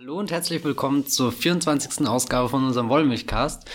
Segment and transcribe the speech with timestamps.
[0.00, 2.06] Hallo und herzlich willkommen zur 24.
[2.06, 3.68] Ausgabe von unserem Wollmilchcast.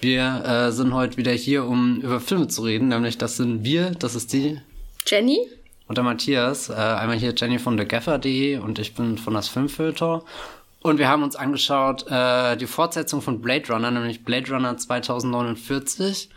[0.00, 3.90] Wir äh, sind heute wieder hier, um über Filme zu reden, nämlich das sind wir,
[3.90, 4.58] das ist die
[5.06, 5.38] Jenny
[5.86, 6.70] und der Matthias.
[6.70, 10.24] Äh, einmal hier Jenny von thegaffer.de und ich bin von das Filmfilter.
[10.80, 16.30] Und wir haben uns angeschaut äh, die Fortsetzung von Blade Runner, nämlich Blade Runner 2049.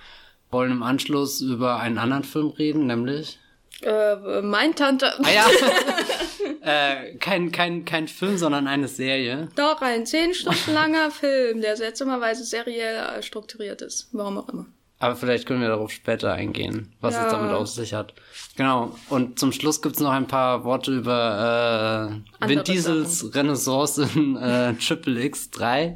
[0.51, 3.39] Wollen im Anschluss über einen anderen Film reden, nämlich
[3.83, 5.13] äh, mein Tante.
[5.23, 5.45] Ah ja.
[6.61, 9.49] äh, kein, kein, kein Film, sondern eine Serie.
[9.55, 14.09] Doch, ein zehn Stunden langer Film, der seltsamerweise seriell strukturiert ist.
[14.11, 14.65] Warum auch immer.
[15.01, 17.25] Aber vielleicht können wir darauf später eingehen, was ja.
[17.25, 18.13] es damit auf sich hat.
[18.57, 18.93] Genau.
[19.09, 23.31] Und zum Schluss gibt's noch ein paar Worte über äh, Vin Diesels Sachen.
[23.31, 25.95] Renaissance in äh, Triple X3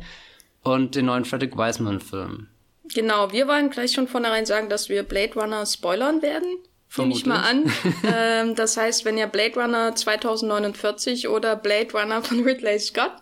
[0.63, 2.47] und den neuen Frederick Wiseman-Film.
[2.93, 6.59] Genau, wir wollen gleich schon vornherein sagen, dass wir Blade Runner spoilern werden.
[6.97, 7.71] Nehme ich mal an.
[8.03, 13.13] ähm, das heißt, wenn ihr Blade Runner 2049 oder Blade Runner von Ridley Scott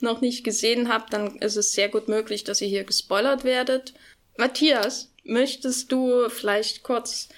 [0.00, 3.92] noch nicht gesehen habt, dann ist es sehr gut möglich, dass ihr hier gespoilert werdet.
[4.38, 7.28] Matthias, möchtest du vielleicht kurz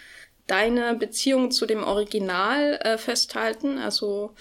[0.47, 3.79] deine Beziehung zu dem Original äh, festhalten?
[3.79, 4.35] Also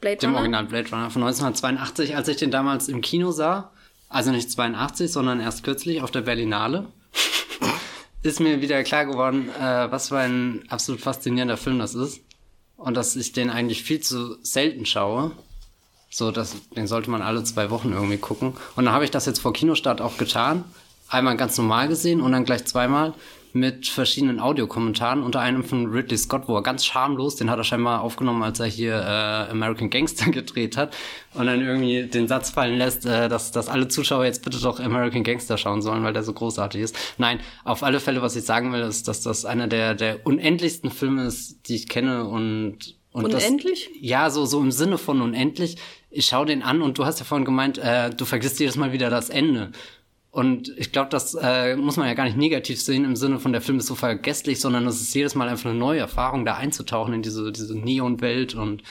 [0.00, 0.38] Blade dem Runner?
[0.38, 3.72] Dem Original Blade Runner von 1982, als ich den damals im Kino sah.
[4.08, 6.86] Also nicht 82, sondern erst kürzlich auf der Berlinale
[8.22, 12.20] ist mir wieder klar geworden, äh, was für ein absolut faszinierender Film das ist.
[12.76, 15.32] Und dass ich den eigentlich viel zu selten schaue.
[16.10, 18.54] So, dass, den sollte man alle zwei Wochen irgendwie gucken.
[18.76, 20.64] Und dann habe ich das jetzt vor Kinostart auch getan.
[21.08, 23.14] Einmal ganz normal gesehen und dann gleich zweimal
[23.52, 27.64] mit verschiedenen Audiokommentaren, unter einem von Ridley Scott, wo er ganz schamlos, den hat er
[27.64, 30.96] scheinbar aufgenommen, als er hier äh, American Gangster gedreht hat
[31.34, 34.80] und dann irgendwie den Satz fallen lässt, äh, dass, dass alle Zuschauer jetzt bitte doch
[34.80, 36.96] American Gangster schauen sollen, weil der so großartig ist.
[37.18, 40.90] Nein, auf alle Fälle, was ich sagen will, ist, dass das einer der, der unendlichsten
[40.90, 43.88] Filme ist, die ich kenne und und unendlich?
[43.92, 45.76] Das, ja, so, so im Sinne von unendlich.
[46.10, 48.92] Ich schau den an und du hast ja vorhin gemeint, äh, du vergisst jedes Mal
[48.92, 49.72] wieder das Ende.
[50.38, 53.50] Und ich glaube, das äh, muss man ja gar nicht negativ sehen im Sinne von
[53.50, 56.54] der Film ist so vergesslich, sondern es ist jedes Mal einfach eine neue Erfahrung, da
[56.54, 58.84] einzutauchen in diese, diese Neon-Welt und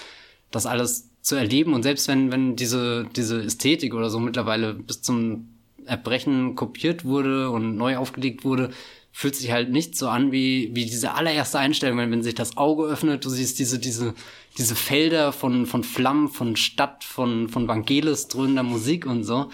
[0.51, 1.73] das alles zu erleben.
[1.73, 5.47] Und selbst wenn, wenn diese, diese Ästhetik oder so mittlerweile bis zum
[5.85, 8.71] Erbrechen kopiert wurde und neu aufgelegt wurde,
[9.13, 12.57] fühlt sich halt nicht so an wie, wie diese allererste Einstellung, wenn, wenn sich das
[12.57, 14.15] Auge öffnet, du siehst diese, diese,
[14.57, 19.49] diese Felder von, von Flammen, von Stadt, von, von Vangelis dröhnender Musik und so.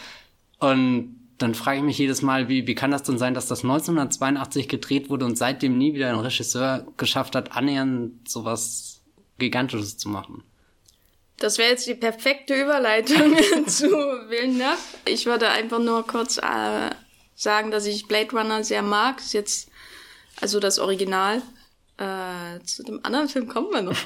[0.58, 3.64] Und dann frage ich mich jedes Mal, wie, wie kann das denn sein, dass das
[3.64, 9.02] 1982 gedreht wurde und seitdem nie wieder ein Regisseur geschafft hat, annähernd sowas
[9.38, 10.44] Gigantisches zu machen?
[11.38, 13.36] Das wäre jetzt die perfekte Überleitung
[13.68, 14.78] zu Villeneuve.
[15.06, 16.90] Ich würde einfach nur kurz äh,
[17.36, 19.20] sagen, dass ich Blade Runner sehr mag.
[19.20, 19.70] Ist jetzt
[20.40, 21.42] also das Original.
[21.98, 23.98] Äh, zu dem anderen Film kommen wir noch.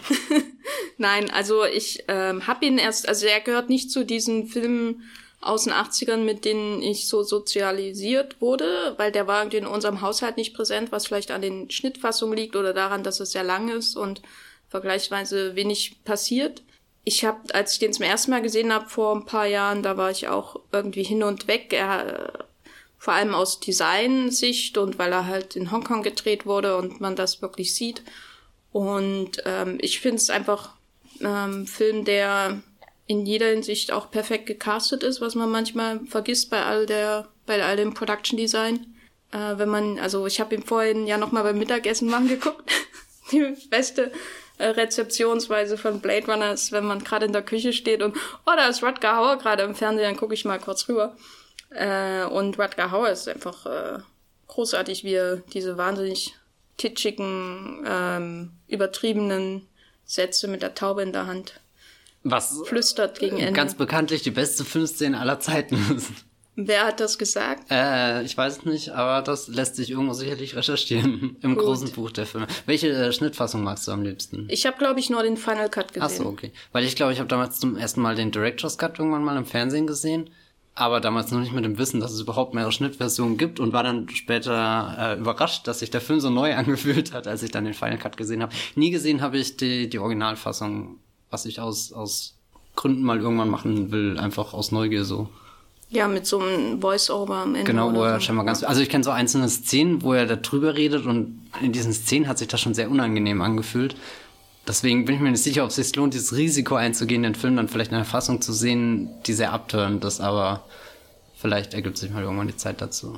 [0.97, 5.03] Nein, also ich ähm, habe ihn erst, also er gehört nicht zu diesen Filmen
[5.39, 10.01] aus den 80ern, mit denen ich so sozialisiert wurde, weil der war irgendwie in unserem
[10.01, 13.69] Haushalt nicht präsent, was vielleicht an den Schnittfassungen liegt oder daran, dass es sehr lang
[13.69, 14.21] ist und
[14.69, 16.63] vergleichsweise wenig passiert.
[17.03, 19.95] Ich habe, als ich den zum ersten Mal gesehen habe vor ein paar Jahren, da
[19.95, 21.71] war ich auch irgendwie hin und weg.
[21.71, 22.47] Er,
[22.97, 27.41] vor allem aus Designsicht und weil er halt in Hongkong gedreht wurde und man das
[27.41, 28.01] wirklich sieht.
[28.71, 30.73] Und ähm, ich finde es einfach
[31.21, 32.61] ähm, Film, der
[33.07, 37.63] in jeder Hinsicht auch perfekt gecastet ist, was man manchmal vergisst bei all der, bei
[37.63, 38.95] all dem Production Design.
[39.31, 42.69] Äh, wenn man, also ich habe ihn vorhin ja nochmal beim Mittagessen machen geguckt.
[43.31, 44.11] Die beste
[44.57, 48.51] äh, Rezeptionsweise von Blade Runner ist, wenn man gerade in der Küche steht und oh,
[48.55, 51.15] da ist Rutger Hauer gerade im Fernsehen, dann gucke ich mal kurz rüber.
[51.69, 53.99] Äh, und Rutger Hauer ist einfach äh,
[54.47, 56.35] großartig, wie er diese wahnsinnig
[56.77, 59.67] kitschigen, ähm, übertriebenen
[60.05, 61.59] Sätze mit der Taube in der Hand
[62.31, 63.53] was flüstert gegen Ende.
[63.53, 66.11] Ganz bekanntlich die beste Filmszene aller Zeiten ist.
[66.59, 67.69] Wer hat das gesagt?
[67.69, 71.63] Äh, ich weiß es nicht, aber das lässt sich irgendwo sicherlich recherchieren im Gut.
[71.63, 72.47] großen Buch der Filme.
[72.65, 74.47] Welche äh, Schnittfassung magst du am liebsten?
[74.49, 76.03] Ich habe, glaube ich, nur den Final Cut gesehen.
[76.03, 76.51] Ach so, okay.
[76.71, 79.45] Weil ich glaube, ich habe damals zum ersten Mal den Director's Cut irgendwann mal im
[79.45, 80.31] Fernsehen gesehen,
[80.73, 83.83] aber damals noch nicht mit dem Wissen, dass es überhaupt mehrere Schnittversionen gibt und war
[83.83, 87.65] dann später äh, überrascht, dass sich der Film so neu angefühlt hat, als ich dann
[87.65, 88.53] den Final Cut gesehen habe.
[88.73, 90.97] Nie gesehen habe ich die, die Originalfassung
[91.29, 92.35] was ich aus, aus
[92.75, 95.29] Gründen mal irgendwann machen will, einfach aus Neugier so.
[95.89, 97.63] Ja, mit so einem Voice-Over am Ende.
[97.63, 98.19] Genau, wo er so.
[98.19, 98.63] scheinbar ganz.
[98.63, 102.27] Also ich kenne so einzelne Szenen, wo er da drüber redet und in diesen Szenen
[102.27, 103.95] hat sich das schon sehr unangenehm angefühlt.
[104.67, 107.55] Deswegen bin ich mir nicht sicher, ob es sich lohnt, dieses Risiko einzugehen, den Film
[107.55, 110.65] dann vielleicht in einer Fassung zu sehen, die sehr abturnt ist, aber
[111.37, 113.17] vielleicht ergibt sich mal irgendwann die Zeit dazu.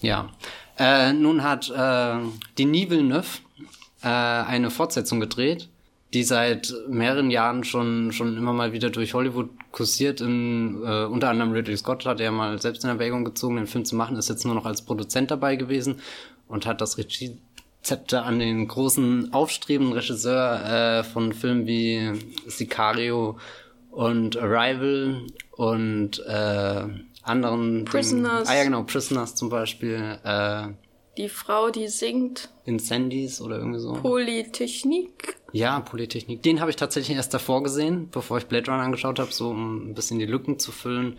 [0.00, 0.30] Ja.
[0.78, 2.16] Äh, nun hat äh,
[2.58, 3.38] die Villeneuve
[4.02, 5.68] äh, eine Fortsetzung gedreht
[6.12, 11.30] die seit mehreren Jahren schon, schon immer mal wieder durch Hollywood kursiert in, äh, unter
[11.30, 14.28] anderem Ridley Scott hat er mal selbst in Erwägung gezogen, den Film zu machen, ist
[14.28, 16.00] jetzt nur noch als Produzent dabei gewesen
[16.48, 22.12] und hat das Regiezepter an den großen aufstrebenden Regisseur äh, von Filmen wie
[22.46, 23.38] Sicario
[23.92, 26.84] und Arrival und äh,
[27.22, 28.48] anderen Prisoners.
[28.48, 28.48] Dingen.
[28.48, 30.18] Ah ja, genau, Prisoners zum Beispiel.
[30.24, 30.68] Äh,
[31.16, 32.50] die Frau, die singt.
[32.64, 33.94] Incendies oder irgendwie so.
[33.94, 35.36] Polytechnik.
[35.52, 36.42] Ja, Polytechnik.
[36.42, 39.90] Den habe ich tatsächlich erst davor gesehen, bevor ich Blade Runner angeschaut habe, so um
[39.90, 41.18] ein bisschen die Lücken zu füllen.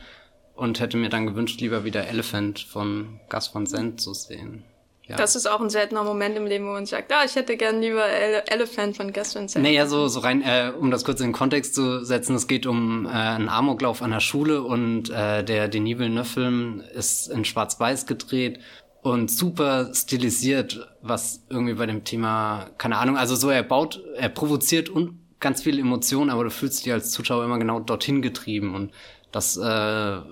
[0.56, 4.64] Und hätte mir dann gewünscht, lieber wieder Elephant von Gus Van Sant zu sehen.
[5.08, 5.18] Ja.
[5.18, 7.82] Das ist auch ein seltener Moment im Leben, wo man sagt, ah, ich hätte gern
[7.82, 9.64] lieber Ele Elephant von Gus Van Sant.
[9.64, 12.66] Naja, so, so rein, äh, um das kurz in den Kontext zu setzen, es geht
[12.66, 18.06] um äh, einen Amoklauf an der Schule und äh, der Denis Villeneuve-Film ist in Schwarz-Weiß
[18.06, 18.60] gedreht
[19.02, 24.30] und super stilisiert, was irgendwie bei dem Thema, keine Ahnung, also so er baut, er
[24.30, 28.76] provoziert und ganz viele Emotionen, aber du fühlst dich als Zuschauer immer genau dorthin getrieben
[28.76, 28.92] und
[29.32, 29.62] das äh,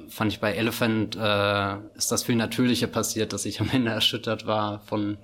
[0.10, 4.46] fand ich bei Elephant, äh, ist das viel natürlicher passiert, dass ich am Ende erschüttert
[4.46, 5.18] war von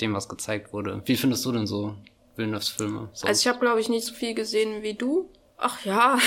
[0.00, 1.02] dem, was gezeigt wurde.
[1.04, 1.96] Wie findest du denn so
[2.36, 3.10] Villeneuves Filme?
[3.12, 3.26] Sonst?
[3.26, 5.28] Also ich habe, glaube ich, nicht so viel gesehen wie du.
[5.58, 6.18] Ach ja,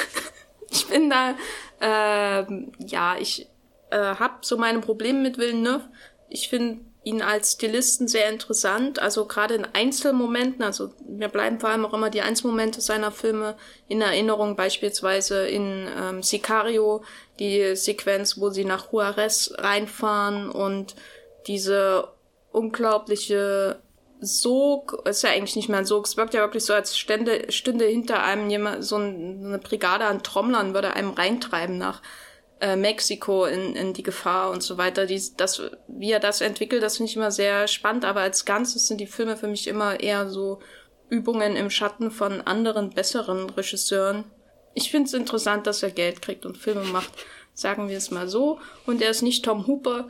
[0.70, 1.36] ich bin da,
[1.80, 2.44] äh,
[2.84, 3.46] ja, ich
[3.90, 5.88] äh, habe so meine Probleme mit Villeneuve.
[6.28, 11.70] Ich finde ihn als Stilisten sehr interessant, also gerade in Einzelmomenten, also mir bleiben vor
[11.70, 13.56] allem auch immer die Einzelmomente seiner Filme
[13.86, 17.04] in Erinnerung, beispielsweise in ähm, Sicario,
[17.38, 20.96] die Sequenz, wo sie nach Juarez reinfahren und
[21.46, 22.08] diese
[22.50, 23.78] unglaubliche
[24.20, 27.52] Sog, ist ja eigentlich nicht mehr ein Sog, es wirkt ja wirklich so, als stände,
[27.52, 32.02] stünde hinter einem jemand, so eine Brigade an Trommlern würde einem reintreiben nach
[32.60, 35.06] äh, Mexiko in, in die Gefahr und so weiter.
[35.06, 38.86] Die, das, wie er das entwickelt, das finde ich immer sehr spannend, aber als Ganzes
[38.86, 40.60] sind die Filme für mich immer eher so
[41.08, 44.24] Übungen im Schatten von anderen, besseren Regisseuren.
[44.74, 47.12] Ich finde es interessant, dass er Geld kriegt und Filme macht,
[47.54, 48.58] sagen wir es mal so.
[48.86, 50.08] Und er ist nicht Tom Hooper,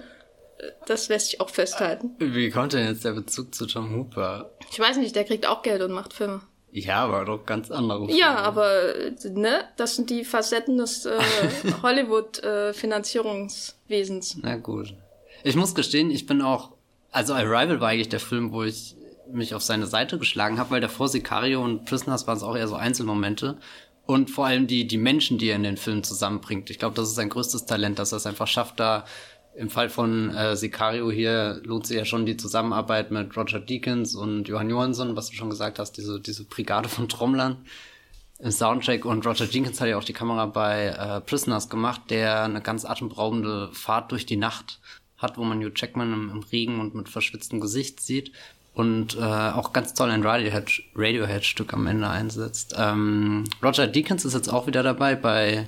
[0.86, 2.14] das lässt sich auch festhalten.
[2.18, 4.50] Wie kommt denn jetzt der Bezug zu Tom Hooper?
[4.70, 6.40] Ich weiß nicht, der kriegt auch Geld und macht Filme.
[6.78, 8.10] Ja, aber doch ganz andere.
[8.10, 8.70] Ja, aber
[9.24, 11.18] ne, das sind die Facetten des äh,
[11.82, 14.34] Hollywood-Finanzierungswesens.
[14.34, 14.92] Äh, Na gut.
[15.42, 16.72] Ich muss gestehen, ich bin auch,
[17.12, 18.94] also Arrival war eigentlich der Film, wo ich
[19.32, 22.68] mich auf seine Seite geschlagen habe, weil davor Sicario und Prisoners waren es auch eher
[22.68, 23.56] so Einzelmomente.
[24.04, 26.68] Und vor allem die, die Menschen, die er in den Film zusammenbringt.
[26.68, 29.06] Ich glaube, das ist sein größtes Talent, dass er es einfach schafft, da
[29.56, 34.14] im Fall von äh, Sicario hier lohnt sich ja schon die Zusammenarbeit mit Roger Deakins
[34.14, 37.56] und Johann Johansson, was du schon gesagt hast, diese, diese Brigade von Trommlern
[38.38, 39.04] im Soundcheck.
[39.04, 42.84] Und Roger Jenkins hat ja auch die Kamera bei äh, Prisoners gemacht, der eine ganz
[42.84, 44.78] atemberaubende Fahrt durch die Nacht
[45.16, 48.32] hat, wo man Hugh Jackman im, im Regen und mit verschwitztem Gesicht sieht.
[48.74, 52.74] Und äh, auch ganz toll ein Radiohead-Stück Radiohead am Ende einsetzt.
[52.76, 55.66] Ähm, Roger Deakins ist jetzt auch wieder dabei bei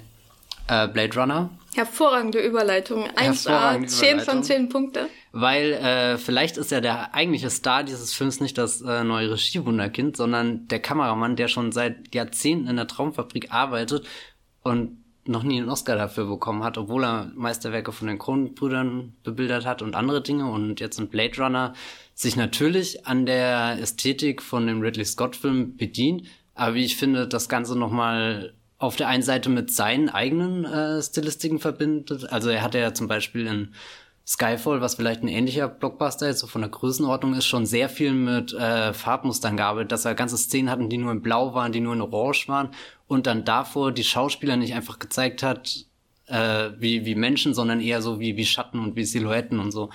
[0.67, 1.51] äh, Blade Runner.
[1.79, 3.05] Hervorragende Überleitung.
[3.05, 5.09] 1A, 10 von 10 Punkte.
[5.31, 10.17] Weil äh, vielleicht ist ja der eigentliche Star dieses Films nicht das äh, neue Regiewunderkind,
[10.17, 14.07] sondern der Kameramann, der schon seit Jahrzehnten in der Traumfabrik arbeitet
[14.65, 19.65] und noch nie einen Oscar dafür bekommen hat, obwohl er Meisterwerke von den Kronenbrüdern bebildert
[19.65, 21.75] hat und andere Dinge und jetzt in Blade Runner
[22.15, 27.29] sich natürlich an der Ästhetik von dem Ridley Scott Film bedient, aber wie ich finde,
[27.29, 32.31] das Ganze nochmal auf der einen Seite mit seinen eigenen äh, Stilistiken verbindet.
[32.33, 33.75] Also er hat ja zum Beispiel in
[34.25, 38.13] Skyfall, was vielleicht ein ähnlicher Blockbuster jetzt so von der Größenordnung ist, schon sehr viel
[38.13, 41.81] mit äh, Farbmustern gearbeitet, dass er ganze Szenen hatten, die nur in Blau waren, die
[41.81, 42.69] nur in Orange waren
[43.09, 45.87] und dann davor die Schauspieler nicht einfach gezeigt hat,
[46.27, 49.91] äh, wie, wie Menschen, sondern eher so wie, wie Schatten und wie Silhouetten und so.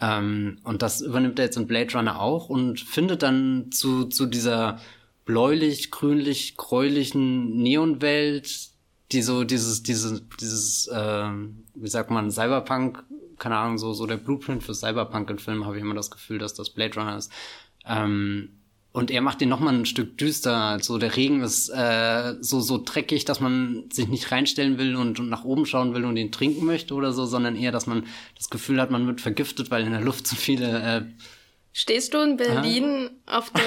[0.00, 4.26] Ähm, und das übernimmt er jetzt in Blade Runner auch und findet dann zu, zu
[4.26, 4.80] dieser
[5.28, 8.70] bläulich, grünlich, gräulichen Neonwelt,
[9.12, 13.04] die so dieses, dieses, dieses, ähm, wie sagt man, Cyberpunk,
[13.38, 16.38] keine Ahnung, so, so der Blueprint für Cyberpunk in Filmen, habe ich immer das Gefühl,
[16.38, 17.30] dass das Blade Runner ist.
[17.86, 18.54] Ähm,
[18.92, 20.56] und er macht den nochmal ein Stück düster.
[20.56, 25.20] Also der Regen ist äh, so, so dreckig, dass man sich nicht reinstellen will und,
[25.20, 28.06] und nach oben schauen will und ihn trinken möchte oder so, sondern eher, dass man
[28.34, 31.02] das Gefühl hat, man wird vergiftet, weil in der Luft zu viele äh,
[31.80, 33.38] Stehst du in Berlin ah.
[33.38, 33.62] auf der,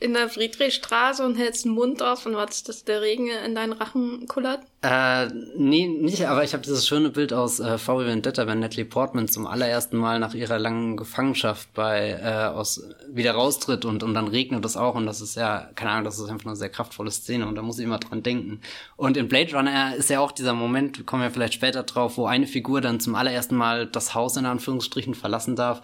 [0.00, 3.72] in der Friedrichstraße und hältst den Mund auf und wartest, dass der Regen in deinen
[3.72, 4.62] Rachen kullert?
[4.82, 8.84] Äh, nee, nicht, aber ich habe dieses schöne Bild aus äh, VW Vendetta, wenn Natalie
[8.84, 14.12] Portman zum allerersten Mal nach ihrer langen Gefangenschaft bei äh, aus wieder raustritt und, und
[14.14, 16.68] dann regnet es auch und das ist ja, keine Ahnung, das ist einfach eine sehr
[16.68, 18.60] kraftvolle Szene und da muss ich immer dran denken.
[18.96, 22.26] Und in Blade Runner ist ja auch dieser Moment, kommen wir vielleicht später drauf, wo
[22.26, 25.80] eine Figur dann zum allerersten Mal das Haus in Anführungsstrichen verlassen darf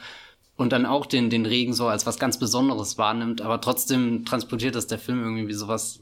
[0.59, 4.75] und dann auch den, den Regen so als was ganz Besonderes wahrnimmt, aber trotzdem transportiert
[4.75, 6.01] das der Film irgendwie wie sowas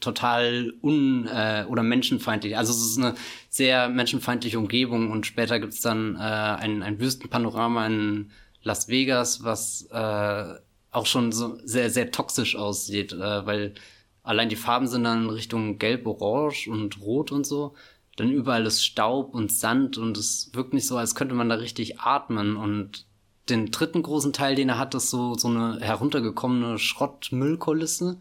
[0.00, 2.56] total un- äh, oder menschenfeindlich.
[2.56, 3.14] Also es ist eine
[3.50, 8.30] sehr menschenfeindliche Umgebung und später gibt's dann äh, ein, ein Wüstenpanorama in
[8.62, 10.54] Las Vegas, was äh,
[10.90, 13.74] auch schon so sehr, sehr toxisch aussieht, äh, weil
[14.22, 17.74] allein die Farben sind dann in Richtung Gelb, Orange und Rot und so.
[18.16, 21.56] Dann überall ist Staub und Sand und es wirkt nicht so, als könnte man da
[21.56, 22.56] richtig atmen.
[22.56, 23.05] Und
[23.48, 28.18] den dritten großen Teil, den er hat, ist so, so eine heruntergekommene Schrottmüllkulisse.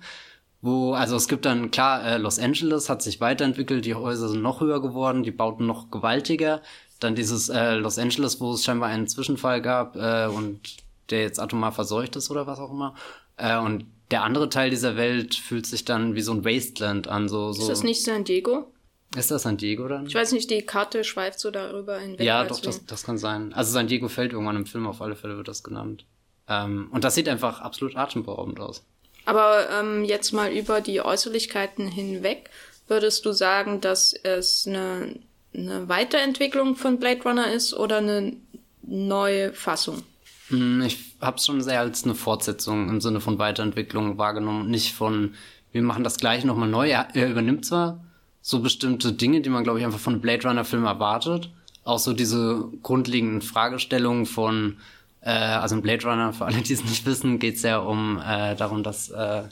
[0.62, 4.42] Wo, also es gibt dann, klar, äh, Los Angeles hat sich weiterentwickelt, die Häuser sind
[4.42, 6.62] noch höher geworden, die Bauten noch gewaltiger.
[7.00, 10.78] Dann dieses äh, Los Angeles, wo es scheinbar einen Zwischenfall gab äh, und
[11.10, 12.96] der jetzt atomar verseucht ist oder was auch immer.
[13.38, 17.28] Äh, und der andere Teil dieser Welt fühlt sich dann wie so ein Wasteland an.
[17.28, 17.64] So, so.
[17.64, 18.72] Ist das nicht San Diego?
[19.16, 20.06] Ist das San Diego dann?
[20.08, 22.22] Ich weiß nicht, die Karte schweift so darüber hinweg.
[22.26, 23.54] Ja, doch, das, das kann sein.
[23.54, 26.06] Also San Diego fällt irgendwann im Film, auf alle Fälle wird das genannt.
[26.48, 28.84] Ähm, und das sieht einfach absolut atemberaubend aus.
[29.26, 32.50] Aber ähm, jetzt mal über die Äußerlichkeiten hinweg,
[32.88, 35.20] würdest du sagen, dass es eine,
[35.54, 38.36] eine Weiterentwicklung von Blade Runner ist oder eine
[38.84, 40.04] neue Fassung?
[40.50, 44.94] Hm, Ich habe es schon sehr als eine Fortsetzung im Sinne von Weiterentwicklung wahrgenommen, nicht
[44.94, 45.34] von
[45.72, 46.90] wir machen das gleiche nochmal neu.
[46.90, 48.02] Er, er übernimmt zwar
[48.48, 51.50] so bestimmte Dinge, die man, glaube ich, einfach von Blade Runner-Film erwartet.
[51.84, 54.78] Auch so diese grundlegenden Fragestellungen von,
[55.22, 58.22] äh, also im Blade Runner, für alle, die es nicht wissen, geht es ja um
[58.24, 59.46] äh, darum, dass äh,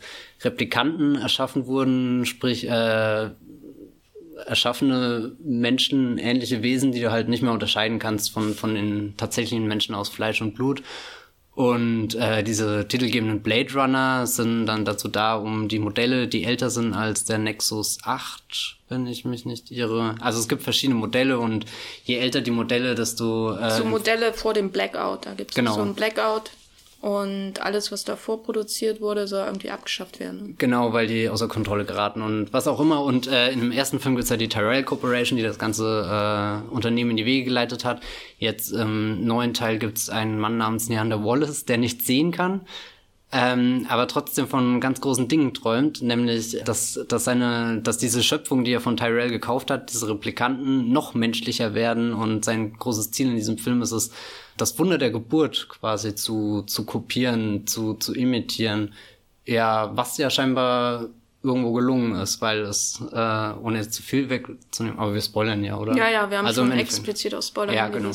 [0.43, 3.31] Replikanten erschaffen wurden, sprich äh,
[4.45, 9.67] erschaffene Menschen, ähnliche Wesen, die du halt nicht mehr unterscheiden kannst von, von den tatsächlichen
[9.67, 10.83] Menschen aus Fleisch und Blut.
[11.55, 16.72] Und äh, diese titelgebenden Blade Runner sind dann dazu da, um die Modelle, die älter
[16.72, 20.15] sind als der Nexus 8, wenn ich mich nicht irre.
[20.19, 21.65] Also es gibt verschiedene Modelle und
[22.05, 25.27] je älter die Modelle, desto äh, So Modelle vor dem Blackout.
[25.27, 25.75] Da gibt es Genau.
[25.75, 26.50] so ein Blackout
[27.03, 30.55] und alles, was davor produziert wurde, soll irgendwie abgeschafft werden.
[30.57, 33.03] Genau, weil die außer Kontrolle geraten und was auch immer.
[33.03, 36.74] Und äh, in dem ersten Film gibt's ja die Tyrell Corporation, die das ganze äh,
[36.74, 38.01] Unternehmen in die Wege geleitet hat.
[38.38, 42.62] Jetzt im neuen Teil gibt's einen Mann namens Neander Wallace, der nichts sehen kann.
[43.33, 48.63] Ähm, aber trotzdem von ganz großen Dingen träumt, nämlich, dass, dass seine, dass diese Schöpfung,
[48.63, 53.27] die er von Tyrell gekauft hat, diese Replikanten noch menschlicher werden und sein großes Ziel
[53.27, 54.12] in diesem Film ist es,
[54.57, 58.93] das Wunder der Geburt quasi zu, zu kopieren, zu, zu imitieren.
[59.45, 61.10] Ja, was ja scheinbar
[61.43, 65.77] irgendwo gelungen ist, weil es, äh, ohne jetzt zu viel wegzunehmen, aber wir spoilern ja,
[65.77, 65.95] oder?
[65.95, 68.12] Ja, ja, wir haben Also schon explizit auf Spoiler ja, genau.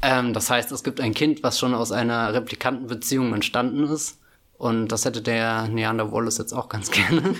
[0.00, 4.18] Ähm, das heißt, es gibt ein Kind, was schon aus einer Replikantenbeziehung entstanden ist.
[4.56, 7.34] Und das hätte der Neander Wallace jetzt auch ganz gerne.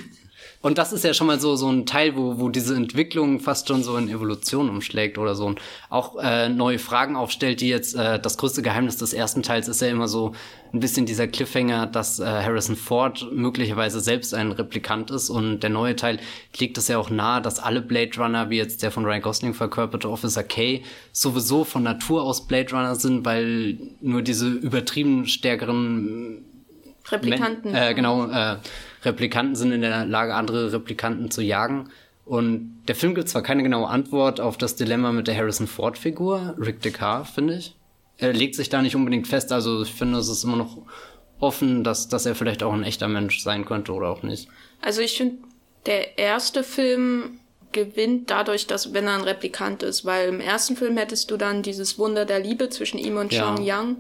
[0.61, 3.69] Und das ist ja schon mal so, so ein Teil, wo, wo diese Entwicklung fast
[3.69, 5.47] schon so in Evolution umschlägt oder so.
[5.47, 9.69] Und auch äh, neue Fragen aufstellt, die jetzt, äh, das größte Geheimnis des ersten Teils
[9.69, 10.33] ist ja immer so
[10.73, 15.31] ein bisschen dieser Cliffhanger, dass äh, Harrison Ford möglicherweise selbst ein Replikant ist.
[15.31, 16.19] Und der neue Teil
[16.59, 19.55] legt es ja auch nahe, dass alle Blade Runner, wie jetzt der von Ryan Gosling
[19.55, 26.45] verkörperte Officer K, sowieso von Natur aus Blade Runner sind, weil nur diese übertrieben stärkeren
[27.11, 27.73] Replikanten.
[27.73, 28.57] Men äh, genau, äh,
[29.05, 31.91] Replikanten sind in der Lage, andere Replikanten zu jagen.
[32.25, 36.57] Und der Film gibt zwar keine genaue Antwort auf das Dilemma mit der Harrison Ford-Figur,
[36.59, 37.75] Rick Descartes, finde ich.
[38.19, 40.77] Er legt sich da nicht unbedingt fest, also ich finde, es ist immer noch
[41.41, 44.49] offen, dass, dass er vielleicht auch ein echter Mensch sein könnte oder auch nicht.
[44.83, 45.37] Also ich finde,
[45.87, 47.39] der erste Film
[47.73, 51.63] gewinnt dadurch, dass wenn er ein Replikant ist, weil im ersten Film hättest du dann
[51.63, 53.55] dieses Wunder der Liebe zwischen ihm und Ja.
[53.55, 53.97] Sean Young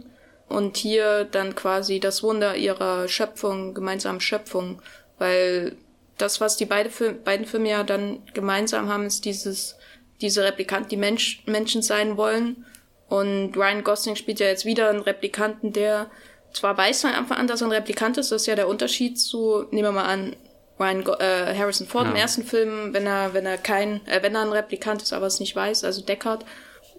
[0.48, 4.80] und hier dann quasi das Wunder ihrer Schöpfung, gemeinsamen Schöpfung,
[5.18, 5.76] weil
[6.16, 9.76] das, was die beide Fil beiden Filme ja dann gemeinsam haben, ist dieses,
[10.20, 12.64] diese Replikanten, die Mensch, Menschen sein wollen.
[13.08, 16.10] Und Ryan Gosling spielt ja jetzt wieder einen Replikanten, der
[16.52, 19.18] zwar weiß von Anfang an, dass er ein Replikant ist, das ist ja der Unterschied
[19.20, 20.34] zu, nehmen wir mal an,
[20.80, 22.22] Ryan Go äh, Harrison Ford im Ja.
[22.22, 25.40] ersten Film, wenn er, wenn er kein, äh, wenn er ein Replikant ist, aber es
[25.40, 26.44] nicht weiß, also Deckard.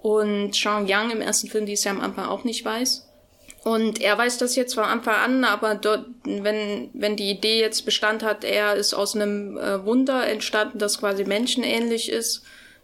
[0.02, 3.09] Und Sean Young im ersten Film, die es ja am Anfang auch nicht weiß.
[3.64, 7.86] Und er weiß das jetzt von Anfang an, aber dort, wenn, wenn die Idee jetzt
[7.86, 12.44] Bestand hat, er ist aus einem äh, Wunder entstanden, das quasi menschenähnlich ist,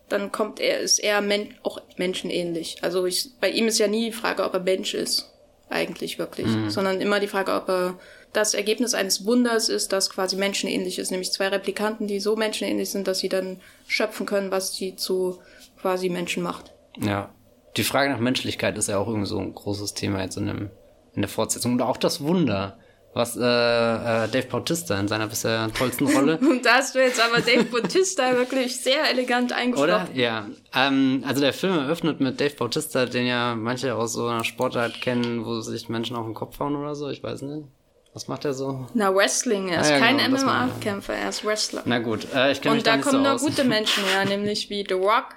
[0.10, 2.78] dann kommt er, ist er men auch menschenähnlich.
[2.82, 5.32] Also ich, bei ihm ist ja nie die Frage, ob er Mensch ist,
[5.70, 8.00] eigentlich wirklich, sondern immer die Frage, ob er
[8.34, 12.92] das Ergebnis eines Wunders ist, das quasi menschenähnlich ist, nämlich zwei Replikanten, die so menschenähnlich
[12.92, 15.40] sind, dass sie dann schöpfen können, was sie zu
[15.82, 16.74] quasi Menschen macht.
[17.00, 17.34] Ja.
[17.78, 20.70] Die Frage nach Menschlichkeit ist ja auch irgendwie so ein großes Thema jetzt in, dem,
[21.14, 21.74] in der Fortsetzung.
[21.74, 22.78] Und auch das Wunder,
[23.14, 27.22] was äh, äh, Dave Bautista in seiner bisher tollsten Rolle Und da hast du jetzt
[27.22, 29.58] aber Dave Bautista wirklich sehr elegant Oder?
[29.58, 30.16] eingeflochten.
[30.16, 30.48] Ja.
[30.74, 35.02] Ähm, also der Film eröffnet mit Dave Bautista, den ja manche aus so einer Sportart
[35.02, 37.68] kennen, wo sich Menschen auf den Kopf hauen oder so, ich weiß nicht.
[38.14, 38.88] Was macht er so?
[38.94, 39.68] Na, Wrestling.
[39.68, 41.82] Er ist ah, ja, kein genau, MMA-Kämpfer, er ist Wrestler.
[41.84, 44.06] Na gut, äh, ich kenne mich da nicht so Und da kommen nur gute Menschen
[44.06, 45.36] her, nämlich wie The Rock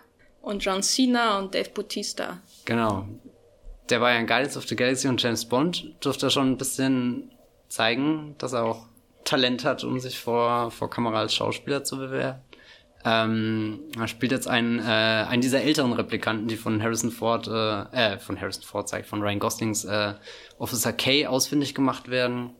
[0.49, 2.40] und John Cena und Dave Bautista.
[2.64, 3.07] Genau.
[3.90, 7.31] Der war ja in Guardians of the Galaxy und James Bond durfte schon ein bisschen
[7.69, 8.87] zeigen, dass er auch
[9.25, 12.40] Talent hat, um sich vor, vor Kamera als Schauspieler zu bewerben.
[13.05, 18.14] Ähm, er spielt jetzt einen, äh, einen dieser älteren Replikanten, die von Harrison Ford, äh,
[18.14, 20.14] äh von Harrison Ford, ich, von Ryan Goslings äh,
[20.59, 22.55] Officer K ausfindig gemacht werden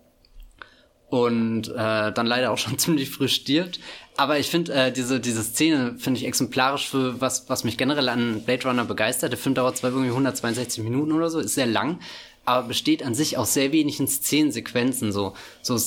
[1.09, 3.81] und äh, dann leider auch schon ziemlich früh stirbt.
[4.19, 8.09] Aber ich finde, äh, diese, diese Szene finde ich exemplarisch für was, was mich generell
[8.09, 9.31] an Blade Runner begeistert.
[9.31, 12.01] Der Film dauert zwar irgendwie 162 Minuten oder so, ist sehr lang,
[12.45, 15.13] aber besteht an sich aus sehr wenigen Szenensequenzen.
[15.13, 15.79] So, so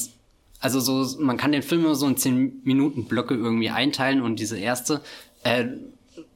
[0.61, 4.39] also so, man kann den Film immer so in 10 Minuten Blöcke irgendwie einteilen und
[4.39, 5.01] diese erste,
[5.43, 5.65] äh,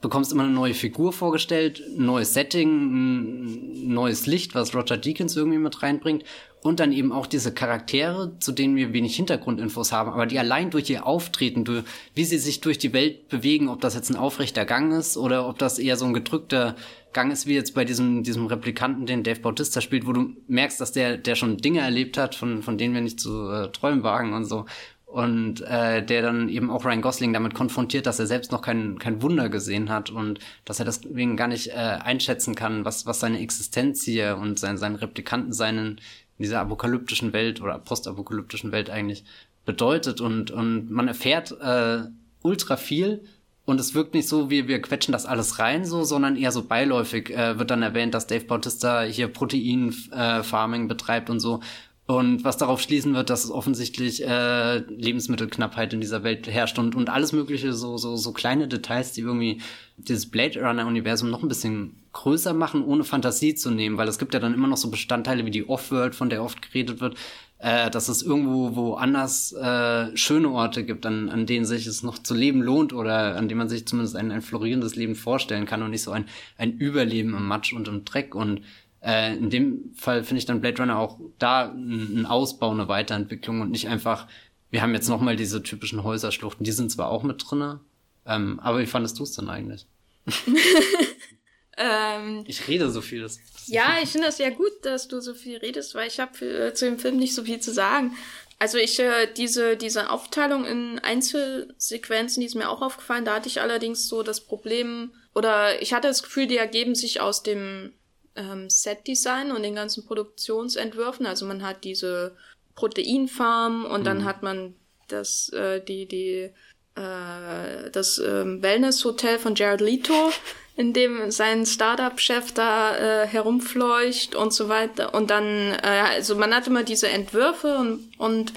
[0.01, 5.37] bekommst immer eine neue Figur vorgestellt, ein neues Setting, ein neues Licht, was Roger Deakins
[5.37, 6.25] irgendwie mit reinbringt
[6.65, 10.71] und dann eben auch diese Charaktere, zu denen wir wenig Hintergrundinfos haben, aber die allein
[10.71, 11.83] durch ihr Auftreten, durch,
[12.15, 15.47] wie sie sich durch die Welt bewegen, ob das jetzt ein aufrechter Gang ist oder
[15.47, 16.75] ob das eher so ein gedrückter
[17.13, 20.81] Gang ist, wie jetzt bei diesem, diesem Replikanten, den Dave Bautista spielt, wo du merkst,
[20.81, 24.01] dass der, der schon Dinge erlebt hat, von, von denen wir nicht zu äh, träumen
[24.01, 24.65] wagen und so.
[25.05, 28.97] Und äh, der dann eben auch Ryan Gosling damit konfrontiert, dass er selbst noch kein,
[28.97, 33.19] kein Wunder gesehen hat und dass er deswegen gar nicht äh, einschätzen kann, was, was
[33.19, 36.01] seine Existenz hier und sein, sein Replikanten seinen
[36.37, 39.23] in dieser apokalyptischen Welt oder postapokalyptischen Welt eigentlich
[39.65, 42.03] bedeutet und, und man erfährt äh,
[42.41, 43.23] ultra viel
[43.65, 46.63] und es wirkt nicht so, wie wir quetschen das alles rein, so, sondern eher so
[46.63, 51.61] beiläufig äh, wird dann erwähnt, dass Dave Bautista hier Protein-Farming äh, betreibt und so.
[52.07, 56.93] Und was darauf schließen wird, dass es offensichtlich äh, Lebensmittelknappheit in dieser Welt herrscht und,
[56.93, 59.59] und alles mögliche, so, so, so kleine Details, die irgendwie
[59.97, 64.33] dieses Blade Runner-Universum noch ein bisschen größer machen, ohne Fantasie zu nehmen, weil es gibt
[64.33, 67.17] ja dann immer noch so Bestandteile wie die Off-World, von der oft geredet wird,
[67.59, 72.17] äh, dass es irgendwo woanders äh, schöne Orte gibt, an, an denen sich es noch
[72.17, 75.83] zu leben lohnt oder an denen man sich zumindest ein, ein florierendes Leben vorstellen kann
[75.83, 76.25] und nicht so ein,
[76.57, 78.33] ein Überleben im Matsch und im Dreck.
[78.33, 78.61] Und
[79.01, 83.59] äh, in dem Fall finde ich dann Blade Runner auch da ein, Ausbau, eine Weiterentwicklung
[83.59, 84.27] und nicht einfach,
[84.71, 87.81] wir haben jetzt nochmal diese typischen Häuserschluchten, die sind zwar auch mit drinne,
[88.25, 89.85] ähm, aber wie fandest du es denn eigentlich?
[91.77, 93.21] Ähm, ich rede so viel.
[93.21, 96.19] Das, das ja, ich finde das ja gut, dass du so viel redest, weil ich
[96.19, 98.15] habe äh, zu dem Film nicht so viel zu sagen.
[98.57, 103.25] Also ich, äh, diese, diese Aufteilung in Einzelsequenzen, die ist mir auch aufgefallen.
[103.25, 107.19] Da hatte ich allerdings so das Problem, oder ich hatte das Gefühl, die ergeben sich
[107.19, 107.91] aus dem
[108.35, 111.25] ähm, Set-Design und den ganzen Produktionsentwürfen.
[111.25, 112.37] Also man hat diese
[112.75, 114.05] Proteinfarm und mhm.
[114.05, 114.75] dann hat man
[115.09, 116.51] das, äh, die, die,
[116.95, 120.31] äh, das ähm, Wellness-Hotel von Jared Leto
[120.77, 125.13] in dem sein Startup-Chef da äh, herumfleucht und so weiter.
[125.13, 128.53] Und dann, äh, also man hat immer diese Entwürfe und, und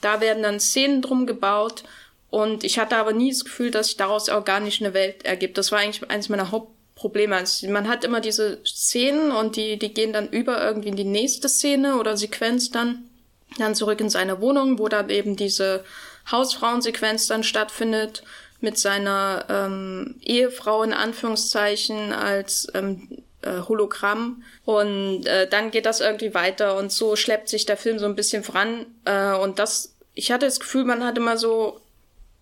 [0.00, 1.82] da werden dann Szenen drum gebaut.
[2.30, 5.58] Und ich hatte aber nie das Gefühl, dass sich daraus organisch eine Welt ergibt.
[5.58, 7.34] Das war eigentlich eines meiner Hauptprobleme.
[7.34, 11.04] Also man hat immer diese Szenen und die, die gehen dann über irgendwie in die
[11.04, 13.08] nächste Szene oder Sequenz dann,
[13.56, 15.84] dann zurück in seine Wohnung, wo dann eben diese
[16.30, 18.22] Hausfrauensequenz dann stattfindet
[18.60, 24.42] mit seiner ähm, Ehefrau in Anführungszeichen als ähm, äh, Hologramm.
[24.64, 28.16] Und äh, dann geht das irgendwie weiter und so schleppt sich der Film so ein
[28.16, 28.86] bisschen voran.
[29.04, 31.80] Äh, und das, ich hatte das Gefühl, man hat immer so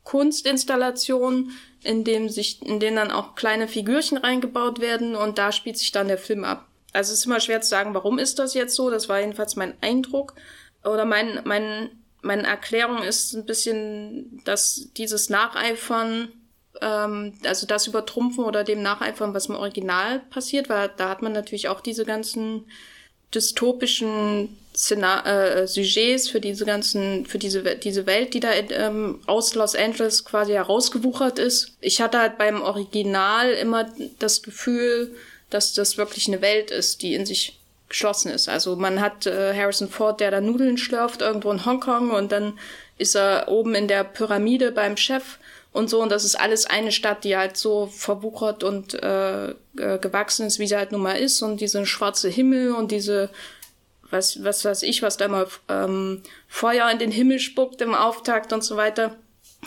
[0.04, 1.50] Kunstinstallationen,
[1.82, 5.92] in dem sich, in denen dann auch kleine Figürchen reingebaut werden und da spielt sich
[5.92, 6.66] dann der Film ab.
[6.92, 8.88] Also es ist immer schwer zu sagen, warum ist das jetzt so?
[8.88, 10.34] Das war jedenfalls mein Eindruck
[10.84, 11.90] oder mein mein
[12.26, 16.28] meine Erklärung ist ein bisschen, dass dieses Nacheifern,
[16.80, 21.32] ähm, also das Übertrumpfen oder dem Nacheifern, was im Original passiert, weil da hat man
[21.32, 22.66] natürlich auch diese ganzen
[23.34, 29.54] dystopischen Szenar äh, Sujets für diese ganzen, für diese, diese Welt, die da ähm, aus
[29.54, 31.76] Los Angeles quasi herausgewuchert ist.
[31.80, 35.14] Ich hatte halt beim Original immer das Gefühl,
[35.50, 38.48] dass das wirklich eine Welt ist, die in sich geschlossen ist.
[38.48, 42.58] Also man hat äh, Harrison Ford, der da Nudeln schlürft irgendwo in Hongkong und dann
[42.98, 45.38] ist er oben in der Pyramide beim Chef
[45.72, 50.46] und so und das ist alles eine Stadt, die halt so verwuchert und äh, gewachsen
[50.46, 53.30] ist, wie sie halt nun mal ist und diese schwarze Himmel und diese
[54.10, 58.52] was was weiß ich, was da mal ähm, Feuer in den Himmel spuckt im Auftakt
[58.52, 59.16] und so weiter.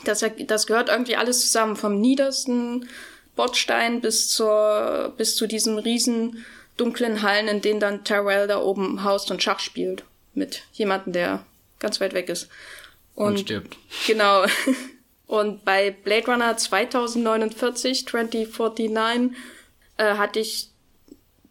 [0.06, 2.88] Das, das gehört irgendwie alles zusammen, vom niedersten
[3.36, 6.46] Bordstein bis zur bis zu diesem riesen
[6.80, 10.04] dunklen Hallen, in denen dann Tyrell da oben haust und Schach spielt.
[10.34, 11.46] Mit jemandem, der
[11.80, 12.50] ganz weit weg ist.
[13.16, 13.78] Und, und stirbt.
[14.08, 14.46] Genau.
[15.28, 19.38] Und bei Blade Runner 2049, 2049,
[19.98, 20.72] äh, hatte ich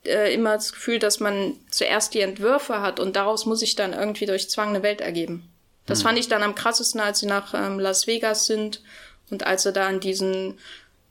[0.04, 3.92] äh, immer das Gefühl, dass man zuerst die Entwürfe hat und daraus muss sich dann
[3.92, 5.48] irgendwie durch Zwang eine Welt ergeben.
[5.86, 6.06] Das hm.
[6.06, 8.82] fand ich dann am krassesten, als sie nach ähm, Las Vegas sind
[9.30, 10.58] und als er da an diesen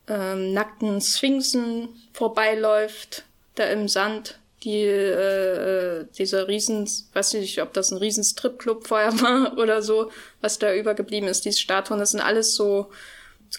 [0.10, 3.24] ähm, nackten Sphinxen vorbeiläuft,
[3.60, 8.88] da im Sand, die äh, äh dieser riesen, weiß nicht, ob das ein riesen Stripclub
[8.88, 12.90] vorher war oder so, was da übergeblieben ist, diese Statuen, das sind alles so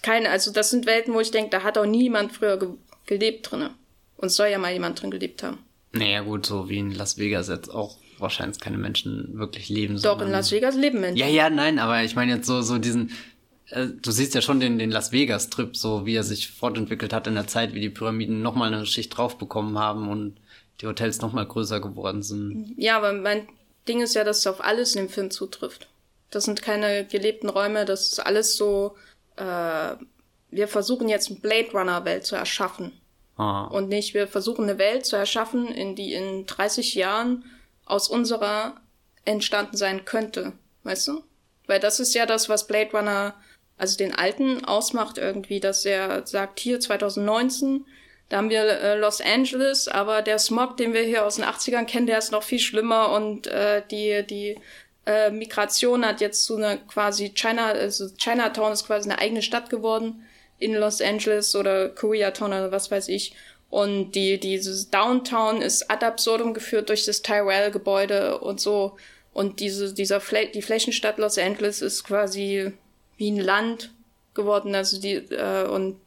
[0.02, 2.68] keine, also das sind Welten, wo ich denke, da hat auch niemand früher ge
[3.06, 3.70] gelebt drinne.
[4.18, 5.61] Und soll ja mal jemand drin gelebt haben.
[5.92, 10.00] Naja, gut, so wie in Las Vegas jetzt auch wahrscheinlich keine Menschen wirklich leben.
[10.02, 11.16] Doch, in Las Vegas leben Menschen.
[11.16, 13.12] Ja, ja, nein, aber ich meine jetzt so, so diesen,
[13.70, 17.35] du siehst ja schon den, den Las Vegas-Trip, so wie er sich fortentwickelt hat in
[17.35, 20.38] der Zeit, wie die Pyramiden nochmal eine Schicht drauf bekommen haben und
[20.81, 22.74] die Hotels nochmal größer geworden sind.
[22.76, 23.48] Ja, aber mein
[23.87, 25.88] Ding ist ja, dass es auf alles in dem Film zutrifft.
[26.31, 28.96] Das sind keine gelebten Räume, das ist alles so,
[29.37, 29.94] äh,
[30.50, 32.92] wir versuchen jetzt eine Blade Runner-Welt zu erschaffen.
[33.37, 33.64] Ah.
[33.64, 37.44] Und nicht, wir versuchen eine Welt zu erschaffen, in die in 30 Jahren
[37.85, 38.81] aus unserer
[39.24, 40.52] entstanden sein könnte.
[40.83, 41.22] Weißt du?
[41.66, 43.35] Weil das ist ja das, was Blade Runner,
[43.78, 47.86] also den alten, ausmacht irgendwie, dass er sagt, hier 2019,
[48.28, 51.86] da haben wir äh, Los Angeles, aber der Smog, den wir hier aus den 80ern
[51.86, 54.58] kennen, der ist noch viel schlimmer und äh, die, die
[55.06, 59.70] äh, Migration hat jetzt zu einer quasi China, also Chinatown ist quasi eine eigene Stadt
[59.70, 60.26] geworden
[60.58, 63.34] in Los Angeles oder Koreatown oder was weiß ich.
[63.70, 68.96] Und die, dieses Downtown ist ad absurdum geführt durch das Tyrell-Gebäude und so.
[69.32, 72.72] Und diese, dieser Fl die Flächenstadt Los Angeles ist quasi
[73.18, 73.92] wie ein Land
[74.35, 74.74] geworden.
[74.74, 76.00] Also die, äh, und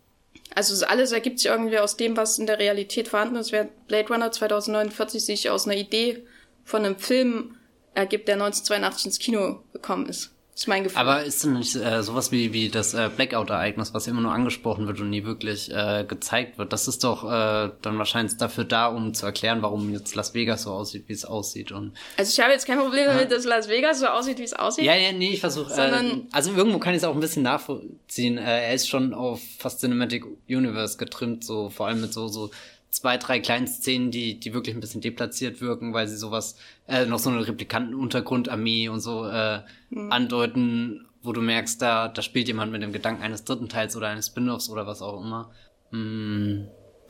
[0.55, 3.51] also alles ergibt sich irgendwie aus dem, was in der Realität vorhanden ist.
[3.51, 6.23] Während Blade Runner 2049 sich aus einer Idee
[6.65, 7.57] von einem Film
[7.93, 10.31] ergibt, der 1982 ins Kino gekommen ist.
[10.61, 10.99] Ist mein Gefühl.
[10.99, 14.85] Aber ist denn nicht äh, sowas wie, wie das äh, Blackout-Ereignis, was immer nur angesprochen
[14.85, 16.71] wird und nie wirklich äh, gezeigt wird?
[16.71, 20.61] Das ist doch äh, dann wahrscheinlich dafür da, um zu erklären, warum jetzt Las Vegas
[20.61, 21.71] so aussieht, wie es aussieht.
[21.71, 24.53] Und, also ich habe jetzt kein Problem damit, dass Las Vegas so aussieht, wie es
[24.53, 24.85] aussieht.
[24.85, 25.73] Ja, ja, nee, ich versuche.
[25.73, 28.37] Äh, also irgendwo kann ich es auch ein bisschen nachvollziehen.
[28.37, 32.51] Äh, er ist schon auf fast Cinematic Universe getrimmt, so vor allem mit so, so
[32.91, 37.05] zwei, drei kleinen Szenen, die, die wirklich ein bisschen deplatziert wirken, weil sie sowas, äh,
[37.05, 40.11] noch so eine Replikantenuntergrundarmee und so äh, mhm.
[40.11, 44.09] andeuten, wo du merkst, da, da spielt jemand mit dem Gedanken eines dritten Teils oder
[44.09, 45.51] eines Spin-offs oder was auch immer.
[45.91, 46.67] Mm.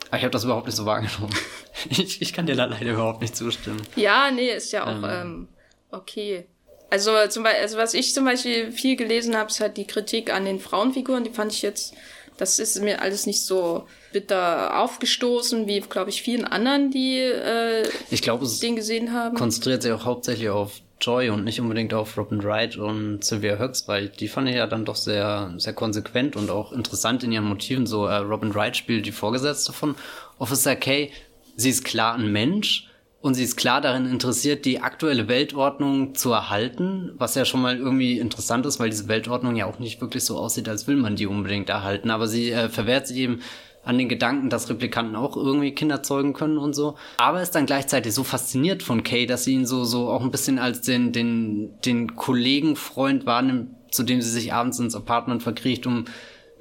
[0.08, 1.34] Aber ich habe das überhaupt nicht so wahrgenommen.
[1.90, 3.82] ich, ich kann dir da leider überhaupt nicht zustimmen.
[3.96, 5.48] Ja, nee, ist ja auch ähm, ähm
[5.92, 6.46] okay.
[6.90, 10.34] Also, zum Beispiel, also was ich zum Beispiel viel gelesen habe, ist halt die Kritik
[10.34, 11.24] an den Frauenfiguren.
[11.24, 11.96] Die fand ich jetzt
[12.42, 17.88] das ist mir alles nicht so bitter aufgestoßen, wie, glaube ich, vielen anderen, die äh,
[18.10, 19.36] ich glaube, den gesehen haben.
[19.36, 23.88] konzentriert sich auch hauptsächlich auf Joy und nicht unbedingt auf Robin Wright und Sylvia Hux,
[23.88, 27.46] weil die fand ich ja dann doch sehr, sehr konsequent und auch interessant in ihren
[27.46, 27.88] Motiven.
[27.88, 29.96] So, äh, Robin Wright spielt die Vorgesetzte von
[30.38, 31.12] Officer Kay.
[31.56, 32.88] Sie ist klar ein Mensch,
[33.22, 37.78] und sie ist klar darin interessiert, die aktuelle Weltordnung zu erhalten, was ja schon mal
[37.78, 41.16] irgendwie interessant ist, weil diese Weltordnung ja auch nicht wirklich so aussieht, als will man
[41.16, 42.10] die unbedingt erhalten.
[42.10, 43.42] Aber sie äh, verwehrt sich eben
[43.84, 46.96] an den Gedanken, dass Replikanten auch irgendwie Kinder zeugen können und so.
[47.18, 50.32] Aber ist dann gleichzeitig so fasziniert von Kay, dass sie ihn so, so auch ein
[50.32, 55.88] bisschen als den, den, den Kollegenfreund wahrnimmt, zu dem sie sich abends ins Apartment verkriecht,
[55.88, 56.06] um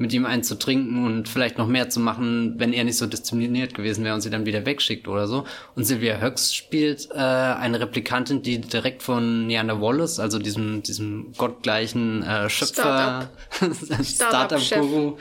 [0.00, 3.06] mit ihm einen zu trinken und vielleicht noch mehr zu machen, wenn er nicht so
[3.06, 5.44] diszipliniert gewesen wäre und sie dann wieder wegschickt oder so.
[5.76, 11.32] Und Sylvia Höx spielt äh, eine Replikantin, die direkt von Neander Wallace, also diesem, diesem
[11.36, 13.28] gottgleichen äh, Schöpfer,
[14.02, 15.18] Startup-Guru,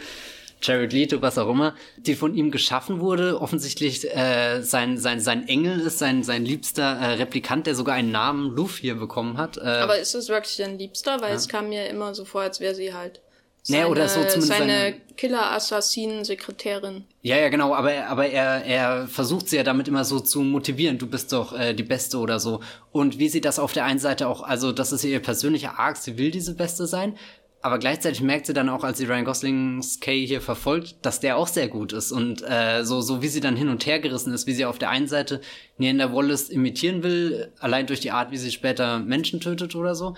[0.61, 5.47] Jared Leto, was auch immer, die von ihm geschaffen wurde, offensichtlich äh, sein, sein, sein
[5.47, 9.57] Engel ist, sein, sein liebster äh, Replikant, der sogar einen Namen Luffy hier bekommen hat.
[9.57, 11.21] Äh, Aber ist es wirklich sein Liebster?
[11.21, 11.35] Weil ja.
[11.35, 13.21] es kam mir immer so vor, als wäre sie halt
[13.63, 17.05] seine, nee, oder so zumindest seine, seine Killer-Assassinen-Sekretärin.
[17.21, 20.97] Ja, ja, genau, aber, aber er, er versucht sie ja damit immer so zu motivieren,
[20.97, 22.61] du bist doch äh, die Beste oder so.
[22.91, 25.97] Und wie sie das auf der einen Seite auch, also das ist ihr persönlicher Arc,
[25.97, 27.17] sie will diese Beste sein,
[27.61, 31.37] aber gleichzeitig merkt sie dann auch, als sie Ryan Goslings Kay hier verfolgt, dass der
[31.37, 32.11] auch sehr gut ist.
[32.11, 34.79] Und äh, so, so wie sie dann hin und her gerissen ist, wie sie auf
[34.79, 35.41] der einen Seite
[35.77, 40.15] Neander Wallace imitieren will, allein durch die Art, wie sie später Menschen tötet oder so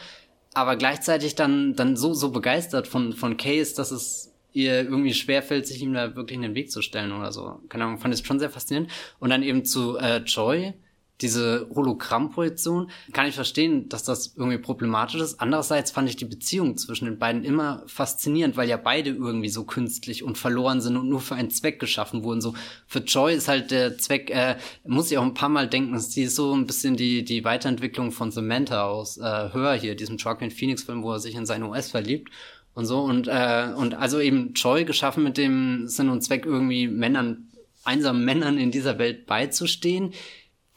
[0.53, 5.65] aber gleichzeitig dann, dann so, so begeistert von, von Case, dass es ihr irgendwie schwerfällt,
[5.65, 7.61] sich ihm da wirklich in den Weg zu stellen oder so.
[7.69, 8.91] Keine Ahnung, fand ich schon sehr faszinierend.
[9.19, 10.73] Und dann eben zu äh, Joy,
[11.21, 15.39] diese Hologrammprojektion, kann ich verstehen, dass das irgendwie problematisch ist.
[15.39, 19.63] Andererseits fand ich die Beziehung zwischen den beiden immer faszinierend, weil ja beide irgendwie so
[19.63, 22.41] künstlich und verloren sind und nur für einen Zweck geschaffen wurden.
[22.41, 22.53] So
[22.87, 26.23] für Joy ist halt der Zweck, äh, muss ich auch ein paar Mal denken, sie
[26.23, 29.21] ist so ein bisschen die die Weiterentwicklung von Samantha aus äh,
[29.53, 32.31] Hör hier, diesem Joaquin Phoenix Film, wo er sich in seine US verliebt
[32.73, 36.87] und so und äh, und also eben Joy geschaffen mit dem Sinn und Zweck irgendwie
[36.87, 37.47] Männern
[37.83, 40.13] einsamen Männern in dieser Welt beizustehen,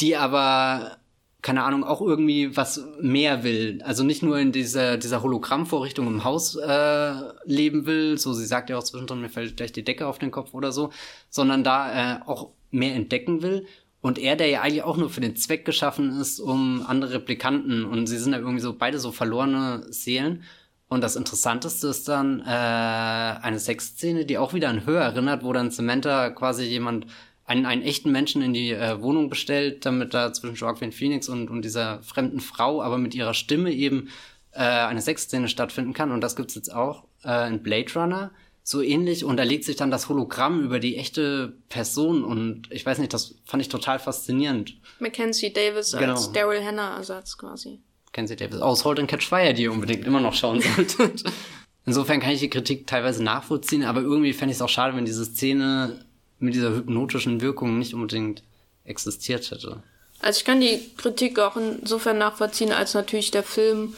[0.01, 0.99] die aber
[1.45, 3.83] keine Ahnung, auch irgendwie was mehr will.
[3.85, 7.13] Also nicht nur in dieser, dieser Hologrammvorrichtung im Haus äh,
[7.45, 10.31] leben will, so sie sagt ja auch zwischendrin, mir fällt gleich die Decke auf den
[10.31, 10.91] Kopf oder so,
[11.29, 13.67] sondern da äh, auch mehr entdecken will.
[14.01, 17.85] Und er, der ja eigentlich auch nur für den Zweck geschaffen ist, um andere Replikanten,
[17.85, 20.45] und sie sind ja irgendwie so beide so verlorene Seelen.
[20.89, 25.53] Und das Interessanteste ist dann äh, eine Sexszene, die auch wieder an Höhe erinnert, wo
[25.53, 27.07] dann Samantha quasi jemand
[27.47, 31.51] einen, einen echten Menschen in die äh, Wohnung bestellt, damit da zwischen Joaquin Phoenix und,
[31.51, 34.09] und dieser fremden Frau, aber mit ihrer Stimme eben
[34.53, 36.11] äh, eine Sexszene stattfinden kann.
[36.11, 38.31] Und das gibt's jetzt auch äh, in Blade Runner
[38.63, 39.25] so ähnlich.
[39.25, 42.25] Und da legt sich dann das Hologramm über die echte Person.
[42.25, 44.77] Und ich weiß nicht, das fand ich total faszinierend.
[44.99, 46.13] Mackenzie Davis genau.
[46.13, 47.81] als Daryl Hannah-Ersatz quasi.
[48.07, 51.25] Mackenzie Davis aus Halt and Catch Fire, die ihr unbedingt immer noch schauen solltet.
[51.87, 55.05] Insofern kann ich die Kritik teilweise nachvollziehen, aber irgendwie fände ich es auch schade, wenn
[55.05, 56.03] diese Szene
[56.45, 58.43] mit dieser hypnotischen Wirkung nicht unbedingt
[58.85, 59.83] existiert hätte.
[60.21, 63.95] Also ich kann die Kritik auch insofern nachvollziehen, als natürlich der Film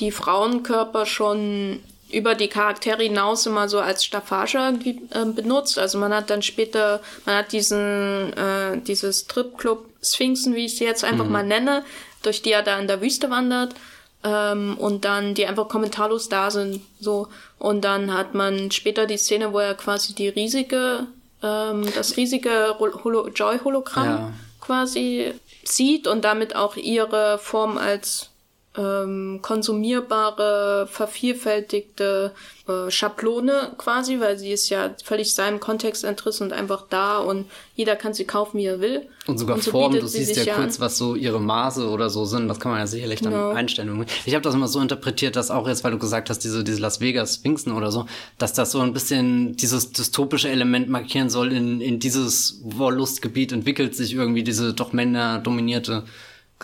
[0.00, 1.80] die Frauenkörper schon
[2.12, 5.78] über die Charaktere hinaus immer so als Staffage irgendwie äh, benutzt.
[5.78, 10.84] Also man hat dann später, man hat diesen, äh, dieses Stripclub Sphinxen, wie ich sie
[10.84, 11.32] jetzt einfach mhm.
[11.32, 11.84] mal nenne,
[12.22, 13.74] durch die er da in der Wüste wandert.
[14.22, 17.28] Ähm, und dann die einfach kommentarlos da sind, so.
[17.58, 21.06] Und dann hat man später die Szene, wo er quasi die riesige
[21.44, 24.32] ähm, das riesige Holo Joy-Hologramm ja.
[24.60, 28.30] quasi sieht und damit auch ihre Form als
[28.76, 32.32] ähm, konsumierbare, vervielfältigte
[32.66, 37.46] äh, Schablone quasi, weil sie ist ja völlig seinem Kontext entrissen und einfach da und
[37.76, 39.06] jeder kann sie kaufen, wie er will.
[39.26, 42.24] Und sogar und so Formen, du siehst ja kurz, was so ihre Maße oder so
[42.24, 43.50] sind, das kann man ja sicherlich dann genau.
[43.50, 44.04] einstellen.
[44.24, 46.80] Ich habe das immer so interpretiert, dass auch jetzt, weil du gesagt hast, diese, diese
[46.80, 48.06] Las Vegas Sphinxen oder so,
[48.38, 53.94] dass das so ein bisschen dieses dystopische Element markieren soll, in, in dieses Wollustgebiet entwickelt
[53.94, 56.04] sich irgendwie diese doch männerdominierte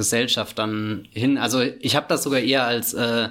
[0.01, 1.37] Gesellschaft dann hin.
[1.37, 3.29] Also ich habe das sogar eher als äh,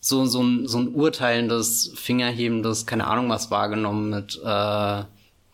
[0.00, 5.04] so, so, ein, so ein urteilendes, fingerhebendes, keine Ahnung was wahrgenommen mit, äh,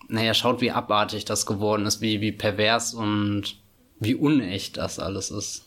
[0.08, 3.56] naja, schaut, wie abartig das geworden ist, wie, wie pervers und
[3.98, 5.64] wie unecht das alles ist.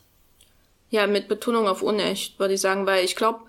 [0.91, 3.39] Ja, mit Betonung auf unecht, würde ich sagen, weil ich glaube,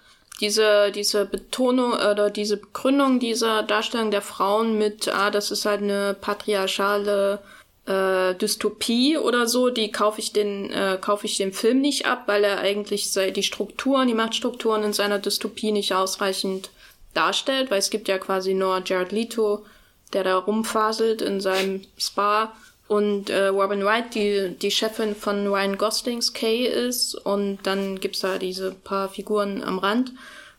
[0.40, 5.82] diese, diese Betonung oder diese Begründung dieser Darstellung der Frauen mit, ah, das ist halt
[5.82, 7.38] eine patriarchale
[7.86, 12.24] äh, Dystopie oder so, die kaufe ich den äh, kaufe ich dem Film nicht ab,
[12.26, 16.70] weil er eigentlich die Strukturen, die Machtstrukturen in seiner Dystopie nicht ausreichend
[17.14, 19.64] darstellt, weil es gibt ja quasi nur Jared Leto,
[20.12, 22.52] der da rumfaselt in seinem Spa
[22.88, 28.20] und äh, Robin Wright, die die Chefin von Ryan Goslings Kay ist und dann gibt's
[28.20, 30.12] da diese paar Figuren am Rand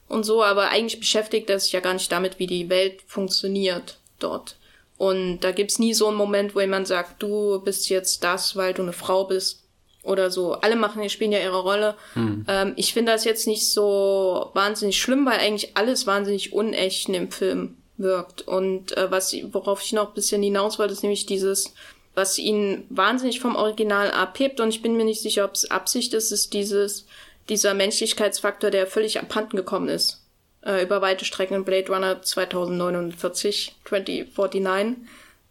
[0.09, 3.97] und so, aber eigentlich beschäftigt er sich ja gar nicht damit, wie die Welt funktioniert
[4.19, 4.56] dort.
[4.97, 8.73] Und da gibt's nie so einen Moment, wo jemand sagt, du bist jetzt das, weil
[8.73, 9.63] du eine Frau bist
[10.03, 10.53] oder so.
[10.53, 11.95] Alle machen, die spielen ja ihre Rolle.
[12.13, 12.45] Hm.
[12.47, 17.13] Ähm, ich finde das jetzt nicht so wahnsinnig schlimm, weil eigentlich alles wahnsinnig unecht in
[17.13, 18.47] dem Film wirkt.
[18.47, 21.73] Und äh, was, worauf ich noch ein bisschen hinaus wollte, ist nämlich dieses,
[22.15, 24.59] was ihn wahnsinnig vom Original abhebt.
[24.59, 27.05] Und ich bin mir nicht sicher, ob es Absicht ist, ist dieses,
[27.49, 30.23] dieser Menschlichkeitsfaktor, der völlig abhanden gekommen ist
[30.67, 34.97] äh, über weite Strecken in Blade Runner 2049, 2049,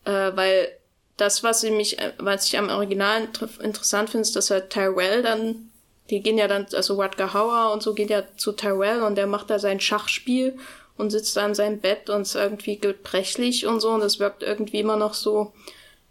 [0.05, 0.69] äh, weil
[1.17, 3.29] das, was ich mich, äh, was ich am Original
[3.61, 5.71] interessant finde, ist, dass er Tyrell dann,
[6.11, 9.27] die gehen ja dann, also Rutger Hauer und so geht ja zu Tyrell und der
[9.27, 10.57] macht da sein Schachspiel
[10.99, 14.43] und sitzt da in seinem Bett und ist irgendwie gebrechlich und so und das wirkt
[14.43, 15.53] irgendwie immer noch so,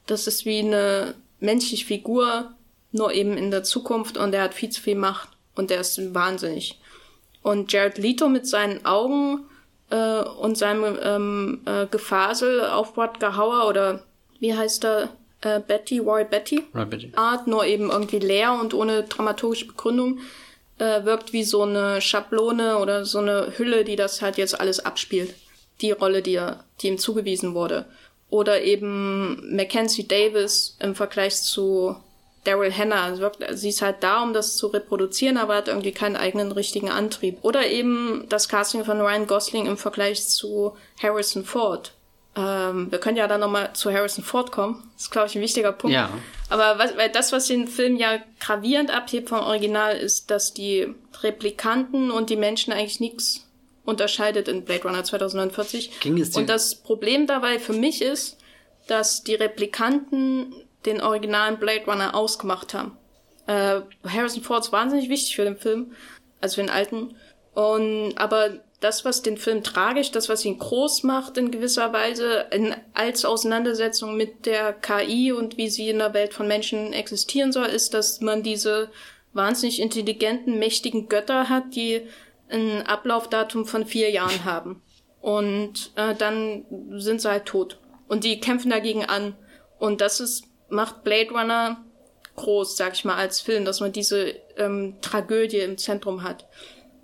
[0.08, 2.52] das ist wie eine menschliche Figur,
[2.92, 6.14] nur eben in der Zukunft und der hat viel zu viel Macht und der ist
[6.14, 6.80] wahnsinnig.
[7.46, 9.46] Und Jared Leto mit seinen Augen
[9.92, 14.04] äh, und seinem ähm, äh, Gefasel auf Rutger Hauer oder
[14.40, 15.10] wie heißt er?
[15.42, 16.64] Äh, Betty, Roy Betty.
[16.74, 17.12] Roy Betty.
[17.16, 20.22] Art, nur eben irgendwie leer und ohne dramaturgische Begründung
[20.80, 24.80] äh, wirkt wie so eine Schablone oder so eine Hülle, die das halt jetzt alles
[24.80, 25.36] abspielt.
[25.82, 27.86] Die Rolle, die, er, die ihm zugewiesen wurde.
[28.32, 31.96] Oder eben Mackenzie Davis im Vergleich zu
[32.46, 33.16] Daryl Hannah.
[33.52, 37.40] Sie ist halt da, um das zu reproduzieren, aber hat irgendwie keinen eigenen richtigen Antrieb.
[37.42, 41.94] Oder eben das Casting von Ryan Gosling im Vergleich zu Harrison Ford.
[42.38, 44.90] Ähm, wir können ja dann nochmal zu Harrison Ford kommen.
[44.94, 45.94] Das ist, glaube ich, ein wichtiger Punkt.
[45.94, 46.10] Ja.
[46.50, 50.94] Aber was, weil das, was den Film ja gravierend abhebt vom Original, ist, dass die
[51.22, 53.48] Replikanten und die Menschen eigentlich nichts
[53.86, 56.00] unterscheidet in Blade Runner 2049.
[56.02, 56.40] Ging es dir?
[56.40, 58.38] Und das Problem dabei für mich ist,
[58.88, 60.54] dass die Replikanten
[60.86, 62.98] den originalen Blade Runner ausgemacht haben.
[63.48, 65.94] Äh, Harrison Ford ist wahnsinnig wichtig für den Film,
[66.42, 67.16] also für den alten.
[67.54, 72.48] Und aber das, was den Film tragisch, das, was ihn groß macht in gewisser Weise,
[72.52, 77.52] in, als Auseinandersetzung mit der KI und wie sie in der Welt von Menschen existieren
[77.52, 78.90] soll, ist, dass man diese
[79.34, 82.02] wahnsinnig intelligenten, mächtigen Götter hat, die
[82.50, 84.82] ein Ablaufdatum von vier Jahren haben.
[85.22, 86.66] Und äh, dann
[87.00, 87.80] sind sie halt tot.
[88.08, 89.36] Und die kämpfen dagegen an.
[89.80, 91.84] Und das ist, macht Blade Runner
[92.36, 96.46] groß, sag ich mal, als Film, dass man diese ähm, Tragödie im Zentrum hat.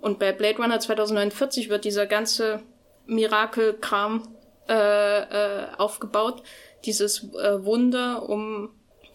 [0.00, 2.60] Und bei Blade Runner 2049 wird dieser ganze
[3.06, 4.28] Mirakelkram
[4.68, 6.42] äh, äh, aufgebaut,
[6.84, 8.70] dieses äh, Wunder um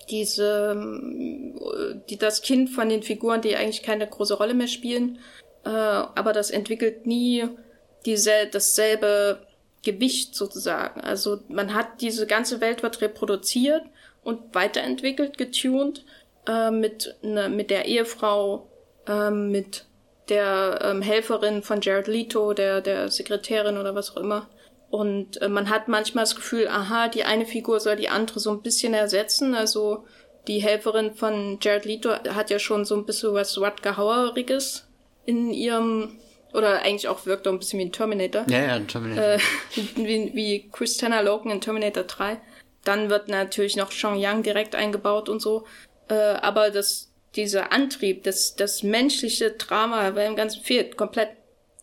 [0.10, 0.74] diese,
[2.10, 5.20] die, das Kind von den Figuren, die eigentlich keine große Rolle mehr spielen,
[5.66, 7.46] äh, aber das entwickelt nie
[8.06, 9.46] diese, dasselbe
[9.84, 11.02] Gewicht sozusagen.
[11.02, 13.84] Also man hat diese ganze Welt wird reproduziert
[14.28, 16.04] und weiterentwickelt, getuned
[16.48, 18.70] äh, mit, ne, mit der Ehefrau,
[19.08, 19.86] äh, mit
[20.28, 24.50] der ähm, Helferin von Jared Leto, der, der Sekretärin oder was auch immer.
[24.90, 28.52] Und äh, man hat manchmal das Gefühl, aha, die eine Figur soll die andere so
[28.52, 29.56] ein bisschen ersetzen.
[29.56, 30.04] Also
[30.50, 34.90] die Helferin von Jared Leto hat ja schon so ein bisschen was Rutger Haueriges
[35.26, 36.18] in ihrem
[36.54, 38.46] oder eigentlich auch wirkt auch ein bisschen wie ein Terminator.
[38.50, 39.24] Ja, ja, ein Terminator.
[39.24, 39.40] Äh,
[39.96, 42.42] wie, wie Christina Logan in Terminator 3.
[42.88, 45.66] Dann wird natürlich noch Sean Young direkt eingebaut und so.
[46.08, 51.32] Äh, aber das, dieser Antrieb, das, das menschliche Drama bei dem Ganzen fehlt komplett.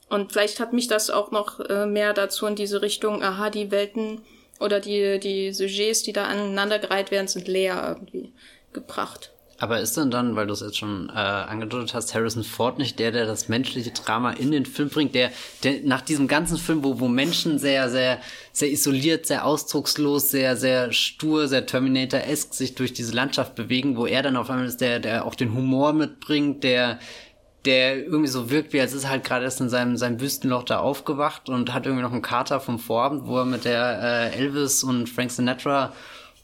[0.08, 3.70] Und vielleicht hat mich das auch noch äh, mehr dazu in diese Richtung, aha, die
[3.70, 4.22] Welten
[4.60, 8.32] oder die, die Sujets, die da aneinandergereiht werden, sind leer irgendwie
[8.72, 9.33] gebracht.
[9.58, 12.98] Aber ist denn dann, weil du es jetzt schon äh, angedeutet hast, Harrison Ford nicht
[12.98, 15.30] der, der das menschliche Drama in den Film bringt, der,
[15.62, 18.18] der nach diesem ganzen Film, wo, wo Menschen sehr, sehr,
[18.52, 24.06] sehr isoliert, sehr ausdruckslos, sehr, sehr stur, sehr Terminator-esk sich durch diese Landschaft bewegen, wo
[24.06, 26.98] er dann auf einmal ist, der, der auch den Humor mitbringt, der,
[27.64, 30.64] der irgendwie so wirkt, wie als ist er halt gerade erst in seinem, seinem Wüstenloch
[30.64, 34.36] da aufgewacht und hat irgendwie noch einen Kater vom Vorabend, wo er mit der äh,
[34.36, 35.92] Elvis und Frank Sinatra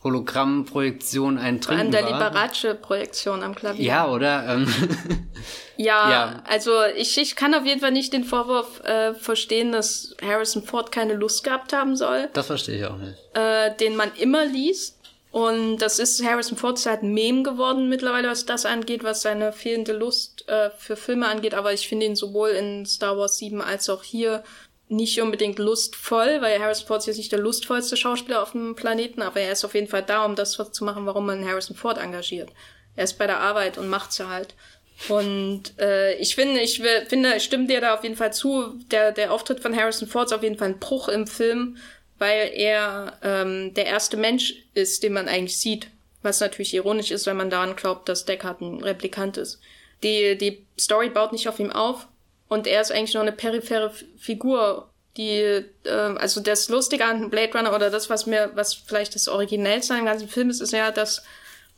[0.02, 3.84] Hologrammprojektion ein Trinken An der Liberace-Projektion am Klavier.
[3.84, 4.48] Ja, oder?
[4.48, 4.66] Ähm.
[5.76, 10.16] ja, ja, also ich, ich kann auf jeden Fall nicht den Vorwurf äh, verstehen, dass
[10.22, 12.30] Harrison Ford keine Lust gehabt haben soll.
[12.32, 13.18] Das verstehe ich auch nicht.
[13.34, 14.96] Äh, den man immer liest.
[15.32, 19.22] Und das ist Harrison Ford ist halt ein Meme geworden mittlerweile, was das angeht, was
[19.22, 21.54] seine fehlende Lust äh, für Filme angeht.
[21.54, 24.42] Aber ich finde ihn sowohl in Star Wars 7 als auch hier
[24.90, 29.22] nicht unbedingt lustvoll, weil Harrison Ford ist jetzt nicht der lustvollste Schauspieler auf dem Planeten,
[29.22, 31.98] aber er ist auf jeden Fall da, um das zu machen, warum man Harrison Ford
[31.98, 32.50] engagiert.
[32.96, 34.54] Er ist bei der Arbeit und macht's ja halt.
[35.08, 38.74] Und äh, ich finde, ich finde, ich stimme dir da auf jeden Fall zu.
[38.90, 41.78] Der, der Auftritt von Harrison Ford ist auf jeden Fall ein Bruch im Film,
[42.18, 45.86] weil er ähm, der erste Mensch ist, den man eigentlich sieht.
[46.22, 49.60] Was natürlich ironisch ist, wenn man daran glaubt, dass Deckard ein Replikant ist.
[50.02, 52.08] Die, die Story baut nicht auf ihm auf,
[52.50, 55.38] und er ist eigentlich nur eine periphere Figur, die,
[55.84, 59.94] äh, also das Lustige an Blade Runner oder das, was mir, was vielleicht das Originellste
[59.94, 61.22] an dem ganzen Film ist, ist ja, dass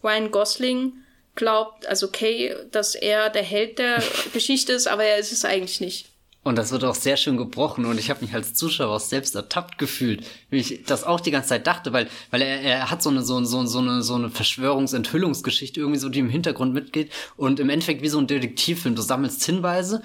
[0.02, 0.94] Ryan Gosling
[1.34, 5.80] glaubt, also Kay, dass er der Held der Geschichte ist, aber er ist es eigentlich
[5.80, 6.08] nicht.
[6.42, 9.34] Und das wird auch sehr schön gebrochen und ich habe mich als Zuschauer auch selbst
[9.34, 13.00] ertappt gefühlt, wie ich das auch die ganze Zeit dachte, weil weil er, er hat
[13.00, 17.12] so eine so, so, so eine so eine Verschwörungsenthüllungsgeschichte irgendwie so die im Hintergrund mitgeht
[17.36, 20.02] und im Endeffekt wie so ein Detektivfilm, du sammelst Hinweise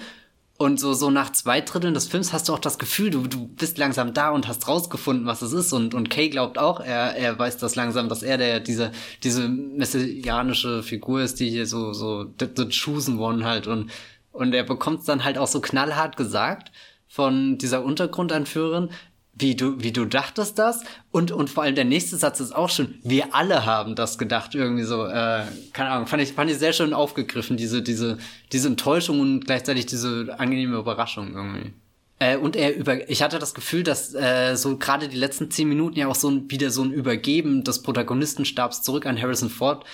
[0.60, 3.46] und so, so nach zwei Dritteln des Films hast du auch das Gefühl, du, du
[3.46, 5.72] bist langsam da und hast rausgefunden, was es ist.
[5.72, 8.90] Und, und Kay glaubt auch, er, er weiß das langsam, dass er der, diese,
[9.22, 13.68] diese messianische Figur ist, die hier so, so, the, chosen one halt.
[13.68, 13.92] Und,
[14.32, 16.72] und er bekommt es dann halt auch so knallhart gesagt
[17.06, 18.90] von dieser Untergrundanführerin,
[19.38, 20.82] wie du, wie du dachtest das.
[21.10, 24.54] Und, und vor allem der nächste Satz ist auch schon, wir alle haben das gedacht,
[24.54, 28.18] irgendwie so, äh, keine Ahnung, fand ich, fand ich sehr schön aufgegriffen, diese, diese,
[28.52, 31.72] diese Enttäuschung und gleichzeitig diese angenehme Überraschung irgendwie.
[32.18, 35.68] Äh, und er über, ich hatte das Gefühl, dass äh, so gerade die letzten zehn
[35.68, 39.84] Minuten ja auch so ein, wieder so ein Übergeben des Protagonistenstabs zurück an Harrison Ford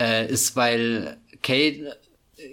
[0.00, 1.96] äh, ist, weil Kate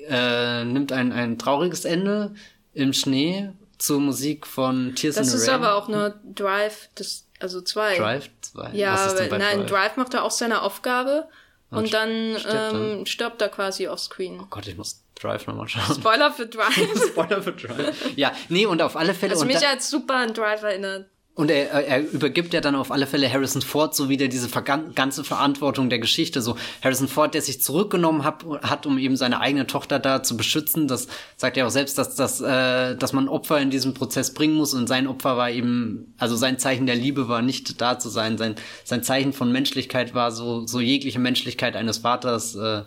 [0.07, 2.35] äh, nimmt ein, ein trauriges Ende
[2.73, 5.45] im Schnee zur Musik von Tears das in the Rain.
[5.45, 7.97] Das ist aber auch nur Drive, das, also zwei.
[7.97, 8.71] Drive 2?
[8.73, 9.65] Ja, nein, Drive?
[9.69, 11.27] Drive macht er auch seine Aufgabe
[11.69, 14.39] und, und dann, stirbt, ähm, stirbt er quasi offscreen.
[14.39, 15.95] Oh Gott, ich muss Drive nochmal schauen.
[15.95, 16.75] Spoiler für Drive.
[17.07, 18.15] Spoiler für Drive.
[18.15, 19.33] Ja, nee, und auf alle Fälle.
[19.33, 21.07] Also mich als super an Drive erinnert.
[21.37, 25.23] Und er, er übergibt ja dann auf alle Fälle Harrison Ford so wieder diese ganze
[25.23, 26.41] Verantwortung der Geschichte.
[26.41, 30.35] So Harrison Ford, der sich zurückgenommen hat, hat, um eben seine eigene Tochter da zu
[30.35, 30.87] beschützen.
[30.87, 34.55] Das sagt er auch selbst, dass, dass, äh, dass man Opfer in diesem Prozess bringen
[34.55, 34.73] muss.
[34.73, 38.39] Und sein Opfer war eben, also sein Zeichen der Liebe war nicht da zu sein.
[38.39, 42.55] Sein, sein Zeichen von Menschlichkeit war so, so jegliche Menschlichkeit eines Vaters.
[42.55, 42.81] Äh,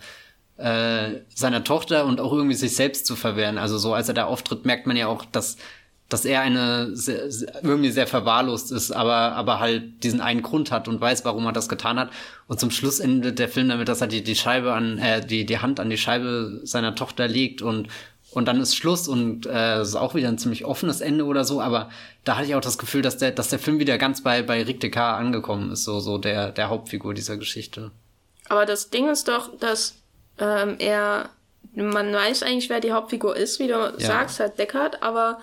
[0.57, 3.57] äh, seiner Tochter und auch irgendwie sich selbst zu verwehren.
[3.57, 5.57] Also so als er da auftritt, merkt man ja auch, dass
[6.11, 10.71] dass er eine sehr, sehr, irgendwie sehr verwahrlost ist, aber aber halt diesen einen Grund
[10.71, 12.11] hat und weiß, warum er das getan hat.
[12.47, 15.47] Und zum Schluss endet der Film damit, dass er die, die Scheibe an äh, die
[15.47, 17.89] die Hand an die Scheibe seiner Tochter legt und
[18.33, 21.61] und dann ist Schluss und äh, ist auch wieder ein ziemlich offenes Ende oder so,
[21.61, 21.91] aber
[22.25, 24.63] da hatte ich auch das Gefühl, dass der, dass der Film wieder ganz bei, bei
[24.63, 27.91] Rick Descartes angekommen ist, so, so der, der Hauptfigur dieser Geschichte.
[28.49, 29.97] Aber das Ding ist doch, dass
[30.39, 31.31] ähm, er,
[31.75, 33.93] man weiß eigentlich, wer die Hauptfigur ist, wie du ja.
[33.99, 35.41] sagst, halt Deckard, aber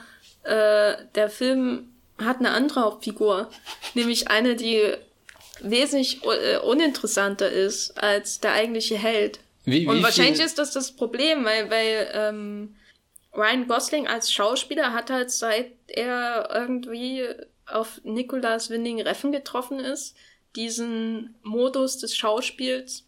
[0.48, 3.50] äh, der Film hat eine andere Hauptfigur,
[3.94, 4.94] nämlich eine, die
[5.62, 9.40] wesentlich äh, uninteressanter ist als der eigentliche Held.
[9.66, 12.76] Wie, wie Und wahrscheinlich ist das das Problem, weil, weil ähm,
[13.36, 17.26] Ryan Gosling als Schauspieler hat halt seit er irgendwie
[17.66, 20.16] auf Nicolas Winding Reffen getroffen ist,
[20.56, 23.07] diesen Modus des Schauspiels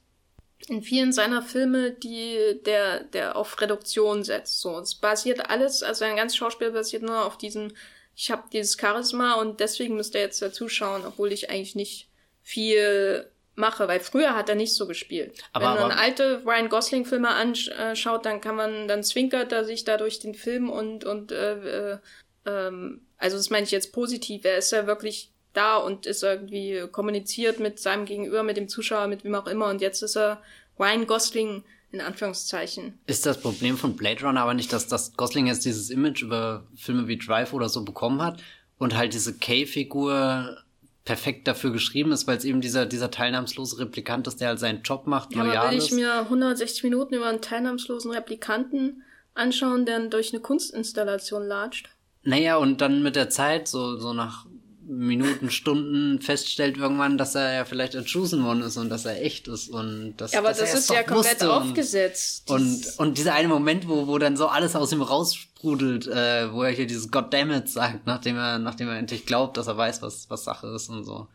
[0.67, 4.61] in vielen seiner Filme, die der der auf Reduktion setzt.
[4.61, 7.71] So, es basiert alles, also ein ganzes Schauspiel basiert nur auf diesem,
[8.15, 12.09] ich habe dieses Charisma und deswegen müsst ihr jetzt dazuschauen, obwohl ich eigentlich nicht
[12.41, 15.37] viel mache, weil früher hat er nicht so gespielt.
[15.53, 19.83] Aber, Wenn man alte Ryan Gosling Filme anschaut, dann kann man, dann zwinkert er sich
[19.83, 21.97] da durch den Film und und äh, äh,
[22.45, 24.45] ähm, also das meine ich jetzt positiv.
[24.45, 29.07] Er ist ja wirklich da und ist irgendwie kommuniziert mit seinem Gegenüber, mit dem Zuschauer,
[29.07, 29.67] mit wem auch immer.
[29.67, 30.41] Und jetzt ist er
[30.79, 32.99] Ryan Gosling in Anführungszeichen.
[33.07, 36.65] Ist das Problem von Blade Runner aber nicht, dass das Gosling jetzt dieses Image über
[36.75, 38.41] Filme wie Drive oder so bekommen hat
[38.77, 40.57] und halt diese K-Figur
[41.03, 44.83] perfekt dafür geschrieben ist, weil es eben dieser, dieser teilnahmslose Replikant ist, der halt seinen
[44.83, 49.01] Job macht, ja, loyal aber will ich mir 160 Minuten über einen teilnahmslosen Replikanten
[49.33, 51.89] anschauen, der durch eine Kunstinstallation latscht?
[52.21, 54.45] Naja, und dann mit der Zeit, so, so nach
[54.91, 59.21] Minuten, Stunden feststellt irgendwann, dass er ja vielleicht ein Chosen One ist und dass er
[59.23, 62.49] echt ist und dass, ja, aber dass das ist ja komplett aufgesetzt.
[62.49, 66.63] Und, und dieser eine Moment, wo, wo dann so alles aus ihm raussprudelt, äh, wo
[66.63, 70.27] er hier dieses Goddammit sagt, nachdem er, nachdem er endlich glaubt, dass er weiß, was,
[70.31, 71.27] was Sache ist und so.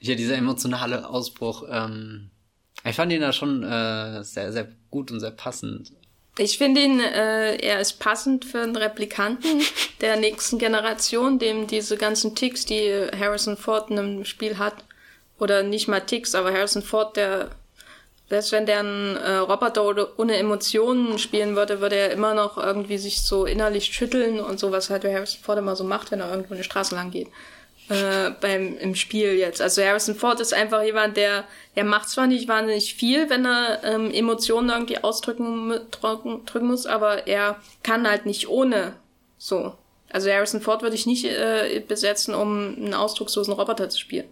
[0.00, 2.30] Hier dieser emotionale Ausbruch, ähm,
[2.84, 5.92] ich fand ihn da schon äh, sehr, sehr gut und sehr passend.
[6.38, 9.60] Ich finde ihn, äh, er ist passend für einen Replikanten
[10.00, 14.76] der nächsten Generation, dem diese ganzen Ticks, die Harrison Ford in einem Spiel hat,
[15.38, 17.50] oder nicht mal Ticks, aber Harrison Ford, der,
[18.30, 22.96] selbst wenn der einen äh, Roboter ohne Emotionen spielen würde, würde er immer noch irgendwie
[22.96, 26.30] sich so innerlich schütteln und so, was halt Harrison Ford immer so macht, wenn er
[26.30, 27.28] irgendwo eine Straße lang geht
[27.92, 29.60] äh, beim im Spiel jetzt.
[29.60, 31.44] Also Harrison Ford ist einfach jemand, der
[31.76, 36.86] der macht zwar nicht wahnsinnig viel, wenn er ähm, Emotionen irgendwie ausdrücken drücken, drücken muss,
[36.86, 38.94] aber er kann halt nicht ohne
[39.38, 39.74] so.
[40.10, 44.26] Also Harrison Ford würde ich nicht äh, besetzen, um einen ausdruckslosen Roboter zu spielen.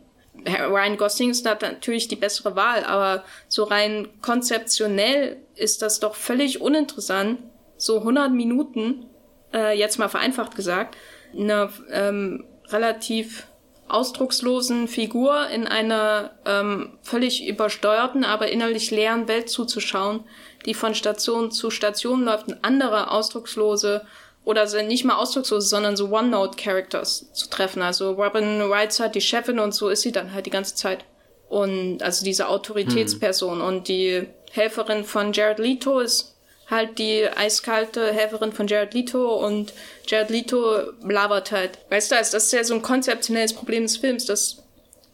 [0.47, 6.61] Ryan Gosling ist natürlich die bessere Wahl, aber so rein konzeptionell ist das doch völlig
[6.61, 7.39] uninteressant,
[7.77, 9.07] so 100 Minuten,
[9.53, 10.97] äh, jetzt mal vereinfacht gesagt,
[11.35, 13.47] eine ähm, relativ
[13.93, 20.25] ausdruckslosen Figur in einer ähm, völlig übersteuerten, aber innerlich leeren Welt zuzuschauen,
[20.67, 24.07] die von Station zu Station läuft, und andere ausdruckslose
[24.45, 27.83] oder nicht mal ausdruckslose, sondern so One-Note-Characters zu treffen.
[27.83, 31.05] Also Robin Wrights halt die Chefin und so ist sie dann halt die ganze Zeit.
[31.49, 33.67] Und also diese Autoritätsperson hm.
[33.67, 36.37] und die Helferin von Jared Leto ist
[36.71, 39.73] halt die eiskalte Helferin von Jared Leto und
[40.07, 41.79] Jared Leto labert halt.
[41.91, 44.63] Weißt du, also das ist ja so ein konzeptionelles Problem des Films, dass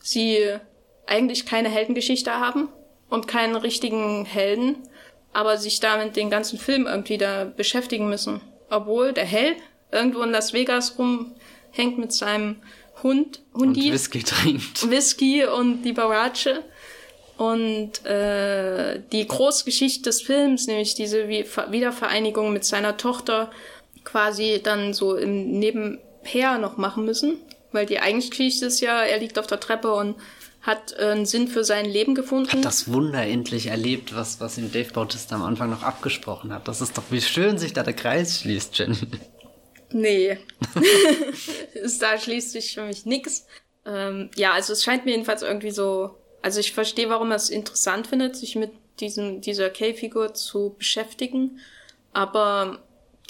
[0.00, 0.56] sie
[1.06, 2.68] eigentlich keine Heldengeschichte haben
[3.08, 4.76] und keinen richtigen Helden,
[5.32, 8.40] aber sich damit den ganzen Film irgendwie da beschäftigen müssen.
[8.68, 9.56] Obwohl der Held
[9.92, 12.56] irgendwo in Las Vegas rumhängt mit seinem
[13.02, 13.86] Hund, Hundi.
[13.86, 14.90] Und Whisky trinkt.
[14.90, 16.60] Whisky und die Barace.
[17.36, 23.50] Und äh, die Großgeschichte des Films, nämlich diese Wiedervereinigung mit seiner Tochter,
[24.04, 27.38] quasi dann so im Nebenher noch machen müssen.
[27.72, 30.16] Weil die eigentliche Geschichte ist ja, er liegt auf der Treppe und
[30.62, 32.50] hat äh, einen Sinn für sein Leben gefunden.
[32.50, 36.66] Hat das Wunder endlich erlebt, was, was ihm Dave Bautista am Anfang noch abgesprochen hat.
[36.68, 38.96] Das ist doch, wie schön sich da der Kreis schließt, Jenny.
[39.92, 40.38] Nee.
[42.00, 43.46] da schließt sich für mich nix.
[43.84, 46.16] Ähm, ja, also es scheint mir jedenfalls irgendwie so
[46.46, 48.70] also ich verstehe, warum er es interessant findet, sich mit
[49.00, 51.58] diesem, dieser K-Figur zu beschäftigen.
[52.12, 52.78] Aber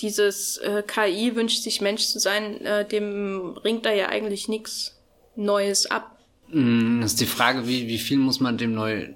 [0.01, 4.99] dieses äh, KI wünscht sich Mensch zu sein, äh, dem ringt da ja eigentlich nichts
[5.35, 6.19] Neues ab.
[6.49, 9.09] Mm, das ist die Frage, wie, wie viel muss man dem neu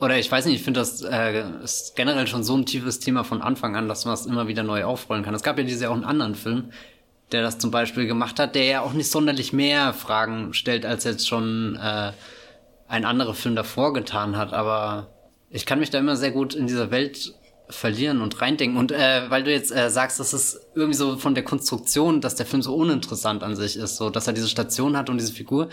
[0.00, 3.24] oder ich weiß nicht, ich finde das äh, ist generell schon so ein tiefes Thema
[3.24, 5.34] von Anfang an, dass man es immer wieder neu aufrollen kann.
[5.34, 6.72] Es gab ja diese auch einen anderen Film,
[7.32, 11.04] der das zum Beispiel gemacht hat, der ja auch nicht sonderlich mehr Fragen stellt als
[11.04, 12.12] jetzt schon äh,
[12.88, 15.14] ein anderer Film davor getan hat, aber
[15.50, 17.34] ich kann mich da immer sehr gut in dieser Welt
[17.70, 18.78] verlieren und reindenken.
[18.78, 22.34] Und äh, weil du jetzt äh, sagst, dass es irgendwie so von der Konstruktion, dass
[22.34, 25.32] der Film so uninteressant an sich ist, so dass er diese Station hat und diese
[25.32, 25.68] Figur.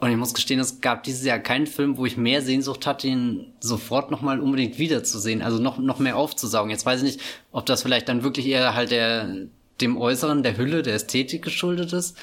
[0.00, 3.06] Und ich muss gestehen, es gab dieses Jahr keinen Film, wo ich mehr Sehnsucht hatte,
[3.06, 6.70] ihn sofort nochmal unbedingt wiederzusehen, also noch, noch mehr aufzusaugen.
[6.70, 7.20] Jetzt weiß ich nicht,
[7.52, 9.46] ob das vielleicht dann wirklich eher halt der,
[9.80, 12.16] dem Äußeren, der Hülle, der Ästhetik geschuldet ist.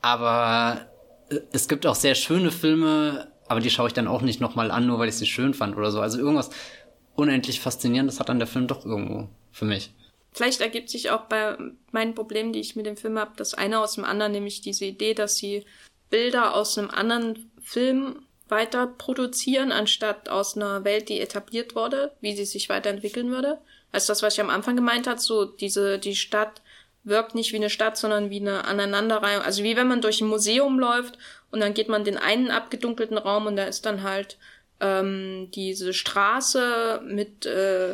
[0.00, 0.86] Aber
[1.30, 4.70] äh, es gibt auch sehr schöne Filme, aber die schaue ich dann auch nicht nochmal
[4.70, 6.00] an, nur weil ich sie schön fand oder so.
[6.00, 6.50] Also irgendwas
[7.14, 9.92] unendlich faszinierendes hat dann der Film doch irgendwo für mich.
[10.32, 11.56] Vielleicht ergibt sich auch bei
[11.92, 14.84] meinen Problemen, die ich mit dem Film habe, das eine aus dem anderen, nämlich diese
[14.84, 15.64] Idee, dass sie
[16.10, 22.34] Bilder aus einem anderen Film weiter produzieren, anstatt aus einer Welt, die etabliert wurde, wie
[22.34, 23.58] sie sich weiterentwickeln würde.
[23.92, 26.62] Also das, was ich am Anfang gemeint hat, so diese, die Stadt
[27.04, 29.42] wirkt nicht wie eine Stadt, sondern wie eine Aneinanderreihung.
[29.42, 31.18] Also wie wenn man durch ein Museum läuft
[31.50, 34.38] und dann geht man den einen abgedunkelten Raum und da ist dann halt
[34.80, 37.92] ähm, diese Straße mit äh,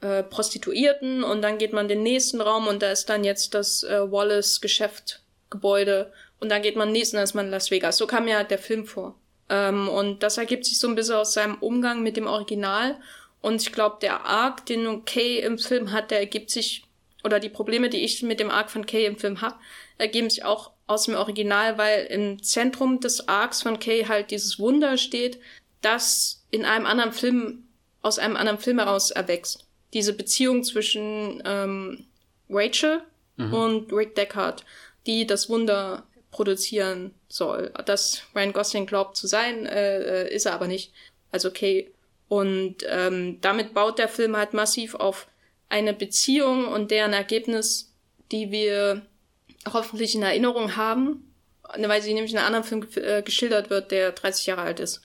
[0.00, 3.82] äh, Prostituierten und dann geht man den nächsten Raum und da ist dann jetzt das
[3.82, 7.96] äh, Wallace Geschäftgebäude und dann geht man nächsten, da ist man Las Vegas.
[7.96, 9.14] So kam mir der Film vor.
[9.48, 12.96] Ähm, und das ergibt sich so ein bisschen aus seinem Umgang mit dem Original.
[13.40, 16.84] Und ich glaube, der Arc, den Kay im Film hat, der ergibt sich
[17.24, 19.56] oder die Probleme, die ich mit dem Arc von Kay im Film habe,
[19.98, 24.58] ergeben sich auch aus dem Original, weil im Zentrum des Arcs von Kay halt dieses
[24.58, 25.38] Wunder steht,
[25.80, 27.64] das in einem anderen Film,
[28.02, 29.66] aus einem anderen Film heraus erwächst.
[29.92, 32.06] Diese Beziehung zwischen ähm,
[32.48, 33.02] Rachel
[33.36, 33.54] mhm.
[33.54, 34.64] und Rick Deckard,
[35.06, 37.72] die das Wunder produzieren soll.
[37.84, 40.92] Das Ryan Gosling glaubt zu sein, äh, äh ist er aber nicht.
[41.30, 41.92] Also Kay.
[42.28, 45.26] Und ähm, damit baut der Film halt massiv auf
[45.72, 47.90] eine Beziehung und deren Ergebnis,
[48.30, 49.02] die wir
[49.72, 51.32] hoffentlich in Erinnerung haben,
[51.78, 55.00] weil sie nämlich in einem anderen Film äh, geschildert wird, der 30 Jahre alt ist.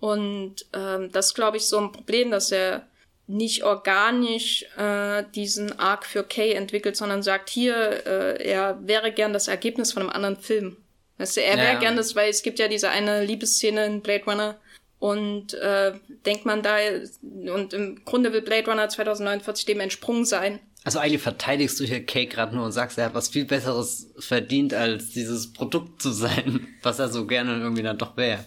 [0.00, 2.86] Und ähm, das glaube ich so ein Problem, dass er
[3.26, 9.34] nicht organisch äh, diesen Arc für Kay entwickelt, sondern sagt hier, äh, er wäre gern
[9.34, 10.78] das Ergebnis von einem anderen Film.
[11.18, 11.78] Weißt du, er wäre ja.
[11.80, 14.60] gern das, weil es gibt ja diese eine Liebesszene in Blade Runner,
[14.98, 15.92] und äh,
[16.26, 16.76] denkt man da,
[17.22, 20.58] und im Grunde will Blade Runner 2049 dem entsprungen sein.
[20.84, 24.10] Also eigentlich verteidigst du hier Kate gerade nur und sagst, er hat was viel Besseres
[24.18, 28.44] verdient, als dieses Produkt zu sein, was er so gerne irgendwie dann doch wäre.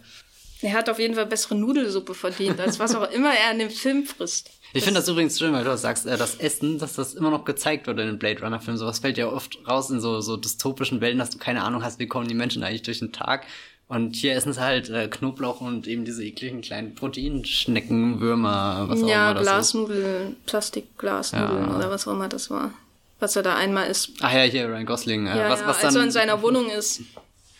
[0.63, 3.69] Er hat auf jeden Fall bessere Nudelsuppe verdient, als was auch immer er in dem
[3.69, 4.49] Film frisst.
[4.73, 7.43] Ich finde das übrigens schön, weil du sagst, äh, das Essen, dass das immer noch
[7.43, 8.77] gezeigt wird in den Blade Runner Filmen.
[8.77, 11.99] Sowas fällt ja oft raus in so, so dystopischen Welten, dass du keine Ahnung hast,
[11.99, 13.45] wie kommen die Menschen eigentlich durch den Tag.
[13.91, 19.03] Und hier essen sie halt äh, Knoblauch und eben diese ekligen kleinen Proteinschnecken, Würmer, was
[19.03, 21.75] auch ja, immer das Glasnudeln, Plastikglasnudeln ja.
[21.75, 22.71] oder was auch immer das war.
[23.19, 24.11] Was er da einmal isst.
[24.21, 25.27] Ach ja, hier Ryan Gosling.
[25.27, 27.01] Äh, ja, was, ja, was dann, als er in seiner Wohnung ist.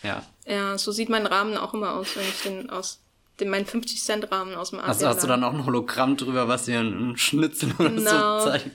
[0.04, 0.20] Ja.
[0.48, 2.98] Ja, so sieht mein Rahmen auch immer aus, wenn ich den aus
[3.38, 6.16] den meinen 50 Cent Rahmen aus dem Asien Also hast du dann auch ein Hologramm
[6.16, 8.40] drüber, was dir ein Schnitzel oder genau.
[8.40, 8.68] so zeigt?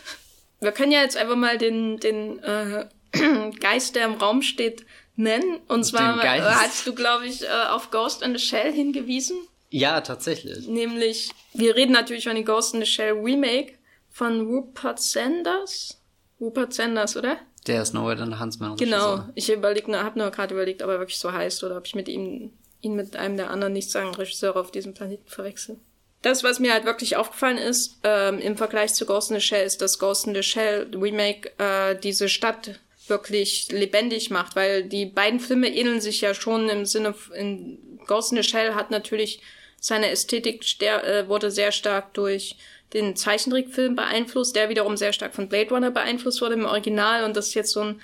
[0.60, 2.86] Wir können ja jetzt einfach mal den den äh,
[3.60, 4.84] Geist, der im Raum steht,
[5.16, 5.60] nennen.
[5.68, 9.36] Und zwar hast du, glaube ich, äh, auf Ghost in the Shell hingewiesen.
[9.70, 10.68] Ja, tatsächlich.
[10.68, 13.74] Nämlich, wir reden natürlich von dem Ghost in the Shell Remake
[14.10, 16.00] von Rupert Sanders.
[16.40, 17.38] Rupert Sanders, oder?
[17.66, 18.76] Der ist Nowhere in Huntsman.
[18.76, 19.24] Genau.
[19.34, 22.08] Ich überleg, habe nur gerade überlegt, ob er wirklich so heißt oder ob ich mit
[22.08, 22.52] ihm
[22.84, 25.78] ihn mit einem der anderen nicht sagen Regisseure auf diesem Planeten verwechsel.
[26.22, 29.66] Das, was mir halt wirklich aufgefallen ist, ähm, im Vergleich zu Ghost in the Shell,
[29.66, 35.06] ist, dass Ghost in the Shell Remake äh, diese Stadt wirklich lebendig macht, weil die
[35.06, 39.40] beiden Filme ähneln sich ja schon im Sinne, in Ghost in the Shell hat natürlich
[39.80, 42.56] seine Ästhetik äh, wurde sehr stark durch
[42.92, 47.36] den Zeichentrickfilm beeinflusst, der wiederum sehr stark von Blade Runner beeinflusst wurde im Original und
[47.36, 48.00] das ist jetzt so ein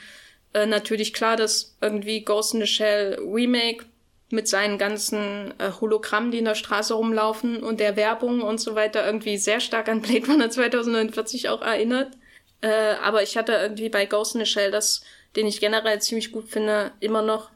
[0.52, 3.86] äh, natürlich klar, dass irgendwie Ghost in the Shell Remake
[4.30, 8.74] mit seinen ganzen äh, Hologrammen, die in der Straße rumlaufen und der Werbung und so
[8.74, 12.12] weiter irgendwie sehr stark an Blade Runner 2049 auch erinnert.
[12.60, 15.02] Äh, aber ich hatte irgendwie bei Ghost in the Shell, das,
[15.36, 17.50] den ich generell ziemlich gut finde, immer noch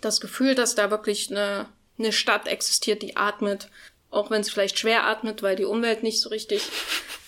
[0.00, 1.66] das Gefühl, dass da wirklich eine,
[1.98, 3.68] eine Stadt existiert, die atmet.
[4.10, 6.62] Auch wenn es vielleicht schwer atmet, weil die Umwelt nicht so richtig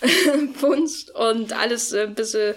[0.55, 2.55] funzt und alles ein bisschen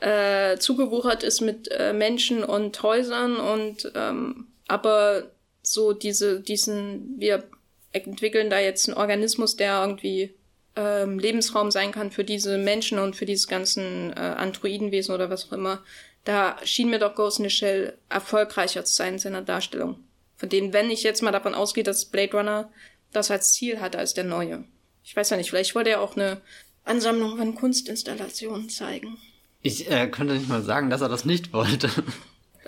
[0.00, 7.44] äh, zugewuchert ist mit äh, Menschen und Häusern und ähm, aber so diese, diesen, wir
[7.92, 10.34] entwickeln da jetzt einen Organismus, der irgendwie
[10.78, 15.48] ähm, Lebensraum sein kann für diese Menschen und für diese ganzen äh, Androidenwesen oder was
[15.48, 15.82] auch immer,
[16.24, 19.96] da schien mir doch Ghost in the Shell erfolgreicher zu sein in seiner Darstellung.
[20.36, 22.70] Von dem, wenn ich jetzt mal davon ausgehe, dass Blade Runner
[23.12, 24.64] das als Ziel hatte als der neue.
[25.02, 26.40] Ich weiß ja nicht, vielleicht wollte er auch eine
[26.84, 29.18] Ansammlung von Kunstinstallationen zeigen.
[29.62, 31.90] Ich äh, könnte nicht mal sagen, dass er das nicht wollte.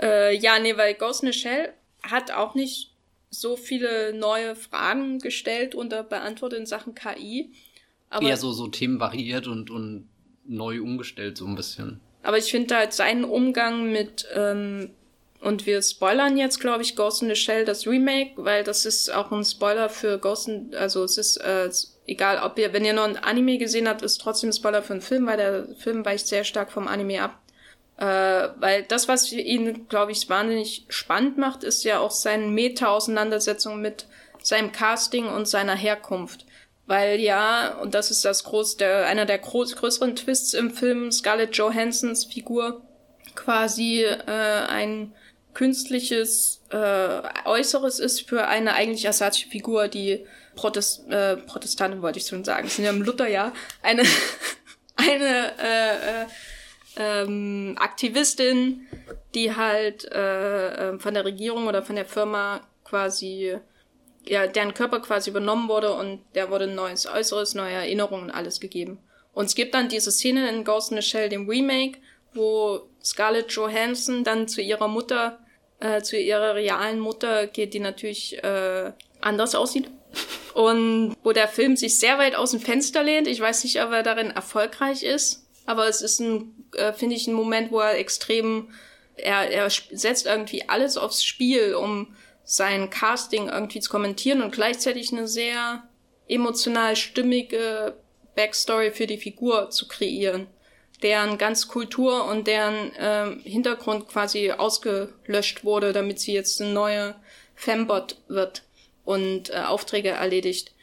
[0.00, 2.94] Äh, ja, nee, weil Ghost in the Shell hat auch nicht
[3.28, 7.52] so viele neue Fragen gestellt und beantwortet in Sachen KI.
[8.11, 10.08] Aber eher so, so Themen variiert und, und
[10.44, 12.00] neu umgestellt, so ein bisschen.
[12.22, 14.90] Aber ich finde halt seinen Umgang mit, ähm,
[15.40, 19.11] und wir spoilern jetzt, glaube ich, Ghost in the Shell, das Remake, weil das ist
[19.11, 21.70] auch ein Spoiler für Ghost in, also es ist, äh,
[22.06, 24.92] egal, ob ihr, wenn ihr noch ein Anime gesehen habt, ist trotzdem ein Spoiler für
[24.92, 27.40] einen Film, weil der Film weicht sehr stark vom Anime ab.
[27.96, 33.80] Äh, weil das, was ihn, glaube ich, wahnsinnig spannend macht, ist ja auch seine Meta-Auseinandersetzung
[33.80, 34.06] mit
[34.42, 36.46] seinem Casting und seiner Herkunft.
[36.91, 41.12] Weil ja, und das ist das groß, der, einer der groß, größeren Twists im Film,
[41.12, 42.82] Scarlett Johansons Figur
[43.36, 45.14] quasi äh, ein
[45.55, 50.26] künstliches äh, Äußeres ist für eine eigentlich asiatische Figur, die
[50.57, 54.03] Protest, äh, Protestantin wollte ich schon sagen, sind ja im Lutherjahr, eine,
[54.97, 56.26] eine äh, äh,
[56.97, 58.88] ähm, Aktivistin,
[59.36, 63.61] die halt äh, äh, von der Regierung oder von der Firma quasi
[64.26, 68.30] ja, deren Körper quasi übernommen wurde und der wurde ein neues Äußeres, neue Erinnerungen und
[68.30, 68.98] alles gegeben.
[69.32, 71.98] Und es gibt dann diese Szene in Ghost in the Shell, dem Remake,
[72.34, 75.38] wo Scarlett Johansson dann zu ihrer Mutter,
[75.80, 79.88] äh, zu ihrer realen Mutter geht, die natürlich äh, anders aussieht.
[80.54, 83.28] Und wo der Film sich sehr weit aus dem Fenster lehnt.
[83.28, 87.28] Ich weiß nicht, ob er darin erfolgreich ist, aber es ist ein, äh, finde ich,
[87.28, 88.68] ein Moment, wo er extrem,
[89.16, 92.14] er, er setzt irgendwie alles aufs Spiel, um
[92.53, 95.84] sein Casting irgendwie zu kommentieren und gleichzeitig eine sehr
[96.26, 97.94] emotional stimmige
[98.34, 100.48] Backstory für die Figur zu kreieren,
[101.01, 107.14] deren ganz Kultur und deren ähm, Hintergrund quasi ausgelöscht wurde, damit sie jetzt eine neue
[107.55, 108.64] Fembot wird
[109.05, 110.74] und äh, Aufträge erledigt.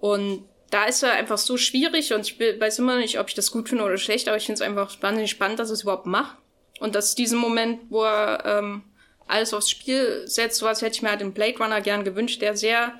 [0.00, 3.52] Und da ist er einfach so schwierig und ich weiß immer nicht, ob ich das
[3.52, 6.06] gut finde oder schlecht, aber ich finde es einfach wahnsinnig spannend, dass er es überhaupt
[6.06, 6.36] macht.
[6.80, 8.82] Und dass diesen Moment, wo er ähm,
[9.32, 10.58] alles aufs Spiel setzt.
[10.58, 12.94] Sowas hätte ich mir halt im Blade Runner gern gewünscht, der sehr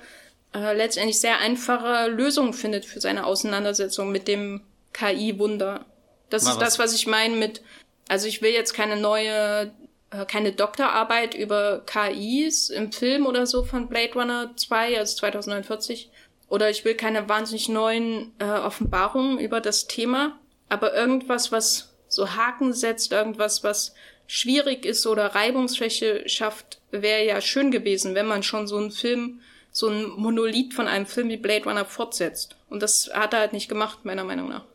[0.53, 4.61] äh, letztendlich sehr einfache Lösungen findet für seine Auseinandersetzung mit dem
[4.93, 5.85] KI-Wunder.
[6.29, 6.63] Das Mal ist was.
[6.63, 7.61] das, was ich meine mit,
[8.07, 9.71] also ich will jetzt keine neue,
[10.11, 16.09] äh, keine Doktorarbeit über KIs im Film oder so von Blade Runner 2, also 2049.
[16.49, 20.37] Oder ich will keine wahnsinnig neuen äh, Offenbarungen über das Thema,
[20.69, 23.95] aber irgendwas, was so Haken setzt, irgendwas, was
[24.33, 29.41] schwierig ist oder Reibungsfläche schafft, wäre ja schön gewesen, wenn man schon so einen Film,
[29.71, 32.55] so ein Monolith von einem Film wie Blade Runner fortsetzt.
[32.67, 34.65] Und das hat er halt nicht gemacht, meiner Meinung nach.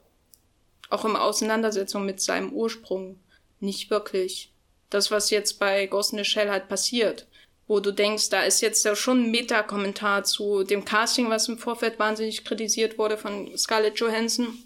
[0.90, 3.18] Auch im Auseinandersetzung mit seinem Ursprung.
[3.58, 4.52] Nicht wirklich.
[4.90, 7.26] Das, was jetzt bei Ghost in the Shell halt passiert.
[7.66, 11.58] Wo du denkst, da ist jetzt ja schon ein Meta-Kommentar zu dem Casting, was im
[11.58, 14.56] Vorfeld wahnsinnig kritisiert wurde von Scarlett Johansson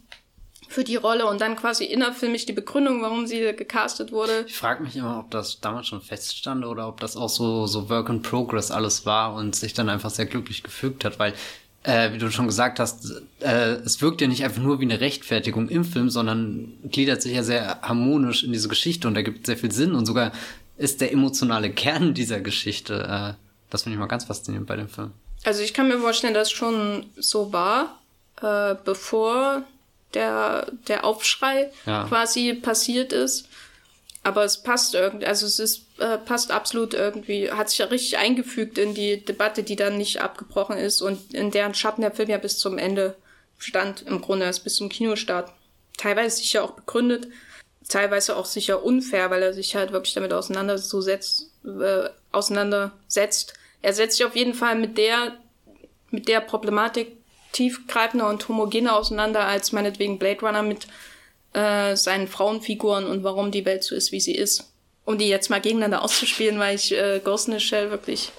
[0.73, 4.45] für die Rolle und dann quasi innerfilmig die Begründung, warum sie gecastet wurde.
[4.47, 7.89] Ich frage mich immer, ob das damals schon feststand oder ob das auch so, so
[7.89, 11.35] Work in Progress alles war und sich dann einfach sehr glücklich gefügt hat, weil
[11.85, 15.01] äh, wie du schon gesagt hast, äh, es wirkt ja nicht einfach nur wie eine
[15.01, 19.57] Rechtfertigung im Film, sondern gliedert sich ja sehr harmonisch in diese Geschichte und ergibt sehr
[19.57, 20.33] viel Sinn und sogar
[20.79, 22.95] ist der emotionale Kern dieser Geschichte.
[22.95, 23.35] Äh,
[23.71, 25.13] das finde ich mal ganz faszinierend bei dem Film.
[25.45, 27.99] Also ich kann mir vorstellen, dass es schon so war,
[28.41, 29.65] äh, bevor
[30.15, 32.05] der, der Aufschrei ja.
[32.05, 33.49] quasi passiert ist.
[34.25, 38.19] Aber es passt irgendwie, also es ist, äh, passt absolut irgendwie, hat sich ja richtig
[38.19, 42.31] eingefügt in die Debatte, die dann nicht abgebrochen ist und in deren Schatten der Film
[42.31, 43.17] ja bis zum Ende
[43.59, 45.53] stand, im Grunde erst bis zum Kinostart.
[45.97, 47.29] Teilweise sicher auch begründet,
[47.89, 53.55] teilweise auch sicher unfair, weil er sich halt wirklich damit auseinandersetzt, äh, auseinandersetzt.
[53.83, 55.37] Er setzt sich auf jeden Fall mit der,
[56.11, 57.17] mit der Problematik
[57.53, 60.87] tiefgreifender und homogener auseinander als meinetwegen Blade Runner mit
[61.53, 64.73] äh, seinen Frauenfiguren und warum die Welt so ist, wie sie ist.
[65.05, 68.33] Um die jetzt mal gegeneinander auszuspielen, weil ich äh, Ghost in the Shell wirklich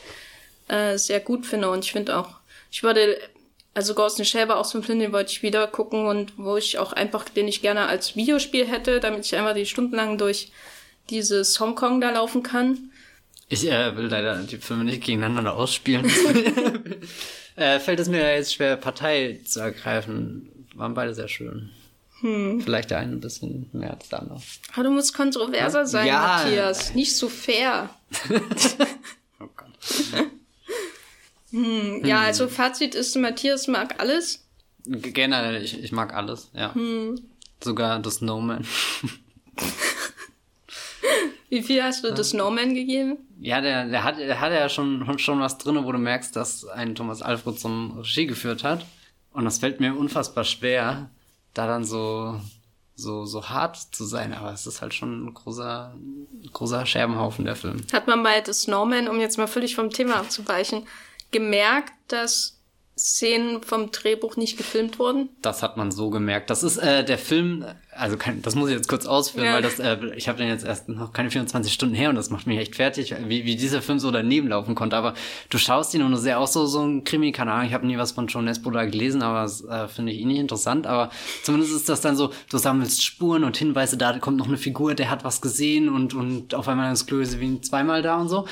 [0.68, 2.30] äh, sehr gut finde und ich finde auch,
[2.72, 3.18] ich würde,
[3.74, 6.08] also Ghost in the Shell war auch so ein Film, den wollte ich wieder gucken
[6.08, 9.66] und wo ich auch einfach, den ich gerne als Videospiel hätte, damit ich einfach die
[9.66, 10.52] stundenlang durch
[11.10, 12.92] dieses Hongkong da laufen kann.
[13.50, 16.10] Ich äh, will leider die Filme nicht gegeneinander ausspielen.
[17.56, 20.68] äh, fällt es mir jetzt schwer, Partei zu ergreifen.
[20.76, 21.70] Waren beide sehr schön.
[22.22, 22.62] Hm.
[22.62, 24.42] Vielleicht der eine ein bisschen mehr als der andere.
[24.72, 26.22] Aber ah, du musst kontroverser sein, ja.
[26.22, 26.96] Matthias.
[26.96, 27.90] Nicht so fair.
[29.40, 29.68] oh Gott.
[31.52, 32.06] hm.
[32.06, 32.26] Ja, hm.
[32.26, 34.46] also Fazit ist, Matthias mag alles.
[34.86, 36.74] Generell, ich, ich mag alles, ja.
[36.74, 37.22] Hm.
[37.62, 38.66] Sogar das Snowman.
[41.50, 43.18] Wie viel hast du The Snowman gegeben?
[43.40, 46.66] Ja, der, der, hat, der hat ja schon, schon was drin, wo du merkst, dass
[46.66, 48.86] ein Thomas Alfred zum Regie geführt hat.
[49.32, 51.10] Und das fällt mir unfassbar schwer,
[51.54, 52.40] da dann so,
[52.96, 54.34] so, so hart zu sein.
[54.34, 55.96] Aber es ist halt schon ein großer,
[56.52, 57.84] großer Scherbenhaufen, der Film.
[57.92, 60.88] Hat man bei The Snowman, um jetzt mal völlig vom Thema abzuweichen,
[61.32, 62.53] gemerkt, dass
[62.98, 65.30] Szenen vom Drehbuch nicht gefilmt wurden?
[65.42, 66.52] Das hat man so gemerkt.
[66.52, 69.54] Das ist äh, der Film, also kann, das muss ich jetzt kurz ausführen, ja.
[69.56, 72.30] weil das, äh, ich habe den jetzt erst noch keine 24 Stunden her und das
[72.30, 74.96] macht mich echt fertig, wie, wie dieser Film so daneben laufen konnte.
[74.96, 75.16] Aber
[75.50, 77.88] du schaust ihn und du siehst auch so so ein Krimi, keine Ahnung, ich habe
[77.88, 80.86] nie was von John Espoda gelesen, aber das äh, finde ich eh nicht interessant.
[80.86, 81.10] Aber
[81.42, 84.94] zumindest ist das dann so, du sammelst Spuren und Hinweise, da kommt noch eine Figur,
[84.94, 88.46] der hat was gesehen und und auf einmal ist Chloe wie zweimal da und so.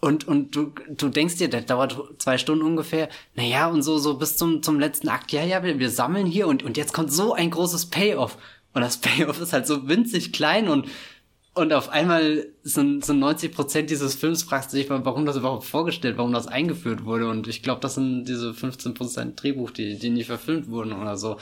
[0.00, 3.08] Und, und du, du denkst dir, das dauert zwei Stunden ungefähr.
[3.34, 5.32] Naja, und so, so bis zum, zum letzten Akt.
[5.32, 8.36] Ja, ja, wir, wir sammeln hier und, und jetzt kommt so ein großes Payoff.
[8.74, 10.86] Und das Payoff ist halt so winzig klein und,
[11.54, 15.36] und auf einmal sind, sind 90 Prozent dieses Films, fragst du dich mal, warum das
[15.36, 17.28] überhaupt vorgestellt, warum das eingeführt wurde.
[17.28, 21.16] Und ich glaube, das sind diese 15 Prozent Drehbuch, die, die nie verfilmt wurden oder
[21.16, 21.38] so.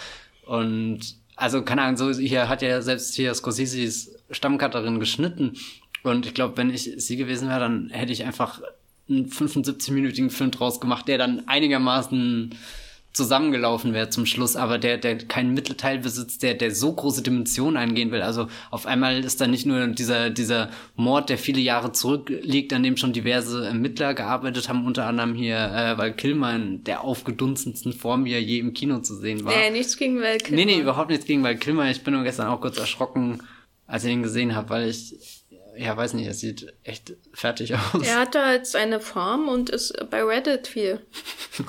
[0.47, 1.01] Und
[1.35, 5.57] also, keine Ahnung, so hier hat ja selbst hier Scorsese's Stammcutterin geschnitten.
[6.05, 8.61] Und ich glaube, wenn ich sie gewesen wäre, dann hätte ich einfach
[9.09, 12.55] einen 75-minütigen Film draus gemacht, der dann einigermaßen
[13.15, 17.77] zusammengelaufen wäre zum Schluss, aber der, der keinen Mittelteil besitzt, der, der so große Dimensionen
[17.77, 18.23] eingehen will.
[18.23, 22.83] Also auf einmal ist da nicht nur dieser, dieser Mord, der viele Jahre zurückliegt, an
[22.83, 27.93] dem schon diverse Ermittler gearbeitet haben, unter anderem hier, äh, weil Kilmer in der aufgedunsensten
[27.93, 29.57] Form, wie er je im Kino zu sehen war.
[29.57, 30.57] Nee, nichts gegen Val Kilmer.
[30.57, 31.89] Nee, nee, überhaupt nichts gegen Val Kilmer.
[31.91, 33.41] Ich bin nur gestern auch kurz erschrocken,
[33.87, 35.44] als ich ihn gesehen habe, weil ich
[35.77, 38.07] ja, weiß nicht, er sieht echt fertig aus.
[38.07, 41.01] Er hat da jetzt eine Farm und ist bei Reddit viel.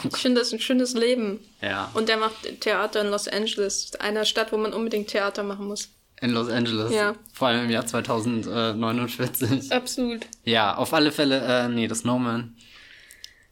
[0.03, 1.39] Ich finde das ein schönes Leben.
[1.61, 1.91] Ja.
[1.93, 5.89] Und er macht Theater in Los Angeles, einer Stadt, wo man unbedingt Theater machen muss.
[6.21, 6.93] In Los Angeles.
[6.93, 7.15] Ja.
[7.33, 9.71] Vor allem im Jahr 2049.
[9.71, 10.21] Absolut.
[10.43, 12.55] Ja, auf alle Fälle, äh, nee, das Snowman.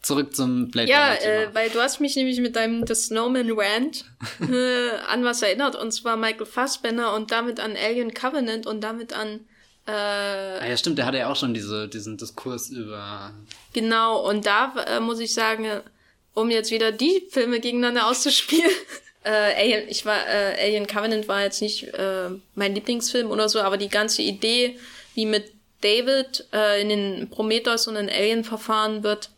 [0.02, 4.06] Zurück zum Blade Ja, äh, weil du hast mich nämlich mit deinem The Snowman Rant
[4.42, 9.14] äh, an was erinnert, und zwar Michael Fassbender und damit an Alien Covenant und damit
[9.14, 9.42] an
[9.86, 13.34] äh, ah ja, stimmt, der hatte ja auch schon diese, diesen Diskurs über.
[13.74, 15.68] Genau, und da äh, muss ich sagen,
[16.34, 18.72] um jetzt wieder die Filme gegeneinander auszuspielen.
[19.24, 23.60] äh, Alien, ich war, äh, Alien Covenant war jetzt nicht äh, mein Lieblingsfilm oder so,
[23.60, 24.78] aber die ganze Idee,
[25.16, 29.32] wie mit David äh, in den Prometheus und in Alien verfahren wird,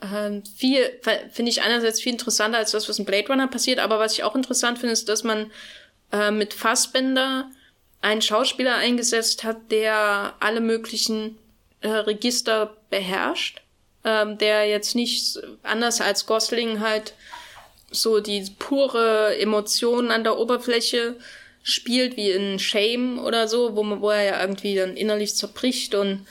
[0.00, 3.98] äh, viel, finde ich einerseits viel interessanter als das, was in Blade Runner passiert, aber
[3.98, 5.50] was ich auch interessant finde, ist, dass man
[6.12, 7.50] äh, mit Fassbender
[8.02, 11.38] einen Schauspieler eingesetzt hat, der alle möglichen
[11.80, 13.62] äh, Register beherrscht,
[14.04, 17.14] ähm, der jetzt nicht anders als Gosling halt
[17.90, 21.16] so die pure Emotion an der Oberfläche
[21.62, 26.26] spielt, wie in Shame oder so, wo, wo er ja irgendwie dann innerlich zerbricht und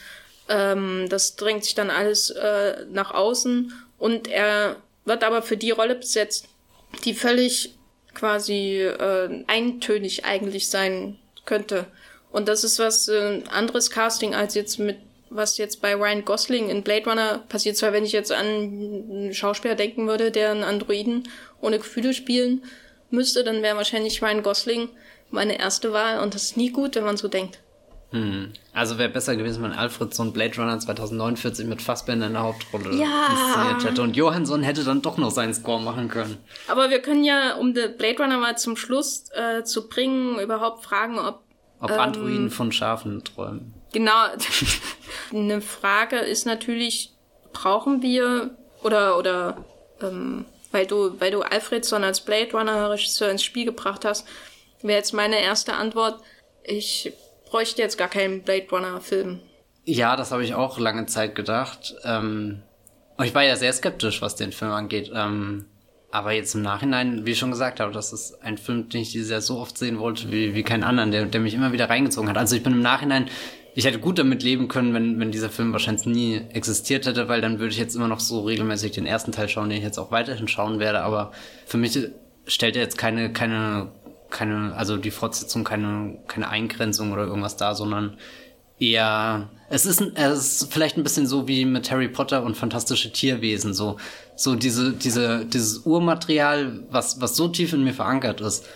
[0.49, 3.73] ähm, das drängt sich dann alles äh, nach außen.
[3.97, 6.47] Und er wird aber für die Rolle besetzt,
[7.05, 7.73] die völlig
[8.13, 11.85] quasi äh, eintönig eigentlich sein könnte.
[12.31, 14.97] Und das ist was äh, anderes Casting als jetzt mit
[15.31, 17.77] was jetzt bei Ryan Gosling in Blade Runner passiert.
[17.77, 21.23] Zwar, wenn ich jetzt an einen Schauspieler denken würde, der einen Androiden
[21.61, 22.63] ohne Gefühle spielen
[23.09, 24.89] müsste, dann wäre wahrscheinlich Ryan Gosling
[25.29, 26.19] meine erste Wahl.
[26.19, 27.59] Und das ist nie gut, wenn man so denkt.
[28.11, 28.51] Hm.
[28.73, 32.43] Also wäre besser gewesen, wenn Alfred so ein Blade Runner 2049 mit Fassbender in der
[32.43, 33.27] Hauptrolle ja.
[33.29, 34.01] inszeniert hätte.
[34.01, 36.37] Und Johansson hätte dann doch noch seinen Score machen können.
[36.67, 40.83] Aber wir können ja, um den Blade Runner mal zum Schluss äh, zu bringen, überhaupt
[40.83, 41.41] fragen, ob...
[41.79, 43.73] Ob ähm, Androiden von Schafen träumen.
[43.93, 44.25] Genau.
[45.33, 47.11] Eine Frage ist natürlich,
[47.53, 48.51] brauchen wir
[48.83, 49.65] oder oder
[50.01, 54.27] ähm, weil du weil du Alfredson als Blade Runner Regisseur ins Spiel gebracht hast,
[54.81, 56.21] wäre jetzt meine erste Antwort.
[56.63, 57.11] Ich
[57.51, 59.39] bräuchte jetzt gar keinen Blade Runner-Film.
[59.83, 61.95] Ja, das habe ich auch lange Zeit gedacht.
[62.03, 62.63] Ähm,
[63.21, 65.11] ich war ja sehr skeptisch, was den Film angeht.
[65.13, 65.65] Ähm,
[66.11, 69.11] aber jetzt im Nachhinein, wie ich schon gesagt habe, das ist ein Film, den ich
[69.11, 71.89] dieses Jahr so oft sehen wollte, wie, wie keinen anderen, der, der mich immer wieder
[71.89, 72.37] reingezogen hat.
[72.37, 73.29] Also ich bin im Nachhinein,
[73.75, 77.41] ich hätte gut damit leben können, wenn, wenn dieser Film wahrscheinlich nie existiert hätte, weil
[77.41, 79.97] dann würde ich jetzt immer noch so regelmäßig den ersten Teil schauen, den ich jetzt
[79.97, 81.01] auch weiterhin schauen werde.
[81.01, 81.31] Aber
[81.65, 81.97] für mich
[82.45, 83.91] stellt er jetzt keine, keine
[84.31, 88.17] keine, also die Fortsetzung keine, keine Eingrenzung oder irgendwas da, sondern
[88.79, 93.11] eher, es ist, es ist vielleicht ein bisschen so wie mit Harry Potter und fantastische
[93.11, 93.97] Tierwesen, so,
[94.35, 98.67] so diese, diese, dieses Urmaterial, was, was so tief in mir verankert ist,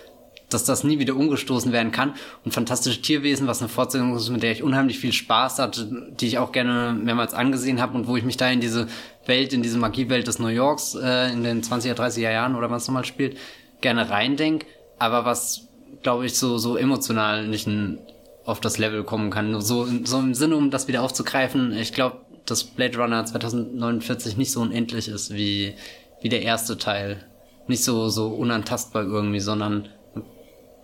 [0.49, 2.13] dass das nie wieder umgestoßen werden kann.
[2.43, 6.27] Und fantastische Tierwesen, was eine Fortsetzung ist, mit der ich unheimlich viel Spaß hatte, die
[6.27, 8.87] ich auch gerne mehrmals angesehen habe und wo ich mich da in diese
[9.25, 12.87] Welt, in diese Magiewelt des New Yorks äh, in den 20er, 30er Jahren oder was
[12.87, 13.37] nochmal spielt,
[13.81, 14.65] gerne reindenk
[14.99, 15.67] aber was,
[16.03, 17.99] glaube ich, so, so emotional nicht ein,
[18.45, 19.59] auf das Level kommen kann.
[19.61, 24.51] So, so im Sinne, um das wieder aufzugreifen, ich glaube, dass Blade Runner 2049 nicht
[24.51, 25.73] so unendlich ist wie,
[26.21, 27.25] wie der erste Teil.
[27.67, 29.89] Nicht so, so unantastbar irgendwie, sondern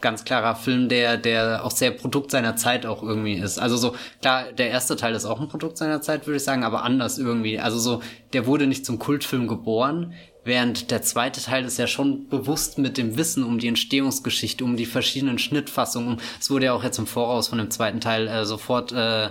[0.01, 3.59] ganz klarer Film, der, der auch sehr Produkt seiner Zeit auch irgendwie ist.
[3.59, 6.63] Also so, klar, der erste Teil ist auch ein Produkt seiner Zeit, würde ich sagen,
[6.63, 7.59] aber anders irgendwie.
[7.59, 8.01] Also so,
[8.33, 12.97] der wurde nicht zum Kultfilm geboren, Während der zweite Teil ist ja schon bewusst mit
[12.97, 16.19] dem Wissen um die Entstehungsgeschichte, um die verschiedenen Schnittfassungen.
[16.39, 19.29] Es wurde ja auch jetzt im Voraus von dem zweiten Teil äh, sofort äh,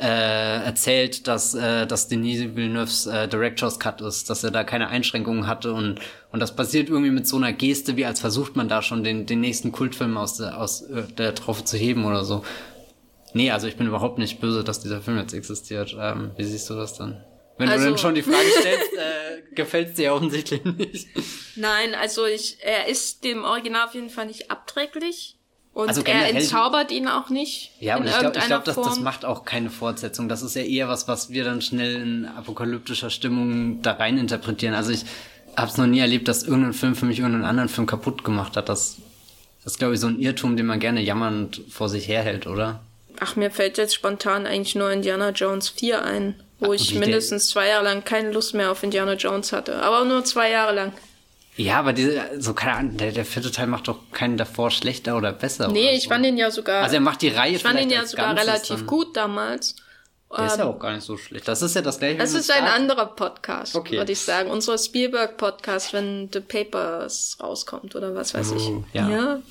[0.00, 4.88] äh, erzählt, dass, äh, dass Denis Villeneuves äh, Director's Cut ist, dass er da keine
[4.88, 6.00] Einschränkungen hatte und,
[6.32, 9.26] und das passiert irgendwie mit so einer Geste, wie als versucht man da schon den,
[9.26, 12.44] den nächsten Kultfilm aus der, aus äh, der Tropfe zu heben oder so.
[13.32, 15.96] Nee, also ich bin überhaupt nicht böse, dass dieser Film jetzt existiert.
[15.98, 17.20] Ähm, wie siehst du das dann?
[17.58, 21.08] Wenn also, du dann schon die Frage stellst, äh, gefällt es dir offensichtlich nicht.
[21.56, 25.34] Nein, also ich, er ist dem Original auf jeden Fall nicht abträglich.
[25.74, 27.70] Und also er entzaubert ihn auch nicht.
[27.78, 30.28] Ja, aber ich glaube, glaub, das, das macht auch keine Fortsetzung.
[30.28, 34.74] Das ist ja eher was, was wir dann schnell in apokalyptischer Stimmung da rein interpretieren.
[34.74, 35.04] Also ich
[35.56, 38.56] habe es noch nie erlebt, dass irgendein Film für mich irgendeinen anderen Film kaputt gemacht
[38.56, 38.68] hat.
[38.68, 38.96] Das,
[39.62, 42.80] das ist, glaube ich, so ein Irrtum, den man gerne jammernd vor sich herhält, oder?
[43.20, 47.68] Ach, mir fällt jetzt spontan eigentlich nur Indiana Jones 4 ein, wo ich mindestens zwei
[47.68, 49.82] Jahre lang keine Lust mehr auf Indiana Jones hatte.
[49.82, 50.92] Aber nur zwei Jahre lang.
[51.56, 55.16] Ja, aber diese, so keine Ahnung, der, der vierte Teil macht doch keinen davor schlechter
[55.16, 55.68] oder besser.
[55.68, 56.10] Nee, oder ich so.
[56.10, 56.84] fand ihn ja sogar.
[56.84, 58.86] Also er macht die Reihe Ich fand ihn ja sogar relativ dann.
[58.86, 59.74] gut damals.
[60.36, 61.48] Der ist ja ähm, auch gar nicht so schlecht.
[61.48, 62.18] Das ist ja das gleiche.
[62.18, 63.96] Das ist ein anderer Podcast, okay.
[63.96, 64.50] würde ich sagen.
[64.50, 68.68] Unser Spielberg-Podcast, wenn The Papers rauskommt oder was weiß ich.
[68.68, 69.08] Oh, ja.
[69.08, 69.42] ja.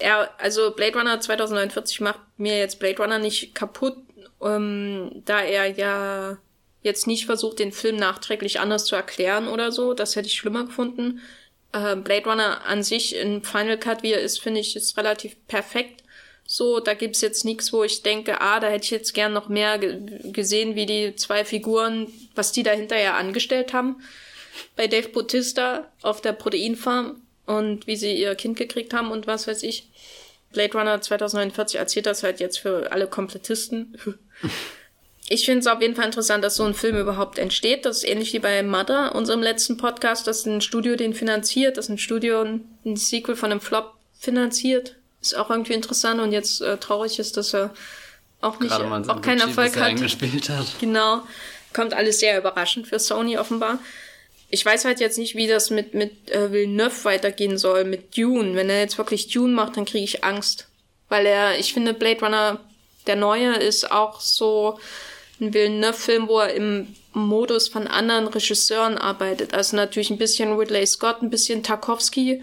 [0.00, 3.96] ja, also Blade Runner 2049 macht mir jetzt Blade Runner nicht kaputt,
[4.44, 6.38] ähm, da er ja
[6.82, 9.94] jetzt nicht versucht, den Film nachträglich anders zu erklären oder so.
[9.94, 11.20] Das hätte ich schlimmer gefunden.
[11.72, 15.34] Äh, Blade Runner an sich in Final Cut, wie er ist, finde ich, ist relativ
[15.48, 16.04] perfekt.
[16.46, 19.48] So, da gibt's jetzt nichts, wo ich denke, ah, da hätte ich jetzt gern noch
[19.48, 24.02] mehr gesehen, wie die zwei Figuren, was die da hinterher angestellt haben.
[24.76, 29.48] Bei Dave Bautista auf der Proteinfarm und wie sie ihr Kind gekriegt haben und was
[29.48, 29.88] weiß ich.
[30.52, 33.98] Blade Runner 2049 erzählt das halt jetzt für alle Komplettisten.
[35.28, 37.86] ich finde es auf jeden Fall interessant, dass so ein Film überhaupt entsteht.
[37.86, 41.88] Das ist ähnlich wie bei Mother, unserem letzten Podcast, dass ein Studio den finanziert, dass
[41.88, 44.96] ein Studio ein Sequel von einem Flop finanziert.
[45.22, 47.72] Ist auch irgendwie interessant und jetzt äh, traurig ist, dass er
[48.42, 49.92] auch nicht, auch keinen Erfolg hat.
[49.92, 50.66] hat.
[50.80, 51.22] Genau.
[51.72, 53.78] Kommt alles sehr überraschend für Sony offenbar.
[54.50, 58.54] Ich weiß halt jetzt nicht, wie das mit, mit äh, Villeneuve weitergehen soll, mit Dune.
[58.54, 60.68] Wenn er jetzt wirklich Dune macht, dann kriege ich Angst.
[61.08, 62.60] Weil er, ich finde, Blade Runner,
[63.06, 64.78] der neue, ist auch so,
[65.40, 69.54] ein Villeneuve-Film, wo er im Modus von anderen Regisseuren arbeitet.
[69.54, 72.42] Also natürlich ein bisschen Ridley Scott, ein bisschen Tarkovsky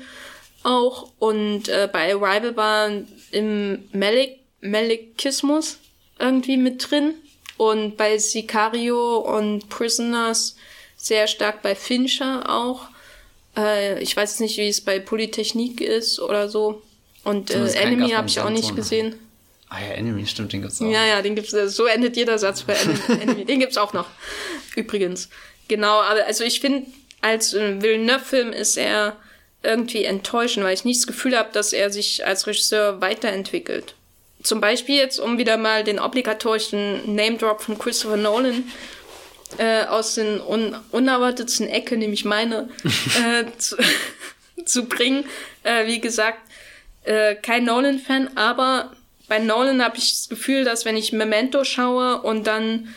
[0.64, 1.10] auch.
[1.20, 2.92] Und äh, bei Arrival war
[3.32, 5.78] im Malik Malikismus
[6.20, 7.16] irgendwie mit drin.
[7.58, 10.56] Und bei Sicario und Prisoners
[10.96, 12.88] sehr stark bei Fincher auch.
[13.58, 16.82] Äh, ich weiß nicht, wie es bei Polytechnik ist oder so.
[17.24, 19.16] Und äh, Enemy habe ich auch nicht gesehen.
[19.74, 20.92] Ah ja, Enemy, stimmt, den gibt's auch.
[20.92, 22.74] Ja, ja, den gibt's, so endet jeder Satz bei
[23.08, 23.46] Enemy.
[23.46, 24.08] den gibt's auch noch.
[24.76, 25.30] Übrigens.
[25.70, 26.88] Genau, aber also ich finde,
[27.22, 29.16] als Villeneuve-Film ist er
[29.64, 33.96] irgendwie enttäuschend, weil ich nicht das Gefühl habe, dass er sich als Regisseur weiterentwickelt.
[34.44, 38.66] Zum Beispiel jetzt, um wieder mal den obligatorischen Name-Drop von Christopher Nolan
[39.58, 42.68] äh, aus den un unerwartetsten Ecke, nämlich meine,
[43.24, 43.78] äh, zu,
[44.66, 45.24] zu bringen.
[45.64, 46.40] Äh, wie gesagt,
[47.06, 48.92] äh, kein Nolan-Fan, aber
[49.32, 52.94] bei Nolan habe ich das Gefühl, dass wenn ich Memento schaue und dann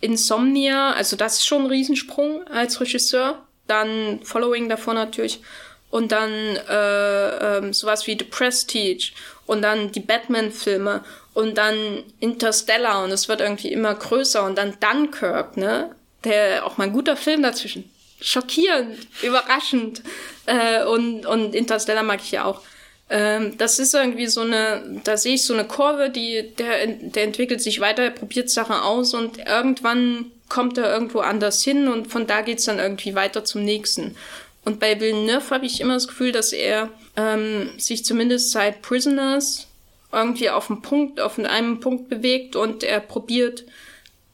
[0.00, 5.42] Insomnia, also das ist schon ein Riesensprung als Regisseur, dann Following davor natürlich
[5.90, 6.32] und dann
[6.68, 9.12] äh, äh, sowas wie The Prestige
[9.46, 14.76] und dann die Batman-Filme und dann Interstellar und es wird irgendwie immer größer und dann
[14.80, 15.94] Dunkirk, ne?
[16.24, 17.88] Der auch mal ein guter Film dazwischen.
[18.20, 20.02] Schockierend, überraschend.
[20.46, 22.62] Äh, und, und Interstellar mag ich ja auch.
[23.08, 27.24] Ähm, das ist irgendwie so eine, da sehe ich so eine Kurve, die, der, der
[27.24, 32.26] entwickelt sich weiter, probiert Sachen aus und irgendwann kommt er irgendwo anders hin und von
[32.26, 34.16] da geht's dann irgendwie weiter zum nächsten.
[34.64, 39.68] Und bei Villeneuve habe ich immer das Gefühl, dass er ähm, sich zumindest seit Prisoners
[40.12, 43.64] irgendwie auf einen Punkt, auf einen Punkt bewegt und er probiert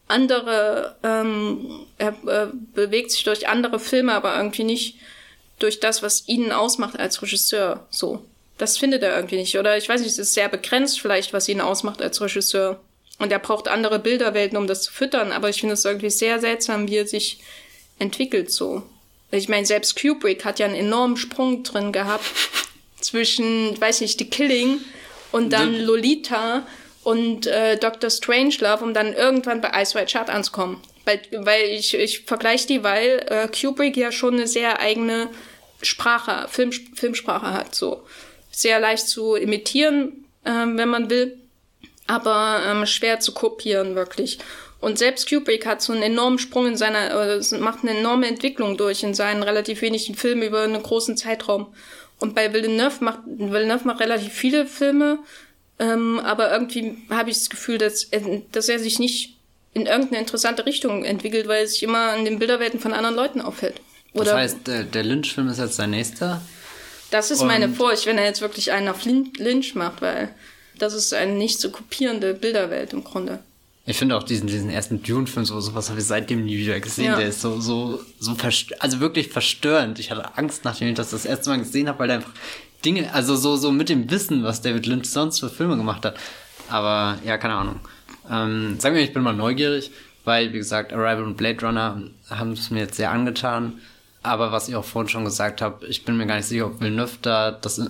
[0.09, 4.97] andere, ähm, er äh, bewegt sich durch andere Filme, aber irgendwie nicht
[5.59, 7.87] durch das, was ihn ausmacht als Regisseur.
[7.91, 8.25] So.
[8.63, 9.59] Das findet er irgendwie nicht.
[9.59, 12.79] Oder ich weiß nicht, es ist sehr begrenzt vielleicht, was ihn ausmacht als Regisseur.
[13.19, 15.33] Und er braucht andere Bilderwelten, um das zu füttern.
[15.33, 17.41] Aber ich finde es irgendwie sehr seltsam, wie er sich
[17.99, 18.85] entwickelt so.
[19.33, 22.25] Ich meine, selbst Kubrick hat ja einen enormen Sprung drin gehabt
[23.01, 24.79] zwischen, weiß nicht, The Killing
[25.33, 26.65] und dann Lolita
[27.03, 28.11] und äh, Dr.
[28.11, 30.81] Strangelove, um dann irgendwann bei Ice White Shut anzukommen.
[31.05, 35.31] Weil, weil ich, ich vergleiche die, weil äh, Kubrick ja schon eine sehr eigene
[35.83, 38.05] Sprache, Film, Filmsprache hat, so
[38.53, 41.39] sehr leicht zu imitieren, ähm, wenn man will,
[42.07, 44.39] aber ähm, schwer zu kopieren wirklich.
[44.81, 48.77] Und selbst Kubrick hat so einen enormen Sprung in seiner, äh, macht eine enorme Entwicklung
[48.77, 51.73] durch in seinen relativ wenigen Filmen über einen großen Zeitraum.
[52.19, 55.19] Und bei Villeneuve macht, Villeneuve macht relativ viele Filme,
[55.79, 58.11] ähm, aber irgendwie habe ich das Gefühl, dass,
[58.53, 59.37] dass er sich nicht
[59.75, 63.41] in irgendeine interessante Richtung entwickelt, weil er sich immer in den Bilderwelten von anderen Leuten
[63.41, 63.81] aufhält.
[64.15, 66.43] Oder das heißt, der Lynch-Film ist jetzt sein nächster?
[67.13, 70.35] Das ist Und meine Furcht, wenn er jetzt wirklich einen auf Lynch macht, weil
[70.79, 73.41] das ist eine nicht zu kopierende Bilderwelt im Grunde.
[73.85, 77.07] Ich finde auch diesen, diesen ersten Dune-Film, so, sowas habe ich seitdem nie wieder gesehen.
[77.07, 77.17] Ja.
[77.17, 78.35] Der ist so, so, so,
[78.79, 79.99] also wirklich verstörend.
[79.99, 82.33] Ich hatte Angst, nachdem ich das das erste Mal gesehen habe, weil er einfach
[82.83, 86.17] Dinge, also so, so mit dem Wissen, was David Lynch sonst für Filme gemacht hat.
[86.71, 87.81] Aber ja, keine Ahnung.
[88.31, 89.91] Ähm, sagen wir, ich bin mal neugierig,
[90.25, 93.81] weil, wie gesagt, Arrival und Blade Runner haben es mir jetzt sehr angetan.
[94.23, 96.81] Aber was ich auch vorhin schon gesagt habe, ich bin mir gar nicht sicher, ob
[96.81, 97.81] Villeneuve da das,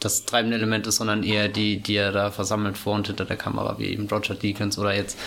[0.00, 3.36] das treibende Element ist, sondern eher die, die er da versammelt vor und hinter der
[3.36, 5.18] Kamera, wie eben Roger Deakins oder jetzt